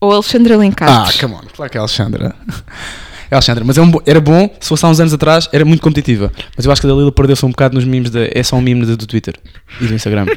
ou 0.00 0.12
Alexandra 0.12 0.54
Ah, 0.54 0.58
Lencastre? 0.58 1.20
come 1.20 1.34
on. 1.34 1.42
Claro 1.54 1.70
que 1.70 1.76
é 1.76 1.80
Alexandra. 1.80 2.34
É 3.30 3.34
a 3.34 3.36
Alexandra, 3.36 3.64
mas 3.64 3.78
é 3.78 3.82
um 3.82 3.92
era 4.04 4.20
bom, 4.20 4.52
se 4.58 4.68
fosse 4.68 4.84
há 4.84 4.88
uns 4.88 4.98
anos 5.00 5.12
atrás, 5.14 5.48
era 5.52 5.64
muito 5.64 5.80
competitiva. 5.80 6.32
Mas 6.56 6.66
eu 6.66 6.72
acho 6.72 6.80
que 6.80 6.86
a 6.86 6.90
Dalila 6.90 7.12
perdeu-se 7.12 7.44
um 7.46 7.50
bocado 7.50 7.74
nos 7.76 7.84
memes, 7.84 8.10
da 8.10 8.20
é 8.32 8.42
só 8.42 8.56
um 8.56 8.60
meme 8.60 8.84
do 8.84 9.06
Twitter 9.06 9.34
e 9.80 9.86
do 9.86 9.94
Instagram. 9.94 10.26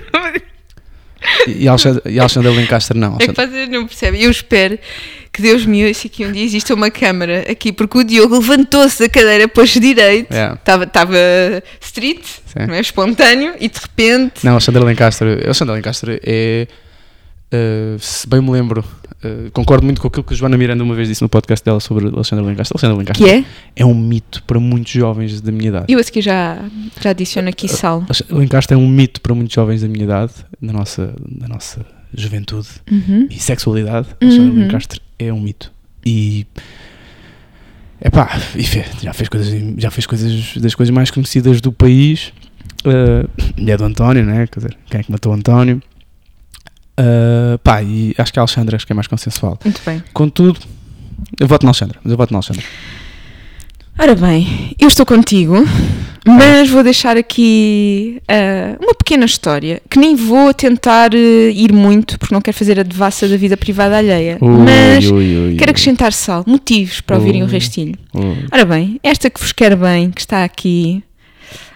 E, 1.47 1.63
e 1.63 1.67
a 1.67 1.71
Alexandra, 1.71 2.01
e 2.05 2.19
a 2.19 2.23
Alexandra 2.23 2.51
Lencastre 2.51 2.97
não. 2.97 3.15
É 3.19 3.27
que 3.27 3.33
vocês 3.33 3.69
não 3.69 3.85
percebem. 3.85 4.21
Eu 4.21 4.31
espero 4.31 4.77
que 5.31 5.41
Deus 5.41 5.65
me 5.65 5.87
ouça 5.87 6.07
que 6.09 6.25
um 6.25 6.31
dia 6.31 6.43
exista 6.43 6.73
uma 6.73 6.91
câmara 6.91 7.45
aqui, 7.49 7.71
porque 7.71 7.97
o 7.97 8.03
Diogo 8.03 8.35
levantou-se 8.35 9.01
da 9.01 9.09
cadeira, 9.09 9.47
pôs 9.47 9.69
direito, 9.69 10.31
É. 10.33 10.53
estava 10.53 10.83
estava 10.83 11.15
street, 11.81 12.23
Sim. 12.45 12.67
não 12.67 12.73
é? 12.73 12.79
espontâneo, 12.81 13.53
e 13.59 13.67
de 13.69 13.79
repente. 13.79 14.43
Não, 14.43 14.51
a 14.51 14.55
Alexandra 14.55 14.83
Lencastre, 14.83 15.29
a 15.29 15.45
Alexandra 15.45 15.75
Lencastre 15.75 16.19
é, 16.23 16.67
eh, 17.53 17.95
se 17.99 18.27
bem 18.27 18.41
me 18.41 18.49
lembro, 18.51 18.83
eh, 19.23 19.49
concordo 19.53 19.85
muito 19.85 20.01
com 20.01 20.07
aquilo 20.07 20.23
que 20.23 20.33
a 20.33 20.37
Joana 20.37 20.57
Miranda 20.57 20.83
uma 20.83 20.95
vez 20.95 21.07
disse 21.07 21.21
no 21.21 21.29
podcast 21.29 21.63
dela 21.63 21.79
sobre 21.79 22.07
a 22.07 22.09
Alexandra 22.09 22.43
Lencastre. 22.45 22.73
A 22.73 22.75
Alexandra 22.77 22.97
Lencastre 22.97 23.25
Que 23.25 23.31
é? 23.31 23.45
é 23.75 23.85
um 23.85 23.93
mito 23.93 24.43
para 24.43 24.59
muitos 24.59 24.91
jovens 24.91 25.39
da 25.41 25.51
minha 25.51 25.69
idade. 25.69 25.85
Eu 25.87 25.99
a 25.99 26.03
seguir 26.03 26.21
já, 26.21 26.57
já 27.01 27.11
adiciono 27.11 27.49
aqui 27.49 27.67
sal. 27.67 28.05
A 28.09 28.35
Lencastre 28.35 28.73
é 28.75 28.77
um 28.77 28.87
mito 28.87 29.21
para 29.21 29.33
muitos 29.33 29.53
jovens 29.55 29.81
da 29.81 29.87
minha 29.87 30.03
idade, 30.03 30.33
da 30.61 30.73
nossa, 30.73 31.13
da 31.29 31.47
nossa 31.47 31.85
juventude 32.15 32.67
Uhum. 32.91 33.27
e 33.29 33.39
sexualidade. 33.39 34.07
A 34.21 34.25
Alexandra 34.25 34.51
Uhum. 34.53 34.59
Lencastre 34.61 34.99
é 35.19 35.31
um 35.31 35.39
mito. 35.39 35.71
E. 36.05 36.45
Epá, 38.05 38.29
e 38.55 38.63
já 39.01 39.13
fez 39.13 39.29
coisas, 39.29 39.63
já 39.77 39.89
fez 39.89 40.05
coisas 40.05 40.57
das 40.57 40.75
coisas 40.75 40.93
mais 40.93 41.09
conhecidas 41.09 41.61
do 41.61 41.71
país. 41.71 42.33
Uh, 42.85 43.29
mulher 43.57 43.77
do 43.77 43.85
António, 43.85 44.25
né? 44.25 44.45
Quer 44.47 44.59
dizer, 44.59 44.77
quem 44.89 44.99
é 44.99 45.03
que 45.03 45.11
matou 45.11 45.31
o 45.31 45.35
António? 45.35 45.81
Uh, 46.99 47.57
pá, 47.59 47.81
e 47.81 48.13
acho 48.17 48.31
que 48.31 48.39
a 48.39 48.41
Alexandra 48.41 48.75
acho 48.75 48.85
que 48.85 48.93
é 48.93 48.95
mais 48.95 49.07
consensual. 49.07 49.57
Muito 49.63 49.81
bem. 49.85 50.03
Contudo, 50.13 50.59
eu 51.39 51.47
voto 51.47 51.63
na 51.63 51.69
Alexandra, 51.69 51.99
mas 52.03 52.11
eu 52.11 52.17
voto 52.17 52.31
na 52.31 52.37
Alexandra. 52.37 52.63
Ora 53.97 54.15
bem, 54.15 54.75
eu 54.79 54.87
estou 54.87 55.05
contigo, 55.05 55.55
mas 56.25 56.67
vou 56.67 56.83
deixar 56.83 57.15
aqui 57.15 58.19
ah, 58.27 58.75
uma 58.81 58.95
pequena 58.95 59.23
história 59.25 59.81
que 59.87 59.99
nem 59.99 60.15
vou 60.15 60.51
tentar 60.51 61.13
eh, 61.13 61.51
ir 61.53 61.71
muito 61.71 62.17
porque 62.17 62.33
não 62.33 62.41
quero 62.41 62.57
fazer 62.57 62.79
a 62.79 62.83
devassa 62.83 63.27
da 63.27 63.37
vida 63.37 63.55
privada 63.55 63.95
alheia. 63.97 64.39
mas 64.41 65.05
ui, 65.05 65.37
ui, 65.37 65.55
quero 65.57 65.69
acrescentar 65.69 66.11
sal, 66.11 66.43
motivos 66.47 67.01
para 67.01 67.17
ouvirem 67.17 67.43
o 67.43 67.45
Ui. 67.45 67.51
restilho. 67.51 67.95
ui. 68.15 68.45
Ora 68.51 68.65
bem, 68.65 68.99
esta 69.03 69.29
que 69.29 69.39
vos 69.39 69.51
quer 69.51 69.75
bem, 69.75 70.09
que 70.09 70.21
está 70.21 70.43
aqui 70.43 71.03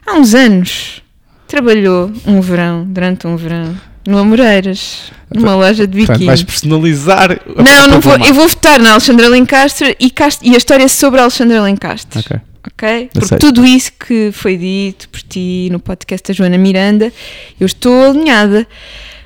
há 0.04 0.14
uns 0.14 0.34
anos, 0.34 1.04
trabalhou 1.48 2.12
um 2.26 2.42
verão, 2.42 2.84
durante 2.84 3.28
um 3.28 3.36
verão, 3.38 3.76
no 4.08 4.18
Amoreiras, 4.18 5.12
numa 5.34 5.56
loja 5.56 5.86
de 5.86 5.98
Portanto, 5.98 6.14
biquíni. 6.16 6.26
vais 6.28 6.42
personalizar. 6.44 7.32
a- 7.34 7.62
Não, 7.64 7.88
não 7.88 8.00
vou. 8.02 8.18
Eu 8.26 8.34
vou 8.34 8.48
votar 8.48 8.80
na 8.80 8.92
Alexandra 8.92 9.28
Lencastre 9.28 9.96
e, 10.00 10.10
cast- 10.10 10.42
e 10.48 10.54
a 10.56 10.58
história 10.58 10.84
é 10.84 10.88
sobre 10.88 11.20
a 11.20 11.24
Alexandra 11.24 11.62
Lencastre. 11.62 12.20
Ok. 12.20 12.38
Ok? 12.68 13.10
Porque 13.14 13.26
Aceito. 13.26 13.40
tudo 13.40 13.66
isso 13.66 13.92
que 13.94 14.30
foi 14.34 14.58
dito 14.58 15.08
por 15.10 15.22
ti 15.22 15.70
no 15.72 15.80
podcast 15.80 16.28
da 16.28 16.34
Joana 16.34 16.58
Miranda, 16.58 17.12
eu 17.60 17.66
estou 17.66 18.10
alinhada. 18.12 18.66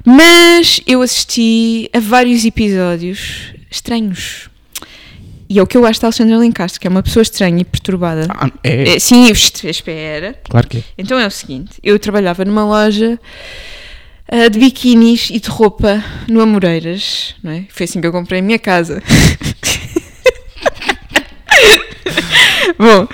Mas 0.06 0.82
eu 0.88 1.02
assisti 1.02 1.88
a 1.94 2.00
vários 2.00 2.44
episódios 2.44 3.54
estranhos. 3.70 4.50
E 5.48 5.60
é 5.60 5.62
o 5.62 5.68
que 5.68 5.76
eu 5.78 5.86
acho 5.86 6.00
da 6.02 6.08
Alexandra 6.08 6.38
Lencastre, 6.38 6.80
que 6.80 6.88
é 6.88 6.90
uma 6.90 7.04
pessoa 7.04 7.22
estranha 7.22 7.60
e 7.62 7.66
perturbada. 7.66 8.26
Ah, 8.30 8.50
é, 8.64 8.96
É, 8.96 9.00
sim, 9.00 9.30
espera. 9.30 10.36
claro 10.50 10.68
que 10.68 10.78
é. 10.78 10.84
Então 10.98 11.20
é 11.20 11.28
o 11.28 11.32
seguinte: 11.32 11.74
eu 11.84 12.00
trabalhava 12.00 12.46
numa 12.46 12.64
loja 12.66 13.20
ah, 14.32 14.48
de 14.50 14.58
biquínis 14.58 15.30
e 15.30 15.40
de 15.40 15.50
roupa 15.50 16.04
no 16.28 16.42
Amoreiras, 16.42 17.36
não 17.44 17.52
é? 17.52 17.66
Foi 17.70 17.84
assim 17.84 18.00
que 18.02 18.08
eu 18.08 18.12
comprei 18.12 18.40
a 18.40 18.44
minha 18.44 18.58
casa. 18.60 19.04
Bom, 22.78 23.08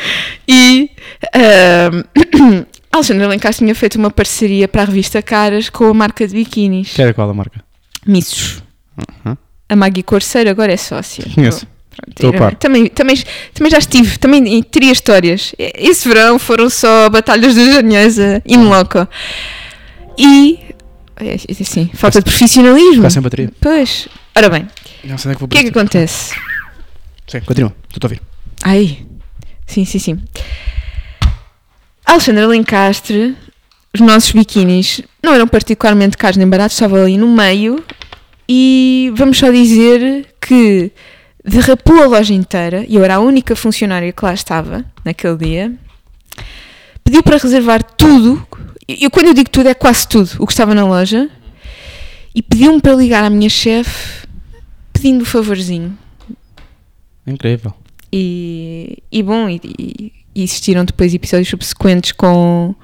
e 0.48 0.90
ah, 1.34 1.90
a 2.92 2.98
Alexandra 2.98 3.28
Lencastre 3.28 3.66
tinha 3.66 3.76
feito 3.76 3.96
uma 3.96 4.10
parceria 4.12 4.68
para 4.68 4.84
a 4.84 4.86
revista 4.86 5.22
Caras 5.22 5.70
com 5.70 5.86
a 5.86 5.94
marca 5.94 6.28
de 6.28 6.34
biquínis, 6.34 6.94
Que 6.94 7.02
era 7.02 7.14
qual 7.14 7.30
a 7.30 7.34
marca? 7.34 7.64
Missos. 8.06 8.64
Uhum. 9.26 9.36
A 9.70 9.76
Maggie 9.76 10.04
Corseiro 10.04 10.50
agora 10.50 10.72
é 10.72 10.78
sócia. 10.78 11.26
Conheço. 11.36 11.68
Pronto, 12.20 12.36
era- 12.36 12.52
também, 12.56 12.88
também, 12.88 13.18
também 13.54 13.72
já 13.72 13.80
estive, 13.80 14.18
também 14.20 14.62
teria 14.64 14.92
histórias. 14.92 15.54
Esse 15.58 16.08
verão 16.08 16.38
foram 16.40 16.70
só 16.70 17.10
batalhas 17.10 17.54
de 17.56 17.74
Janhesa 17.74 18.42
in 18.48 18.64
loco. 18.66 19.06
E, 20.18 20.60
é, 21.20 21.36
assim, 21.62 21.90
falta 21.94 22.20
de 22.20 22.26
profissionalismo. 22.26 22.96
Ficar 22.96 23.10
sem 23.10 23.22
bateria. 23.22 23.52
Pois, 23.60 24.08
ora 24.36 24.50
bem, 24.50 24.68
Não 25.04 25.18
sei 25.18 25.30
onde 25.30 25.32
é 25.32 25.34
que 25.34 25.40
vou 25.40 25.46
o 25.46 25.50
que 25.50 25.58
é 25.58 25.64
que 25.64 25.70
acontece? 25.70 26.36
Sim, 27.28 27.42
continua. 27.42 27.76
Estou 27.92 28.08
a 28.08 28.12
ouvir. 28.12 28.22
Ai, 28.64 29.06
sim, 29.66 29.84
sim, 29.86 30.00
sim. 30.00 30.20
Alexandra 32.06 32.48
Lencastre, 32.48 33.36
os 33.94 34.00
nossos 34.00 34.32
biquínis 34.32 35.02
não 35.22 35.34
eram 35.34 35.48
particularmente 35.48 36.16
caros 36.16 36.38
nem 36.38 36.48
baratos, 36.48 36.76
estavam 36.76 37.02
ali 37.02 37.18
no 37.18 37.28
meio 37.28 37.84
e 38.48 39.12
vamos 39.16 39.38
só 39.38 39.52
dizer 39.52 40.28
que 40.40 40.92
derrapou 41.44 42.02
a 42.02 42.08
loja 42.08 42.34
inteira 42.34 42.86
e 42.88 42.96
eu 42.96 43.04
era 43.04 43.16
a 43.16 43.20
única 43.20 43.56
funcionária 43.56 44.12
que 44.12 44.24
lá 44.24 44.34
estava 44.34 44.86
naquele 45.04 45.36
dia. 45.38 45.74
Pediu 47.04 47.24
para 47.24 47.38
reservar 47.38 47.84
tudo, 47.84 48.46
eu, 48.88 49.12
quando 49.12 49.28
eu 49.28 49.34
digo 49.34 49.50
tudo 49.50 49.68
é 49.70 49.74
quase 49.74 50.08
tudo 50.08 50.30
o 50.40 50.46
que 50.48 50.54
estava 50.54 50.74
na 50.76 50.86
loja, 50.86 51.30
e 52.34 52.42
pediu-me 52.42 52.82
para 52.82 52.94
ligar 52.96 53.24
à 53.24 53.30
minha 53.30 53.50
chefe 53.50 54.28
pedindo 54.94 55.24
o 55.24 55.26
favorzinho. 55.26 55.98
Incrível. 57.26 57.74
E, 58.12 59.04
e 59.12 59.22
bom, 59.24 59.50
e, 59.50 59.60
e- 59.64 60.14
e 60.36 60.44
existiram 60.44 60.86
depois 60.86 61.14
episódios 61.14 61.50
subsequentes 61.50 62.12
com, 62.12 62.76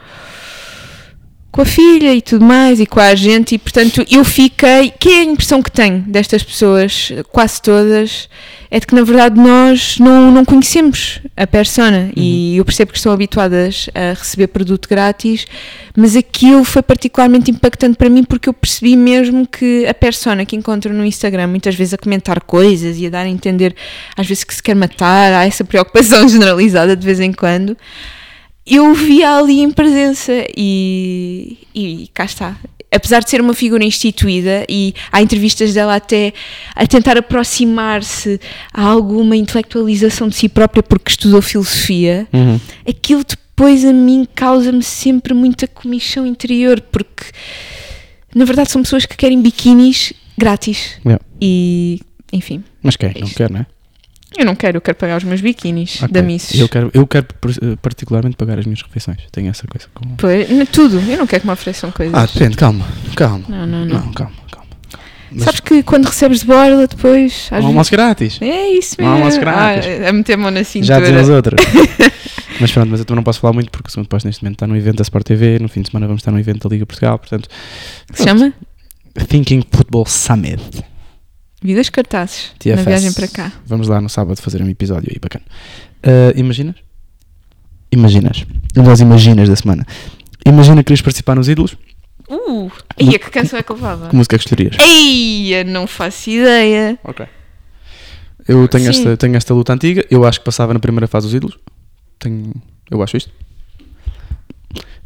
com 1.54 1.62
a 1.62 1.66
filha 1.66 2.16
e 2.16 2.20
tudo 2.20 2.43
mais, 2.43 2.80
e 2.80 2.86
com 2.88 2.99
a 2.99 3.14
gente, 3.14 3.54
e 3.54 3.60
portanto 3.60 4.04
eu 4.10 4.26
fiquei. 4.26 4.91
Que 4.99 5.10
é 5.10 5.20
a 5.20 5.24
impressão 5.24 5.62
que 5.62 5.72
tenho 5.72 5.99
destas 5.99 6.41
pessoas, 6.41 7.12
quase 7.32 7.62
todas, 7.62 8.28
é 8.72 8.80
de 8.80 8.88
que 8.88 8.95
na 8.95 9.04
verdade 9.04 9.39
nós 9.39 9.99
não, 9.99 10.32
não 10.32 10.43
conhecemos 10.43 11.20
a 11.38 11.45
persona 11.45 12.12
e 12.16 12.58
eu 12.58 12.66
percebo 12.66 12.91
que 12.91 12.97
estão 12.97 13.12
habituadas 13.12 13.88
a 13.93 14.18
receber 14.18 14.47
produto 14.47 14.89
grátis, 14.89 15.45
mas 15.95 16.16
aquilo 16.16 16.64
foi 16.64 16.82
particularmente 16.82 17.51
impactante 17.51 17.97
para 17.97 18.10
mim 18.10 18.24
porque 18.24 18.49
eu 18.49 18.54
percebi 18.54 18.97
mesmo 18.97 19.45
que 19.45 19.86
a 19.86 19.93
persona 19.93 20.45
que 20.45 20.56
encontro 20.56 20.91
no 20.91 21.06
Instagram, 21.06 21.45
muitas 21.45 21.76
vezes 21.76 21.93
a 21.93 21.99
comentar 21.99 22.41
coisas 22.41 22.97
e 22.97 23.06
a 23.06 23.12
dar 23.12 23.28
a 23.28 23.30
entender, 23.30 23.76
às 24.18 24.26
vezes 24.26 24.43
que 24.43 24.56
se 24.56 24.64
quer 24.64 24.76
matar, 24.76 25.32
há 25.34 25.45
essa 25.45 25.64
preocupação 25.64 26.26
generalizada 26.28 26.95
de 26.95 27.06
vez 27.06 27.20
em 27.20 27.32
quando. 27.32 27.78
Eu 28.66 28.93
via 28.93 29.38
ali 29.38 29.59
em 29.61 29.72
presença 29.72 30.32
e, 30.55 31.57
e 31.76 32.09
cá 32.14 32.26
está. 32.26 32.57
Apesar 32.89 33.22
de 33.22 33.30
ser 33.30 33.41
uma 33.41 33.53
figura 33.53 33.84
instituída 33.84 34.66
e 34.70 34.93
há 35.11 35.22
entrevistas 35.22 35.74
dela 35.74 35.95
até 35.95 36.32
a 36.76 36.86
tentar 36.86 37.18
aproximar-se 37.18 38.39
a 38.72 38.84
alguma 38.84 39.36
intelectualização 39.36 40.28
de 40.28 40.36
si 40.36 40.47
própria 40.47 40.84
porque 40.84 41.09
estudou 41.11 41.41
filosofia, 41.41 42.28
Uhum. 42.32 42.59
aquilo 42.88 43.24
depois 43.24 43.84
a 43.84 43.91
mim 43.91 44.28
causa-me 44.36 44.84
sempre 44.84 45.34
muita 45.34 45.68
comichão 45.68 46.26
interior, 46.26 46.80
porque 46.82 47.26
na 48.34 48.45
verdade 48.45 48.72
são 48.72 48.82
pessoas 48.84 49.05
que 49.05 49.18
querem 49.18 49.41
biquinis 49.41 50.14
grátis. 50.38 50.99
Yeah. 51.03 51.24
E, 51.41 51.99
enfim, 52.32 52.64
Mas 52.82 52.95
quer, 52.95 53.18
É 53.18 53.22
não 53.22 53.28
quer, 53.30 53.49
não 53.49 53.59
é? 53.61 53.66
Eu 54.38 54.46
não 54.46 54.56
quero, 54.56 54.78
eu 54.78 54.82
quero 54.82 54.98
pagar 54.98 55.18
os 55.18 55.24
meus 55.24 55.42
biquinis 55.42 55.98
Ok. 56.02 56.08
da 56.10 56.22
Misses. 56.22 56.60
Eu 56.60 56.68
quero, 56.70 56.90
eu 56.94 57.06
quero 57.08 57.28
eh, 57.62 57.76
particularmente 57.82 58.36
pagar 58.36 58.58
as 58.60 58.66
minhas 58.66 58.82
refeições. 58.82 59.18
Tenho 59.32 59.50
essa 59.50 59.68
coisa. 59.68 59.88
Com... 59.94 60.16
Pois, 60.16 60.48
tudo, 60.72 61.00
eu 61.00 61.18
não 61.18 61.28
quero 61.28 61.42
que 61.42 61.48
me 61.48 61.54
ofereçam 61.54 61.92
coisas. 61.92 62.14
Ah, 62.14 62.26
depende, 62.26 62.56
calma, 62.58 62.86
calma. 63.16 63.46
Não, 63.48 63.66
não, 63.68 63.86
não. 63.86 64.00
Não, 64.06 64.12
calma, 64.14 64.34
calma. 64.52 64.68
Mas 65.32 65.44
Sabes 65.46 65.60
que 65.62 65.82
quando 65.84 66.06
recebes 66.06 66.42
de 66.42 66.46
borla 66.46 66.88
depois. 66.88 67.50
um 67.52 67.66
almoço 67.68 67.92
grátis. 67.92 68.40
É 68.42 68.70
isso 68.70 68.96
mesmo. 69.00 69.14
almoço 69.14 69.40
grátis. 69.40 69.90
Ah, 70.06 70.10
a 70.10 70.14
meter 70.14 70.34
a 70.34 70.38
mão 70.38 70.52
na 70.52 70.60
Já 70.60 70.66
cintura. 70.66 71.00
diziam 71.02 71.20
as 71.22 71.30
outras. 71.30 71.60
mas 72.62 72.72
pronto, 72.72 72.90
mas 72.90 73.00
eu 73.00 73.06
também 73.06 73.16
não 73.18 73.24
posso 73.24 73.40
falar 73.40 73.54
muito 73.54 73.72
porque 73.72 73.88
o 73.88 73.92
segundo 73.92 74.08
posto 74.08 74.26
neste 74.28 74.44
momento 74.44 74.56
está 74.58 74.68
no 74.68 74.78
evento 74.78 74.98
da 74.98 75.02
Sport 75.02 75.26
TV. 75.26 75.58
No 75.60 75.68
fim 75.68 75.82
de 75.82 75.90
semana 75.90 76.06
vamos 76.06 76.22
estar 76.22 76.32
no 76.32 76.40
evento 76.40 76.68
da 76.68 76.74
Liga 76.74 76.86
Portugal. 76.86 77.18
Portanto, 77.18 77.50
Que 78.12 78.18
se 78.18 78.24
chama? 78.24 78.54
Thinking 79.28 79.64
Football 79.72 80.06
Summit. 80.06 80.62
Vi 81.64 81.74
dois 81.74 81.89
cartazes 81.89 82.51
na 82.66 82.76
TFS. 82.76 82.86
viagem 82.86 83.14
para 83.14 83.28
cá. 83.28 83.51
Vamos 83.66 83.88
lá 83.88 84.01
no 84.01 84.09
sábado 84.09 84.41
fazer 84.41 84.61
um 84.61 84.70
episódio 84.70 85.09
aí 85.11 85.20
bacana. 85.20 85.45
Ah, 86.03 86.34
imaginas? 86.36 86.76
Imaginas. 87.91 88.45
Um 88.76 88.84
das 88.84 88.99
imaginas 88.99 89.47
da 89.47 89.55
semana. 89.55 89.86
Imagina 90.45 90.78
que 90.78 90.88
querias 90.88 91.01
participar 91.01 91.36
nos 91.36 91.47
ídolos. 91.47 91.78
Uh! 92.30 92.70
Ia, 92.99 93.18
que 93.18 93.30
canção 93.30 93.57
é 93.57 93.64
que 93.64 93.72
eu 93.72 93.76
levava? 93.76 94.09
Que 94.09 94.16
música 94.16 94.36
é 94.36 94.39
que 94.39 94.45
escolherias? 94.45 94.78
Eia, 94.80 95.64
não 95.64 95.88
faço 95.88 96.30
ideia. 96.30 96.99
Ok. 97.03 97.26
Eu 98.47 98.68
tenho 98.68 98.84
Sim. 98.86 98.89
esta, 98.89 99.18
tenho 99.18 99.36
esta 99.38 99.53
luta 99.53 99.74
antiga. 99.74 100.05
Eu 100.09 100.26
acho 100.26 100.39
que 100.39 100.45
passava 100.45 100.74
na 100.74 100.80
primeira 100.80 101.07
fase 101.07 101.28
dos 101.28 101.34
ídolos. 101.34 101.57
Tenho, 102.20 102.53
eu 102.91 103.01
acho 103.01 103.16
isto. 103.16 103.32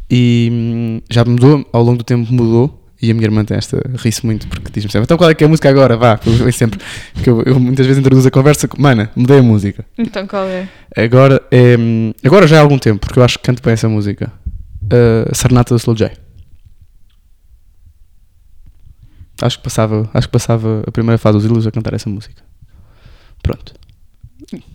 E 0.10 0.50
hum, 0.52 1.02
já 1.10 1.24
mudou, 1.24 1.68
ao 1.72 1.84
longo 1.84 1.98
do 1.98 2.04
tempo 2.04 2.32
mudou. 2.34 2.87
E 3.00 3.12
a 3.12 3.14
minha 3.14 3.26
irmã 3.26 3.46
tem 3.46 3.56
esta, 3.56 3.80
ri-se 3.98 4.26
muito 4.26 4.48
porque 4.48 4.72
diz-me 4.72 4.92
sempre: 4.92 5.04
Então 5.06 5.18
qual 5.18 5.30
é 5.30 5.36
que 5.36 5.44
é 5.44 5.48
a 5.48 5.50
música 5.50 5.70
agora? 5.70 5.96
Vá, 5.96 6.20
eu, 6.26 6.52
sempre. 6.52 6.80
Que 7.24 7.30
eu, 7.30 7.44
eu 7.44 7.60
muitas 7.60 7.86
vezes 7.86 8.00
introduzo 8.00 8.28
a 8.28 8.32
conversa 8.32 8.68
com: 8.68 8.82
Mana, 8.82 9.12
mudei 9.16 9.38
a 9.40 9.44
música. 9.44 9.86
Então 9.98 10.26
qual 10.26 10.46
é? 10.48 10.68
Agora 10.96 11.42
é. 11.52 11.76
Agora 12.26 12.48
já 12.48 12.58
há 12.58 12.62
algum 12.62 12.80
tempo, 12.80 13.00
porque 13.06 13.20
eu 13.20 13.24
acho 13.24 13.38
que 13.38 13.44
canto 13.44 13.62
bem 13.62 13.74
essa 13.74 13.88
música. 13.88 14.32
Uh, 14.86 15.36
Serenata 15.36 15.74
do 15.76 15.78
Slow 15.78 15.96
J. 15.96 16.12
Acho 19.42 19.58
que 19.58 19.64
passava, 19.64 20.10
acho 20.14 20.28
que 20.28 20.32
passava 20.32 20.84
a 20.88 20.92
primeira 20.92 21.18
fase 21.18 21.38
dos 21.38 21.46
ídolos 21.46 21.68
a 21.68 21.72
cantar 21.72 21.94
essa 21.94 22.10
música. 22.10 22.42
Pronto. 23.44 23.74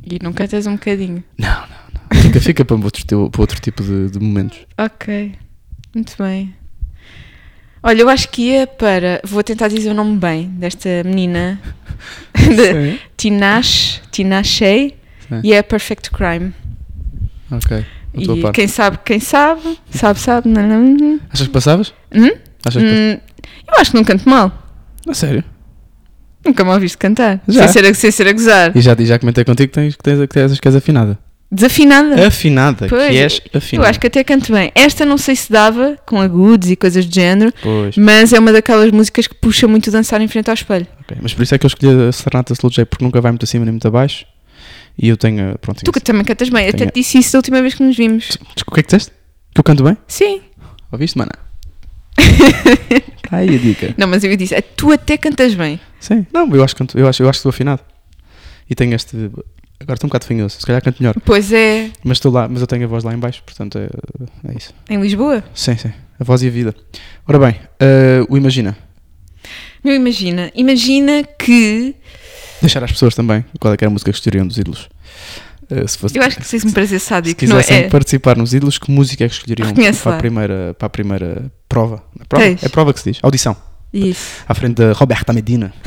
E 0.04 0.18
não 0.22 0.32
cantas 0.32 0.66
um 0.66 0.72
bocadinho. 0.74 1.24
Não, 1.38 1.48
não, 1.48 1.66
não. 2.14 2.22
Fica, 2.22 2.40
fica 2.40 2.64
para, 2.64 2.76
outro, 2.76 2.90
tipo- 3.04 3.30
para 3.30 3.40
outro 3.40 3.60
tipo 3.60 3.82
de, 3.82 4.10
de 4.10 4.20
momentos. 4.20 4.58
Ok, 4.78 5.34
muito 5.94 6.14
bem. 6.18 6.54
Olha, 7.82 8.02
eu 8.02 8.08
acho 8.08 8.28
que 8.28 8.42
ia 8.42 8.66
para. 8.66 9.20
Vou 9.24 9.42
tentar 9.42 9.68
dizer 9.68 9.90
o 9.90 9.94
nome 9.94 10.16
bem 10.16 10.48
desta 10.48 10.88
menina. 11.04 11.60
de 12.34 12.98
Tinashe, 13.16 14.00
Tinashe. 14.10 14.94
E 15.42 15.52
é 15.52 15.62
Perfect 15.62 16.10
Crime. 16.10 16.52
Ok. 17.50 17.84
E 18.14 18.52
quem 18.52 18.68
sabe, 18.68 18.98
quem 19.04 19.18
sabe, 19.18 19.78
sabe, 19.90 20.18
sabe. 20.18 20.48
Não, 20.48 20.62
não, 20.66 20.80
não. 20.82 21.20
Achas 21.30 21.46
que 21.46 21.52
passavas? 21.52 21.94
Hum? 22.14 22.30
Achas 22.64 22.82
que 22.82 22.88
Hum, 22.88 23.18
eu 23.68 23.74
acho 23.80 23.90
que 23.90 23.96
não 23.96 24.04
canto 24.04 24.28
mal. 24.28 24.52
A 25.08 25.14
sério? 25.14 25.42
Nunca 26.44 26.64
me 26.64 26.70
ouviste 26.70 26.98
cantar. 26.98 27.40
Já. 27.48 27.62
Sem 27.68 27.82
ser, 27.82 27.90
a, 27.90 27.94
sem 27.94 28.10
ser 28.10 28.28
a 28.28 28.32
gozar. 28.32 28.76
E 28.76 28.80
já, 28.80 28.94
e 28.98 29.06
já 29.06 29.18
comentei 29.18 29.44
contigo 29.44 29.68
que 29.68 29.74
tens, 29.74 29.96
que 29.96 30.02
tens, 30.02 30.20
que 30.20 30.26
tens, 30.28 30.60
que 30.60 30.68
és 30.68 30.76
afinada. 30.76 31.18
Desafinada. 31.54 32.26
Afinada, 32.26 32.86
Pois, 32.88 33.08
que 33.10 33.18
és 33.18 33.40
Eu 33.52 33.58
afinada. 33.58 33.90
acho 33.90 34.00
que 34.00 34.06
até 34.06 34.24
canto 34.24 34.50
bem. 34.52 34.72
Esta 34.74 35.04
não 35.04 35.18
sei 35.18 35.36
se 35.36 35.52
dava, 35.52 35.98
com 36.06 36.18
agudos 36.18 36.70
e 36.70 36.76
coisas 36.76 37.04
do 37.04 37.14
género, 37.14 37.52
Pois. 37.62 37.94
mas 37.96 38.32
é 38.32 38.38
uma 38.38 38.50
daquelas 38.52 38.90
músicas 38.90 39.26
que 39.26 39.34
puxa 39.34 39.68
muito 39.68 39.90
dançar 39.90 40.20
em 40.22 40.28
frente 40.28 40.48
ao 40.48 40.54
espelho. 40.54 40.86
Ok, 41.02 41.16
Mas 41.20 41.34
por 41.34 41.42
isso 41.42 41.54
é 41.54 41.58
que 41.58 41.66
eu 41.66 41.68
escolhi 41.68 42.08
a 42.08 42.10
Serenata 42.10 42.54
Slow 42.54 42.70
J, 42.72 42.86
porque 42.86 43.04
nunca 43.04 43.20
vai 43.20 43.30
muito 43.32 43.44
acima 43.44 43.66
nem 43.66 43.72
muito 43.72 43.86
abaixo. 43.86 44.24
E 44.98 45.08
eu 45.08 45.16
tenho. 45.16 45.58
Pronto, 45.58 45.84
Tu 45.84 45.92
que 45.92 46.00
também 46.00 46.24
cantas 46.24 46.48
bem, 46.48 46.68
até 46.68 46.78
Tenho- 46.78 46.90
te 46.90 46.94
disse 47.00 47.18
isso 47.18 47.32
da 47.32 47.38
última 47.40 47.60
vez 47.60 47.74
que 47.74 47.82
nos 47.82 47.96
vimos. 47.96 48.24
Desculpa, 48.28 48.70
o 48.70 48.74
que 48.74 48.80
é 48.80 48.82
que 48.82 48.86
disseste? 48.88 49.12
Que 49.54 49.60
eu 49.60 49.64
canto 49.64 49.84
bem? 49.84 49.96
Sim. 50.08 50.40
Ouviste, 50.90 51.18
mana? 51.18 51.32
Está 53.24 53.36
aí 53.38 53.54
a 53.54 53.58
dica. 53.58 53.94
Não, 53.96 54.06
mas 54.06 54.22
eu 54.24 54.34
disse, 54.36 54.54
"Ah, 54.54 54.62
tu 54.62 54.92
até 54.92 55.16
cantas 55.16 55.54
bem. 55.54 55.80
Sim. 56.00 56.26
Não, 56.32 56.48
eu 56.54 56.62
acho 56.62 56.74
que 56.74 56.78
canto, 56.78 56.98
eu 56.98 57.06
acho, 57.08 57.22
eu 57.22 57.28
acho 57.28 57.36
que 57.38 57.40
estou 57.40 57.50
afinado. 57.50 57.80
E 58.68 58.74
tenho 58.74 58.94
este. 58.94 59.30
Agora 59.82 59.94
estou 59.94 60.06
um 60.06 60.10
bocado 60.10 60.26
fanhoso, 60.26 60.56
se 60.60 60.66
calhar 60.66 60.82
canto 60.82 61.02
melhor. 61.02 61.14
Pois 61.24 61.52
é, 61.52 61.90
Mas 62.04 62.16
estou 62.18 62.30
lá, 62.32 62.48
mas 62.48 62.60
eu 62.60 62.66
tenho 62.66 62.84
a 62.84 62.86
voz 62.86 63.02
lá 63.04 63.12
em 63.12 63.18
baixo, 63.18 63.42
portanto 63.44 63.78
é, 63.78 63.88
é 64.48 64.56
isso. 64.56 64.72
em 64.88 65.00
Lisboa. 65.00 65.42
Sim, 65.54 65.76
sim. 65.76 65.92
A 66.20 66.24
voz 66.24 66.42
e 66.42 66.48
a 66.48 66.50
vida. 66.50 66.74
Ora 67.26 67.38
bem, 67.38 67.60
eh, 67.80 68.24
o 68.28 68.36
Imagina. 68.36 68.76
Meu, 69.84 69.96
imagina, 69.96 70.52
imagina 70.54 71.24
que. 71.24 71.96
Deixar 72.60 72.84
às 72.84 72.92
pessoas 72.92 73.16
também 73.16 73.44
qual 73.58 73.74
é 73.74 73.76
que 73.76 73.82
era 73.84 73.90
a 73.90 73.92
música 73.92 74.12
que 74.12 74.16
escolheriam 74.16 74.46
dos 74.46 74.56
ídolos. 74.56 74.88
Eh, 75.68 75.86
se 75.88 75.98
fosse, 75.98 76.16
Eu 76.16 76.22
acho 76.22 76.36
que 76.38 76.66
um 76.66 76.70
prazer 76.70 77.00
se 77.00 77.06
sádico, 77.06 77.44
não 77.46 77.56
quisessem 77.56 77.84
é? 77.84 77.88
participar 77.88 78.36
nos 78.36 78.54
ídolos, 78.54 78.78
que 78.78 78.90
música 78.92 79.24
é 79.24 79.28
que 79.28 79.34
escolheriam 79.34 79.72
para 79.74 80.14
a, 80.14 80.18
primeira, 80.18 80.74
para 80.78 80.86
a 80.86 80.90
primeira 80.90 81.52
prova? 81.68 82.04
É 82.20 82.24
prova? 82.24 82.44
Tens. 82.44 82.62
É 82.62 82.68
prova 82.68 82.92
que 82.92 83.00
se 83.00 83.10
diz. 83.10 83.18
Audição. 83.22 83.56
Isso. 83.92 84.44
À 84.48 84.54
frente 84.54 84.76
da 84.76 84.92
Roberta 84.92 85.32
Medina. 85.32 85.72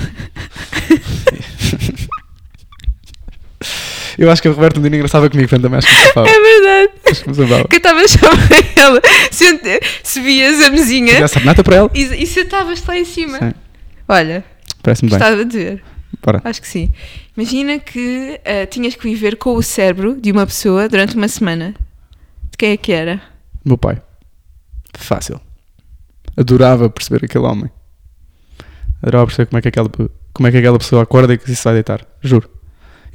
Eu 4.17 4.31
acho 4.31 4.41
que 4.41 4.47
a 4.47 4.51
Roberta 4.51 4.79
Medina 4.79 4.97
engraçava 4.97 5.29
comigo, 5.29 5.49
portanto 5.49 5.63
também 5.63 5.77
acho 5.77 5.87
que 5.87 5.93
me 5.93 6.05
safava. 6.07 6.27
É 6.29 6.41
verdade. 6.41 6.93
Acho 7.11 7.23
que 7.23 7.29
me 7.29 7.35
safava. 7.35 7.67
Cantavas 7.67 8.11
só 8.11 8.29
para 8.29 8.81
ela. 8.83 9.01
Se- 9.31 9.79
Subias 10.03 10.61
a 10.61 10.69
mesinha 10.69 11.13
a 11.25 11.39
nata 11.45 11.63
para 11.63 11.75
ela? 11.75 11.91
e, 11.93 12.01
e 12.23 12.25
sentavas-te 12.27 12.87
lá 12.87 12.97
em 12.97 13.05
cima. 13.05 13.39
Sim. 13.39 13.53
Olha, 14.07 14.43
Parece-me 14.81 15.09
bem. 15.09 15.19
gostava 15.19 15.43
de 15.45 15.57
ver. 15.57 15.83
Bora. 16.23 16.41
Acho 16.43 16.61
que 16.61 16.67
sim. 16.67 16.91
Imagina 17.35 17.77
que 17.79 18.39
ah, 18.45 18.65
tinhas 18.65 18.95
que 18.95 19.03
viver 19.03 19.35
com 19.35 19.55
o 19.55 19.61
cérebro 19.61 20.15
de 20.19 20.31
uma 20.31 20.45
pessoa 20.45 20.87
durante 20.87 21.15
uma 21.15 21.27
semana. 21.27 21.73
De 22.51 22.57
quem 22.57 22.71
é 22.71 22.77
que 22.77 22.91
era? 22.93 23.21
Meu 23.65 23.77
pai. 23.77 24.01
Fácil. 24.97 25.41
Adorava 26.37 26.89
perceber 26.89 27.25
aquele 27.25 27.43
homem. 27.45 27.69
Adorava 29.01 29.25
perceber 29.27 29.47
como 29.47 29.57
é 29.57 29.61
que 29.61 29.67
aquela, 29.67 29.89
como 30.33 30.47
é 30.47 30.51
que 30.51 30.57
aquela 30.57 30.77
pessoa 30.77 31.03
acorda 31.03 31.33
e 31.33 31.37
que 31.37 31.53
se 31.53 31.63
vai 31.63 31.73
deitar. 31.73 32.05
Juro. 32.21 32.49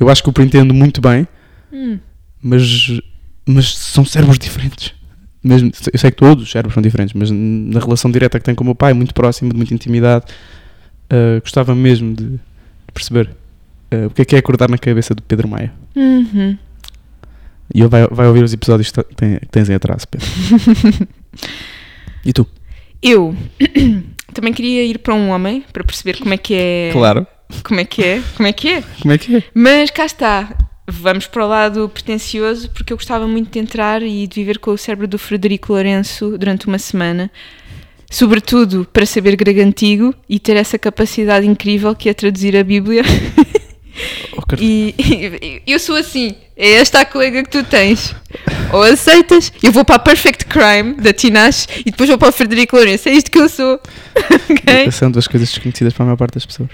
Eu 0.00 0.08
acho 0.08 0.22
que 0.22 0.30
o 0.30 0.42
entendo 0.42 0.72
muito 0.72 1.00
bem, 1.00 1.28
Hum. 1.72 1.98
mas, 2.42 3.00
mas 3.46 3.76
são 3.76 4.04
cérebros 4.04 4.38
diferentes. 4.38 4.94
Mesmo, 5.44 5.70
eu 5.92 5.98
sei 5.98 6.10
que 6.10 6.16
todos 6.16 6.44
os 6.44 6.50
cérebros 6.50 6.74
são 6.74 6.82
diferentes, 6.82 7.14
mas 7.14 7.30
na 7.30 7.80
relação 7.80 8.10
direta 8.10 8.38
que 8.38 8.44
tenho 8.44 8.56
com 8.56 8.64
o 8.64 8.66
meu 8.66 8.74
pai, 8.74 8.92
muito 8.92 9.14
próximo, 9.14 9.50
de 9.50 9.56
muita 9.56 9.72
intimidade, 9.72 10.24
ah, 11.10 11.40
gostava 11.40 11.74
mesmo 11.74 12.14
de, 12.14 12.24
de 12.30 12.40
perceber 12.92 13.30
ah, 13.90 14.06
o 14.06 14.10
que 14.10 14.22
é 14.22 14.24
que 14.24 14.36
é 14.36 14.38
acordar 14.38 14.70
na 14.70 14.78
cabeça 14.78 15.14
do 15.14 15.22
Pedro 15.22 15.48
Maia. 15.48 15.72
Uhum. 15.94 16.56
E 17.74 17.80
ele 17.80 17.88
vai, 17.88 18.06
vai 18.08 18.26
ouvir 18.26 18.42
os 18.42 18.52
episódios 18.52 18.90
que 18.90 19.46
tens 19.50 19.68
em 19.68 19.74
atraso, 19.74 20.06
Pedro. 20.08 20.26
e 22.24 22.32
tu? 22.32 22.46
Eu 23.02 23.34
também 24.34 24.52
queria 24.52 24.84
ir 24.84 24.98
para 24.98 25.14
um 25.14 25.30
homem 25.30 25.64
para 25.72 25.84
perceber 25.84 26.18
como 26.18 26.34
é 26.34 26.36
que 26.36 26.54
é. 26.54 26.90
Claro. 26.92 27.26
Como 27.62 27.80
é 27.80 27.84
que 27.84 28.02
é? 28.02 28.22
Como 28.36 28.46
é 28.46 28.52
que 28.52 28.68
é? 28.68 28.82
Como 29.00 29.12
é 29.12 29.18
que 29.18 29.36
é? 29.36 29.42
Mas 29.54 29.90
cá 29.90 30.06
está. 30.06 30.56
Vamos 30.88 31.26
para 31.26 31.44
o 31.44 31.48
lado 31.48 31.88
pretencioso 31.88 32.68
porque 32.70 32.92
eu 32.92 32.96
gostava 32.96 33.26
muito 33.26 33.52
de 33.52 33.58
entrar 33.58 34.02
e 34.02 34.26
de 34.26 34.34
viver 34.40 34.58
com 34.58 34.72
o 34.72 34.78
cérebro 34.78 35.06
do 35.06 35.18
Frederico 35.18 35.72
Lourenço 35.72 36.36
durante 36.36 36.66
uma 36.66 36.78
semana. 36.78 37.30
Sobretudo 38.10 38.86
para 38.92 39.06
saber 39.06 39.36
grego 39.36 39.60
antigo 39.60 40.12
e 40.28 40.40
ter 40.40 40.56
essa 40.56 40.76
capacidade 40.76 41.46
incrível 41.46 41.94
que 41.94 42.08
é 42.08 42.14
traduzir 42.14 42.56
a 42.56 42.64
Bíblia. 42.64 43.02
Oh, 44.36 44.42
E, 44.58 44.94
e 45.66 45.72
eu 45.72 45.78
sou 45.78 45.96
assim. 45.96 46.34
É 46.56 46.72
esta 46.74 47.00
a 47.00 47.04
colega 47.04 47.42
que 47.42 47.50
tu 47.50 47.64
tens. 47.64 48.14
Ou 48.72 48.82
aceitas, 48.82 49.52
eu 49.62 49.72
vou 49.72 49.84
para 49.84 49.96
a 49.96 49.98
Perfect 49.98 50.46
Crime 50.46 50.94
da 50.94 51.12
Tinashe 51.12 51.66
e 51.80 51.90
depois 51.90 52.08
vou 52.08 52.18
para 52.18 52.28
o 52.28 52.32
Frederico 52.32 52.76
Lourenço. 52.76 53.08
É 53.08 53.12
isto 53.12 53.30
que 53.30 53.38
eu 53.38 53.48
sou. 53.48 53.80
ok? 54.50 54.90
São 54.90 55.10
duas 55.10 55.26
coisas 55.26 55.50
desconhecidas 55.50 55.92
para 55.92 56.04
a 56.04 56.06
maior 56.06 56.16
parte 56.16 56.34
das 56.34 56.46
pessoas. 56.46 56.70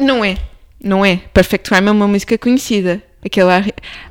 Não 0.00 0.24
é. 0.24 0.36
Não 0.82 1.04
é. 1.04 1.16
Perfect 1.34 1.68
Crime 1.70 1.88
é 1.88 1.90
uma 1.90 2.06
música 2.08 2.36
conhecida. 2.38 3.02
Aquele 3.24 3.50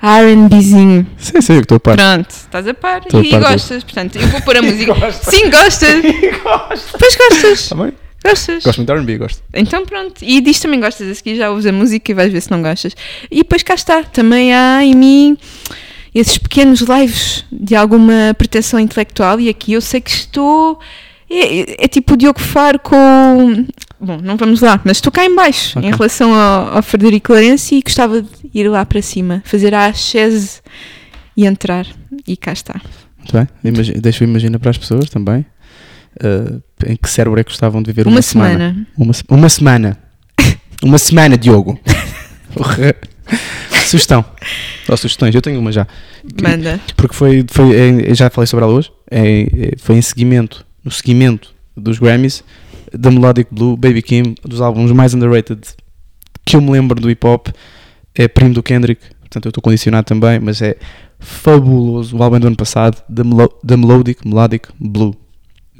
R&Bzinho. 0.01 1.07
Sim, 1.17 1.41
sim, 1.41 1.53
eu 1.53 1.61
estou 1.61 1.77
a 1.77 1.79
par. 1.79 1.95
Pronto, 1.95 2.29
estás 2.29 2.67
a 2.67 2.73
par 2.73 2.99
Estou 3.01 3.21
a 3.21 3.23
e 3.23 3.29
par 3.29 3.39
disso. 3.39 3.51
gostas. 3.51 3.83
Portanto, 3.85 4.15
eu 4.17 4.27
vou 4.27 4.41
pôr 4.41 4.57
a 4.57 4.61
música. 4.63 4.93
Sim, 5.13 5.47
gostas. 5.51 6.01
Pois 6.99 7.15
gostas. 7.15 7.59
Está 7.61 7.75
bem? 7.75 7.93
Gostas. 8.25 8.63
Gosto 8.63 8.77
muito 8.79 8.87
de 8.91 8.97
R&B, 8.99 9.17
gosto. 9.17 9.41
Então 9.53 9.85
pronto. 9.85 10.15
E 10.21 10.41
diz 10.41 10.59
também 10.59 10.79
gostas. 10.81 11.07
A 11.09 11.15
seguir 11.15 11.35
já 11.37 11.49
ouves 11.49 11.65
a 11.65 11.71
música 11.71 12.11
e 12.11 12.15
vais 12.15 12.31
ver 12.33 12.41
se 12.41 12.51
não 12.51 12.61
gostas. 12.61 12.95
E 13.31 13.37
depois 13.37 13.63
cá 13.63 13.75
está. 13.75 14.03
Também 14.03 14.53
há 14.53 14.83
em 14.83 14.93
mim 14.93 15.37
esses 16.13 16.37
pequenos 16.37 16.81
lives 16.81 17.45
de 17.51 17.75
alguma 17.77 18.35
pretensão 18.37 18.77
intelectual. 18.79 19.39
E 19.39 19.47
aqui 19.47 19.71
eu 19.73 19.81
sei 19.81 20.01
que 20.01 20.11
estou. 20.11 20.79
É, 21.29 21.59
é- 21.59 21.75
é 21.85 21.87
tipo 21.87 22.13
o 22.15 22.17
Diogo 22.17 22.39
Faro 22.41 22.79
com. 22.79 23.65
Bom, 23.99 24.19
não 24.21 24.37
vamos 24.37 24.61
lá, 24.61 24.79
mas 24.83 24.97
estou 24.97 25.11
cá 25.11 25.25
em 25.25 25.35
baixo 25.35 25.77
Ok. 25.79 25.89
em 25.89 25.93
relação 25.93 26.33
ao, 26.33 26.75
ao 26.77 26.83
Frederico 26.83 27.31
Lourenço 27.33 27.73
e 27.73 27.81
gostava 27.81 28.21
de 28.21 28.29
ir 28.53 28.67
lá 28.69 28.85
para 28.85 29.01
cima, 29.01 29.41
fazer 29.45 29.73
a 29.73 29.91
chaise 29.93 30.61
e 31.35 31.45
entrar. 31.45 31.85
E 32.27 32.37
cá 32.37 32.53
está. 32.53 32.79
Muito 33.17 33.33
bem. 33.33 33.47
Imagi- 33.63 33.93
Deixa 33.93 34.23
eu 34.23 34.27
imaginar 34.29 34.59
para 34.59 34.69
as 34.69 34.77
pessoas 34.77 35.09
também. 35.09 35.45
ah, 36.23 36.59
em 36.85 36.95
que 36.95 37.09
cérebro 37.09 37.39
é 37.39 37.43
que 37.43 37.49
gostavam 37.49 37.81
de 37.81 37.87
viver 37.91 38.05
uma, 38.07 38.17
Uma 38.17 38.21
semana. 38.21 38.87
Uma, 38.97 39.13
se- 39.13 39.23
uma 39.29 39.49
semana. 39.49 39.97
uma 40.83 40.97
semana, 40.99 41.37
Diogo. 41.37 41.79
Sugestão. 43.87 44.23
Ou 44.89 44.97
sugestões, 44.97 45.33
eu 45.35 45.41
tenho 45.41 45.59
uma 45.59 45.71
já. 45.71 45.87
Manda. 46.41 46.79
Porque 46.95 47.15
foi, 47.15 47.45
foi 47.49 47.75
é, 48.09 48.15
já 48.15 48.29
falei 48.29 48.47
sobre 48.47 48.65
ela 48.65 48.73
hoje. 48.73 48.91
É, 49.09 49.41
é, 49.41 49.71
foi 49.77 49.95
em 49.97 50.01
seguimento, 50.01 50.65
no 50.83 50.91
seguimento 50.91 51.53
dos 51.75 51.99
Grammys. 51.99 52.43
Da 52.93 53.11
Melodic 53.11 53.53
Blue, 53.53 53.75
Baby 53.75 54.01
Kim, 54.01 54.35
dos 54.43 54.61
álbuns 54.61 54.91
mais 54.91 55.13
underrated 55.13 55.61
que 56.47 56.55
eu 56.55 56.61
me 56.61 56.71
lembro 56.71 56.99
do 56.99 57.11
hip 57.11 57.27
hop, 57.27 57.49
é 58.15 58.25
primo 58.25 58.53
do 58.53 58.63
Kendrick, 58.63 59.01
portanto 59.19 59.45
eu 59.45 59.49
estou 59.49 59.61
condicionado 59.61 60.05
também, 60.05 60.39
mas 60.39 60.61
é 60.61 60.77
fabuloso. 61.19 62.15
O 62.15 62.23
álbum 62.23 62.39
do 62.39 62.47
ano 62.47 62.55
passado, 62.55 63.03
da 63.09 63.23
Melo 63.23 63.51
Melodic, 63.63 64.25
Melodic 64.25 64.69
Blue. 64.79 65.13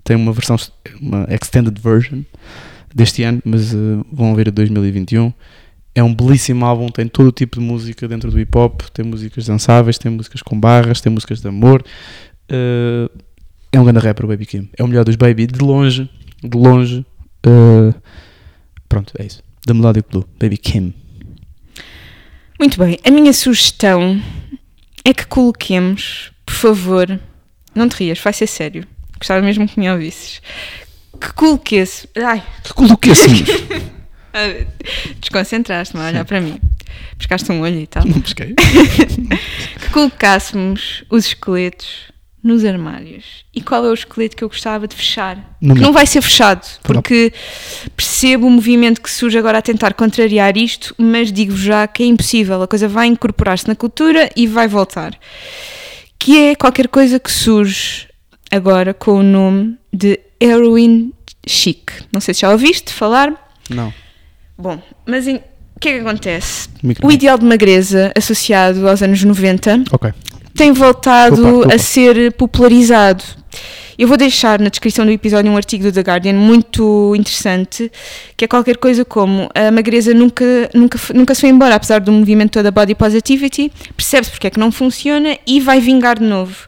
Tem 0.03 0.17
uma 0.17 0.33
versão, 0.33 0.57
uma 1.01 1.25
extended 1.29 1.79
version 1.81 2.21
deste 2.93 3.23
ano, 3.23 3.41
mas 3.45 3.73
uh, 3.73 4.05
vão 4.11 4.35
ver 4.35 4.49
a 4.49 4.51
2021. 4.51 5.31
É 5.95 6.03
um 6.03 6.13
belíssimo 6.13 6.65
álbum, 6.65 6.89
tem 6.89 7.07
todo 7.07 7.27
o 7.27 7.31
tipo 7.31 7.59
de 7.59 7.65
música 7.65 8.07
dentro 8.07 8.29
do 8.29 8.39
hip 8.39 8.55
hop, 8.57 8.81
tem 8.93 9.05
músicas 9.05 9.45
dançáveis, 9.45 9.97
tem 9.97 10.11
músicas 10.11 10.41
com 10.41 10.59
barras, 10.59 10.99
tem 10.99 11.11
músicas 11.11 11.39
de 11.39 11.47
amor. 11.47 11.81
Uh, 12.51 13.09
é 13.71 13.79
um 13.79 13.85
grande 13.85 13.99
rapper 13.99 14.25
o 14.25 14.27
Baby 14.27 14.45
Kim. 14.45 14.69
É 14.77 14.83
o 14.83 14.87
melhor 14.87 15.05
dos 15.05 15.15
Baby, 15.15 15.47
de 15.47 15.59
longe, 15.59 16.09
de 16.43 16.57
longe. 16.57 17.05
Uh, 17.45 17.93
pronto, 18.87 19.13
é 19.19 19.25
isso. 19.25 19.41
Da 19.65 19.73
Melodic 19.73 20.09
Blue, 20.09 20.27
Baby 20.39 20.57
Kim. 20.57 20.93
Muito 22.59 22.79
bem, 22.79 22.97
a 23.05 23.11
minha 23.11 23.33
sugestão 23.33 24.21
é 25.05 25.13
que 25.13 25.25
coloquemos, 25.27 26.31
por 26.45 26.55
favor, 26.55 27.19
não 27.75 27.87
te 27.87 28.03
rias, 28.03 28.19
vai 28.19 28.33
ser 28.33 28.47
sério. 28.47 28.87
Gostava 29.17 29.41
mesmo 29.41 29.67
que 29.67 29.79
me 29.79 29.89
ouvisses. 29.89 30.41
Que 31.19 31.33
coloquesse. 31.33 32.07
Ai. 32.15 32.43
Que 32.63 32.73
coloquéssemos. 32.73 33.41
Desconcentraste-me 35.19 36.03
a 36.03 36.07
olhar 36.07 36.25
para 36.25 36.41
mim. 36.41 36.59
Pescaste 37.17 37.51
um 37.51 37.61
olho 37.61 37.79
e 37.79 37.87
tal. 37.87 38.05
Não 38.05 38.21
pesquei. 38.21 38.53
que 39.81 39.89
colocássemos 39.91 41.03
os 41.09 41.27
esqueletos 41.27 42.11
nos 42.47 42.63
armários. 42.65 43.23
E 43.53 43.61
qual 43.61 43.85
é 43.85 43.89
o 43.89 43.93
esqueleto 43.93 44.35
que 44.35 44.43
eu 44.43 44.47
gostava 44.49 44.87
de 44.87 44.95
fechar? 44.95 45.55
Meu. 45.61 45.75
não 45.75 45.91
vai 45.93 46.05
ser 46.07 46.21
fechado, 46.21 46.65
porque 46.83 47.31
percebo 47.95 48.47
o 48.47 48.49
movimento 48.49 49.01
que 49.01 49.11
surge 49.11 49.37
agora 49.37 49.57
a 49.57 49.61
tentar 49.61 49.93
contrariar 49.93 50.57
isto, 50.57 50.95
mas 50.97 51.31
digo 51.31 51.55
já 51.55 51.85
que 51.87 52.03
é 52.03 52.05
impossível. 52.05 52.61
A 52.61 52.67
coisa 52.67 52.87
vai 52.87 53.07
incorporar-se 53.07 53.67
na 53.67 53.75
cultura 53.75 54.29
e 54.35 54.47
vai 54.47 54.67
voltar. 54.67 55.13
Que 56.17 56.37
é 56.49 56.55
qualquer 56.55 56.87
coisa 56.87 57.19
que 57.19 57.31
surge 57.31 58.07
agora 58.49 58.93
com 58.93 59.11
o 59.19 59.23
nome 59.23 59.77
de 59.93 60.19
Heroin 60.41 61.11
Chic. 61.45 61.91
Não 62.11 62.19
sei 62.21 62.33
se 62.33 62.41
já 62.41 62.51
ouviste 62.51 62.91
falar. 62.93 63.33
Não. 63.69 63.93
Bom, 64.57 64.81
mas 65.05 65.27
em- 65.27 65.35
o 65.75 65.79
que 65.79 65.89
é 65.89 65.93
que 65.93 65.99
acontece? 65.99 66.69
Micro. 66.81 67.05
O 67.07 67.11
ideal 67.11 67.37
de 67.37 67.45
magreza 67.45 68.11
associado 68.17 68.87
aos 68.89 69.03
anos 69.03 69.23
90 69.23 69.83
Ok. 69.91 70.11
Tem 70.57 70.73
voltado 70.73 71.35
Desculpa, 71.35 71.67
desculpa. 71.67 71.75
a 71.75 71.79
ser 71.79 72.31
popularizado. 72.33 73.23
Eu 73.97 74.07
vou 74.07 74.17
deixar 74.17 74.59
na 74.59 74.69
descrição 74.69 75.05
do 75.05 75.11
episódio 75.11 75.51
um 75.51 75.55
artigo 75.55 75.83
do 75.83 75.91
The 75.91 76.01
Guardian 76.01 76.33
muito 76.33 77.15
interessante, 77.15 77.91
que 78.35 78.45
é 78.45 78.47
qualquer 78.47 78.77
coisa 78.77 79.03
como 79.03 79.49
a 79.55 79.71
magreza 79.71 80.13
nunca, 80.13 80.45
nunca, 80.73 80.99
nunca 81.15 81.33
se 81.33 81.41
foi 81.41 81.49
embora, 81.49 81.75
apesar 81.75 81.99
do 81.99 82.11
movimento 82.11 82.61
da 82.61 82.69
body 82.69 82.93
positivity, 82.93 83.71
percebe-se 83.95 84.31
porque 84.31 84.47
é 84.47 84.49
que 84.51 84.59
não 84.59 84.71
funciona 84.71 85.37
e 85.47 85.59
vai 85.59 85.79
vingar 85.79 86.19
de 86.19 86.25
novo. 86.25 86.67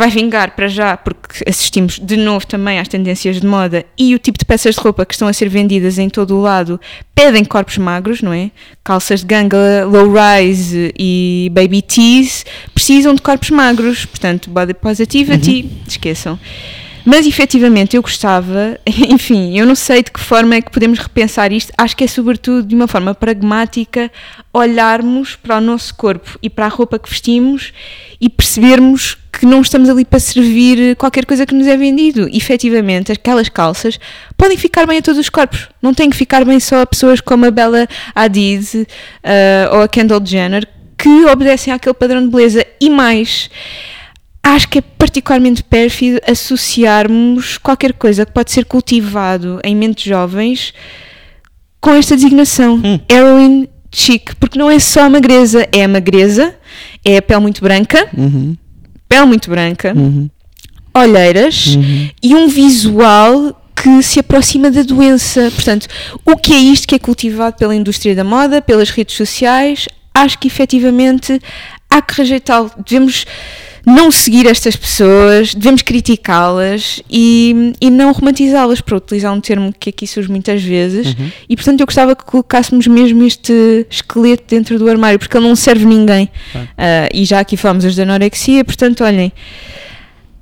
Vai 0.00 0.08
vingar 0.08 0.52
para 0.56 0.66
já, 0.66 0.96
porque 0.96 1.44
assistimos 1.46 1.98
de 1.98 2.16
novo 2.16 2.46
também 2.46 2.78
às 2.78 2.88
tendências 2.88 3.38
de 3.38 3.46
moda 3.46 3.84
e 3.98 4.14
o 4.14 4.18
tipo 4.18 4.38
de 4.38 4.46
peças 4.46 4.74
de 4.74 4.80
roupa 4.80 5.04
que 5.04 5.12
estão 5.12 5.28
a 5.28 5.32
ser 5.34 5.50
vendidas 5.50 5.98
em 5.98 6.08
todo 6.08 6.38
o 6.38 6.40
lado 6.40 6.80
pedem 7.14 7.44
corpos 7.44 7.76
magros, 7.76 8.22
não 8.22 8.32
é? 8.32 8.50
Calças 8.82 9.20
de 9.20 9.26
ganga 9.26 9.84
low-rise 9.84 10.90
e 10.98 11.52
baby 11.52 11.82
tees 11.82 12.46
precisam 12.72 13.14
de 13.14 13.20
corpos 13.20 13.50
magros, 13.50 14.06
portanto, 14.06 14.48
body 14.48 14.72
positivity, 14.72 15.70
esqueçam. 15.86 16.38
Mas 17.10 17.26
efetivamente 17.26 17.96
eu 17.96 18.02
gostava, 18.02 18.78
enfim, 18.86 19.58
eu 19.58 19.66
não 19.66 19.74
sei 19.74 20.00
de 20.00 20.12
que 20.12 20.20
forma 20.20 20.54
é 20.54 20.60
que 20.60 20.70
podemos 20.70 20.96
repensar 21.00 21.50
isto, 21.50 21.72
acho 21.76 21.96
que 21.96 22.04
é 22.04 22.06
sobretudo 22.06 22.62
de 22.68 22.72
uma 22.72 22.86
forma 22.86 23.12
pragmática 23.12 24.08
olharmos 24.54 25.34
para 25.34 25.58
o 25.58 25.60
nosso 25.60 25.92
corpo 25.96 26.38
e 26.40 26.48
para 26.48 26.66
a 26.66 26.68
roupa 26.68 27.00
que 27.00 27.10
vestimos 27.10 27.72
e 28.20 28.28
percebermos 28.28 29.18
que 29.32 29.44
não 29.44 29.60
estamos 29.60 29.88
ali 29.88 30.04
para 30.04 30.20
servir 30.20 30.94
qualquer 30.94 31.26
coisa 31.26 31.44
que 31.44 31.52
nos 31.52 31.66
é 31.66 31.76
vendido. 31.76 32.28
Efetivamente, 32.32 33.10
aquelas 33.10 33.48
calças 33.48 33.98
podem 34.36 34.56
ficar 34.56 34.86
bem 34.86 34.98
a 34.98 35.02
todos 35.02 35.18
os 35.18 35.28
corpos, 35.28 35.68
não 35.82 35.92
têm 35.92 36.10
que 36.10 36.16
ficar 36.16 36.44
bem 36.44 36.60
só 36.60 36.82
a 36.82 36.86
pessoas 36.86 37.20
como 37.20 37.44
a 37.44 37.50
Bella 37.50 37.88
Hadid 38.14 38.86
ah, 39.24 39.70
ou 39.72 39.82
a 39.82 39.88
Kendall 39.88 40.24
Jenner 40.24 40.64
que 40.96 41.24
obedecem 41.26 41.72
àquele 41.72 41.94
padrão 41.94 42.22
de 42.22 42.28
beleza. 42.28 42.64
E 42.80 42.88
mais 42.88 43.50
acho 44.42 44.68
que 44.68 44.78
é 44.78 44.80
particularmente 44.82 45.62
pérfido 45.62 46.18
associarmos 46.28 47.58
qualquer 47.58 47.92
coisa 47.92 48.24
que 48.26 48.32
pode 48.32 48.50
ser 48.50 48.64
cultivado 48.64 49.60
em 49.64 49.74
mentes 49.76 50.04
jovens 50.04 50.72
com 51.80 51.90
esta 51.94 52.14
designação, 52.14 52.74
Hum. 52.84 53.00
heroin 53.10 53.68
chic, 53.92 54.34
porque 54.38 54.58
não 54.58 54.70
é 54.70 54.78
só 54.78 55.02
a 55.04 55.10
magreza, 55.10 55.66
é 55.72 55.84
a 55.84 55.88
magreza, 55.88 56.54
é 57.04 57.16
a 57.16 57.22
pele 57.22 57.40
muito 57.40 57.60
branca, 57.62 58.08
Uhum. 58.16 58.56
pele 59.08 59.24
muito 59.26 59.50
branca, 59.50 59.92
Uhum. 59.96 60.28
olheiras 60.94 61.66
Uhum. 61.76 62.08
e 62.22 62.34
um 62.34 62.48
visual 62.48 63.56
que 63.74 64.02
se 64.02 64.20
aproxima 64.20 64.70
da 64.70 64.82
doença. 64.82 65.50
Portanto, 65.54 65.86
o 66.24 66.36
que 66.36 66.52
é 66.52 66.58
isto 66.58 66.86
que 66.86 66.94
é 66.94 66.98
cultivado 66.98 67.56
pela 67.56 67.74
indústria 67.74 68.14
da 68.14 68.22
moda, 68.24 68.60
pelas 68.60 68.90
redes 68.90 69.16
sociais? 69.16 69.88
Acho 70.12 70.38
que 70.38 70.48
efetivamente 70.48 71.40
há 71.88 72.02
que 72.02 72.14
rejeitá-lo. 72.14 72.70
Devemos 72.86 73.24
não 73.90 74.10
seguir 74.10 74.46
estas 74.46 74.76
pessoas, 74.76 75.54
devemos 75.54 75.82
criticá-las 75.82 77.02
e, 77.10 77.72
e 77.80 77.90
não 77.90 78.12
romantizá-las, 78.12 78.80
para 78.80 78.96
utilizar 78.96 79.32
um 79.32 79.40
termo 79.40 79.74
que 79.78 79.90
aqui 79.90 80.06
surge 80.06 80.30
muitas 80.30 80.62
vezes. 80.62 81.08
Uhum. 81.08 81.30
E 81.48 81.56
portanto 81.56 81.80
eu 81.80 81.86
gostava 81.86 82.14
que 82.16 82.24
colocássemos 82.24 82.86
mesmo 82.86 83.24
este 83.24 83.86
esqueleto 83.90 84.44
dentro 84.48 84.78
do 84.78 84.88
armário, 84.88 85.18
porque 85.18 85.36
ele 85.36 85.46
não 85.46 85.56
serve 85.56 85.84
ninguém. 85.84 86.28
Ah, 86.76 87.08
e 87.12 87.24
já 87.24 87.40
aqui 87.40 87.56
falamos 87.56 87.84
hoje 87.84 87.96
da 87.96 88.02
anorexia, 88.04 88.64
portanto, 88.64 89.04
olhem, 89.04 89.32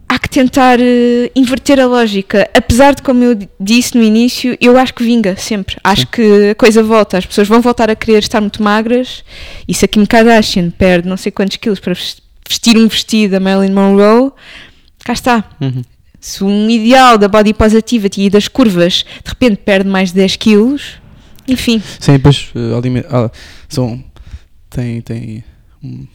há 0.08 0.18
que 0.18 0.28
tentar 0.28 0.78
eh, 0.80 1.30
inverter 1.36 1.78
a 1.78 1.86
lógica. 1.86 2.48
Apesar 2.54 2.94
de, 2.94 3.02
como 3.02 3.22
eu 3.22 3.34
di- 3.34 3.48
disse 3.60 3.96
no 3.96 4.02
início, 4.02 4.56
eu 4.60 4.78
acho 4.78 4.94
que 4.94 5.04
vinga 5.04 5.36
sempre. 5.36 5.76
Acho 5.84 6.02
Sim. 6.02 6.08
que 6.12 6.50
a 6.50 6.54
coisa 6.54 6.82
volta. 6.82 7.18
As 7.18 7.26
pessoas 7.26 7.46
vão 7.46 7.60
voltar 7.60 7.90
a 7.90 7.94
querer 7.94 8.18
estar 8.20 8.40
muito 8.40 8.62
magras. 8.62 9.22
E 9.66 9.74
se 9.74 9.84
a 9.84 9.88
Kim 9.88 10.06
Kardashian 10.06 10.70
perde 10.70 11.08
não 11.08 11.16
sei 11.16 11.30
quantos 11.30 11.56
quilos 11.58 11.78
para 11.80 11.94
vestir 12.48 12.76
um 12.76 12.88
vestido 12.88 13.32
da 13.32 13.40
Marilyn 13.40 13.74
Monroe, 13.74 14.32
cá 15.04 15.12
está. 15.12 15.44
Uhum. 15.60 15.82
Se 16.20 16.42
um 16.42 16.68
ideal 16.68 17.16
da 17.16 17.28
body 17.28 17.54
positivity 17.54 18.22
e 18.22 18.30
das 18.30 18.48
curvas 18.48 19.04
de 19.22 19.28
repente 19.28 19.58
perde 19.58 19.88
mais 19.88 20.08
de 20.10 20.16
10 20.16 20.36
quilos, 20.36 21.00
enfim. 21.46 21.80
Sim, 22.00 22.12
depois 22.12 22.50
eh, 22.54 23.04
ah, 23.10 23.30
são 23.68 24.02
tem 24.68 25.00
tem 25.00 25.44
hum, 25.82 26.06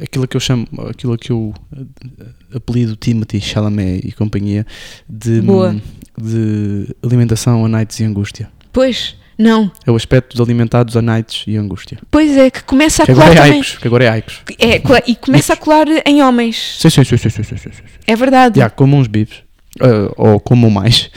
aquilo 0.00 0.26
que 0.26 0.36
eu 0.36 0.40
chamo, 0.40 0.66
aquilo 0.88 1.16
que 1.16 1.30
eu 1.30 1.54
eh, 1.76 2.56
apelido 2.56 2.96
Timothy 2.96 3.40
Chalamet 3.40 4.06
e 4.06 4.12
companhia 4.12 4.66
de 5.08 5.40
Boa. 5.40 5.76
de 6.20 6.94
alimentação 7.02 7.64
a 7.64 7.68
nights 7.68 8.00
e 8.00 8.04
angústia. 8.04 8.50
Pois, 8.72 9.16
não. 9.38 9.70
É 9.86 9.90
o 9.90 9.96
aspecto 9.96 10.36
dos 10.36 10.46
alimentados 10.46 10.96
a 10.96 11.02
nights 11.02 11.44
e 11.46 11.56
angústia. 11.56 11.98
Pois 12.10 12.36
é, 12.36 12.50
que 12.50 12.62
começa 12.64 13.02
a 13.02 13.06
Que 13.06 13.12
colar 13.12 13.26
agora 13.26 13.40
é 13.40 13.42
também. 13.44 13.58
Aicos, 13.60 13.78
que 13.78 13.86
agora 13.88 14.04
é 14.04 14.08
Aicos. 14.08 14.40
É, 14.58 14.82
e 15.06 15.16
começa 15.16 15.52
a 15.52 15.56
colar 15.56 15.86
em 16.06 16.22
homens. 16.22 16.76
Sim, 16.78 16.90
sim, 16.90 17.04
sim, 17.04 17.16
sim, 17.16 17.30
sim, 17.30 17.42
sim, 17.42 17.56
sim. 17.56 17.70
É 18.06 18.14
verdade. 18.16 18.58
Já, 18.60 18.68
comam 18.70 19.00
uns 19.00 19.06
bifes. 19.08 19.38
ah, 19.80 20.12
ou 20.16 20.38
comam 20.40 20.70
mais. 20.70 21.10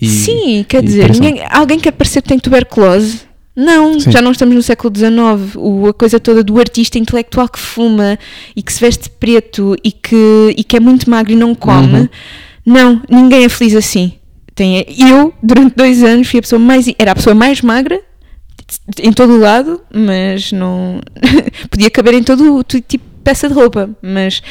E- 0.00 0.06
Sim, 0.08 0.64
quer 0.68 0.82
dizer, 0.82 1.10
ninguém- 1.10 1.42
alguém 1.50 1.78
quer 1.78 1.92
parecer 1.92 2.22
que 2.22 2.28
tem 2.28 2.38
tuberculose? 2.38 3.20
Não, 3.58 3.98
Sim. 3.98 4.10
já 4.12 4.20
não 4.20 4.32
estamos 4.32 4.54
no 4.54 4.62
século 4.62 4.92
XIX. 4.94 5.56
O, 5.56 5.86
a 5.88 5.94
coisa 5.94 6.20
toda 6.20 6.44
do 6.44 6.60
artista 6.60 6.98
intelectual 6.98 7.48
que 7.48 7.58
fuma 7.58 8.18
e 8.54 8.62
que 8.62 8.70
se 8.70 8.78
veste 8.78 9.08
preto 9.08 9.74
e 9.82 9.90
que, 9.90 10.54
e 10.54 10.62
que 10.62 10.76
é 10.76 10.80
muito 10.80 11.08
magro 11.08 11.32
e 11.32 11.36
não 11.36 11.54
come. 11.54 12.00
Uhum. 12.00 12.08
Não, 12.66 13.02
ninguém 13.08 13.44
é 13.44 13.48
feliz 13.48 13.74
assim. 13.74 14.12
Tem, 14.56 14.84
eu, 14.98 15.32
durante 15.40 15.76
dois 15.76 16.02
anos, 16.02 16.28
fui 16.28 16.40
a 16.40 16.42
pessoa 16.42 16.58
mais. 16.58 16.86
Era 16.98 17.12
a 17.12 17.14
pessoa 17.14 17.34
mais 17.34 17.60
magra 17.60 18.00
em 18.98 19.12
todo 19.12 19.34
o 19.34 19.38
lado, 19.38 19.80
mas 19.94 20.50
não. 20.50 21.00
podia 21.70 21.90
caber 21.90 22.14
em 22.14 22.24
todo 22.24 22.64
tipo 22.64 23.04
de 23.04 23.22
peça 23.22 23.48
de 23.48 23.54
roupa, 23.54 23.88
mas 24.02 24.42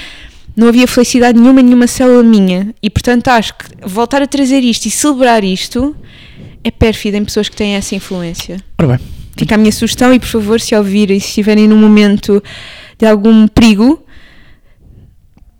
não 0.56 0.68
havia 0.68 0.88
felicidade 0.88 1.38
nenhuma, 1.38 1.62
nenhuma 1.62 1.88
célula 1.88 2.24
minha. 2.24 2.74
E 2.82 2.90
portanto 2.90 3.28
acho 3.30 3.56
que 3.56 3.66
voltar 3.84 4.22
a 4.22 4.28
trazer 4.28 4.60
isto 4.60 4.86
e 4.86 4.92
celebrar 4.92 5.44
isto 5.44 5.96
é 6.64 6.72
pérfido 6.72 7.18
em 7.18 7.26
pessoas 7.26 7.50
que 7.50 7.56
têm 7.56 7.74
essa 7.74 7.96
influência. 7.96 8.58
Ora 8.78 8.90
bem, 8.90 9.00
Fica 9.38 9.56
a 9.56 9.58
minha 9.58 9.72
sugestão 9.72 10.14
e 10.14 10.20
por 10.20 10.28
favor, 10.28 10.62
se 10.62 10.76
ouvirem, 10.76 11.20
se 11.20 11.28
estiverem 11.28 11.68
num 11.68 11.78
momento 11.78 12.42
de 12.98 13.06
algum 13.06 13.48
perigo, 13.48 14.02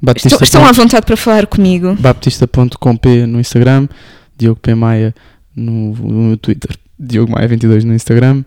Batista 0.02 0.28
estão, 0.28 0.44
estão 0.44 0.66
à 0.66 0.72
vontade 0.72 1.06
para 1.06 1.18
falar 1.18 1.48
comigo. 1.48 1.96
Baptista.com.p 2.00 3.26
no 3.26 3.40
Instagram, 3.40 3.88
Diogo 4.38 4.60
P. 4.60 4.76
Maia 4.76 5.16
no, 5.56 5.96
no 5.96 6.38
Twitter, 6.38 6.78
Diogo 7.00 7.32
Maia 7.32 7.48
22 7.48 7.84
no 7.84 7.94
Instagram, 7.94 8.44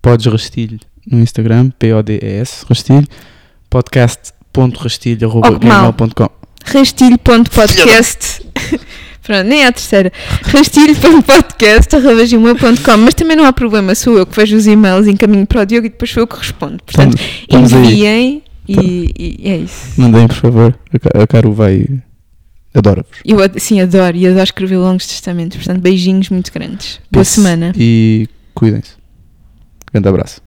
Podes 0.00 0.24
Rastilho 0.26 0.80
no 1.10 1.20
Instagram, 1.20 1.70
P-O-D-E-S, 1.78 2.64
Rastilho, 2.68 3.06
podcast.rastilho.gmail.com 3.70 6.30
Rastilho.podcast 6.64 8.42
oh, 8.44 8.50
Pronto, 9.26 9.44
nem 9.44 9.64
é 9.64 9.66
a 9.66 9.72
terceira. 9.72 10.12
Rastilho.podcast.com. 10.42 12.96
Mas 12.98 13.14
também 13.14 13.36
não 13.36 13.44
há 13.44 13.52
problema, 13.52 13.92
sou 13.96 14.16
eu 14.16 14.24
que 14.24 14.36
vejo 14.36 14.56
os 14.56 14.68
e-mails, 14.68 15.08
encaminho 15.08 15.44
para 15.44 15.62
o 15.62 15.66
Diogo 15.66 15.86
e 15.86 15.90
depois 15.90 16.08
sou 16.10 16.22
eu 16.22 16.28
que 16.28 16.36
respondo. 16.36 16.78
Portanto, 16.84 17.18
enviem 17.50 18.44
e, 18.68 19.10
e, 19.18 19.48
é 19.48 19.56
isso. 19.56 20.00
Mandem, 20.00 20.28
por 20.28 20.36
favor. 20.36 20.78
A 21.14 21.26
Caro 21.26 21.52
vai 21.52 21.86
Adoro-vos. 22.76 23.20
Eu, 23.24 23.38
sim, 23.58 23.80
adoro 23.80 24.16
e 24.16 24.26
adoro 24.26 24.44
escrever 24.44 24.76
longos 24.76 25.06
testamentos. 25.06 25.56
Portanto, 25.56 25.80
beijinhos 25.80 26.28
muito 26.28 26.52
grandes. 26.52 27.00
Boa 27.10 27.24
semana. 27.24 27.72
E 27.74 28.28
cuidem-se. 28.54 28.92
Grande 29.90 30.08
abraço. 30.08 30.42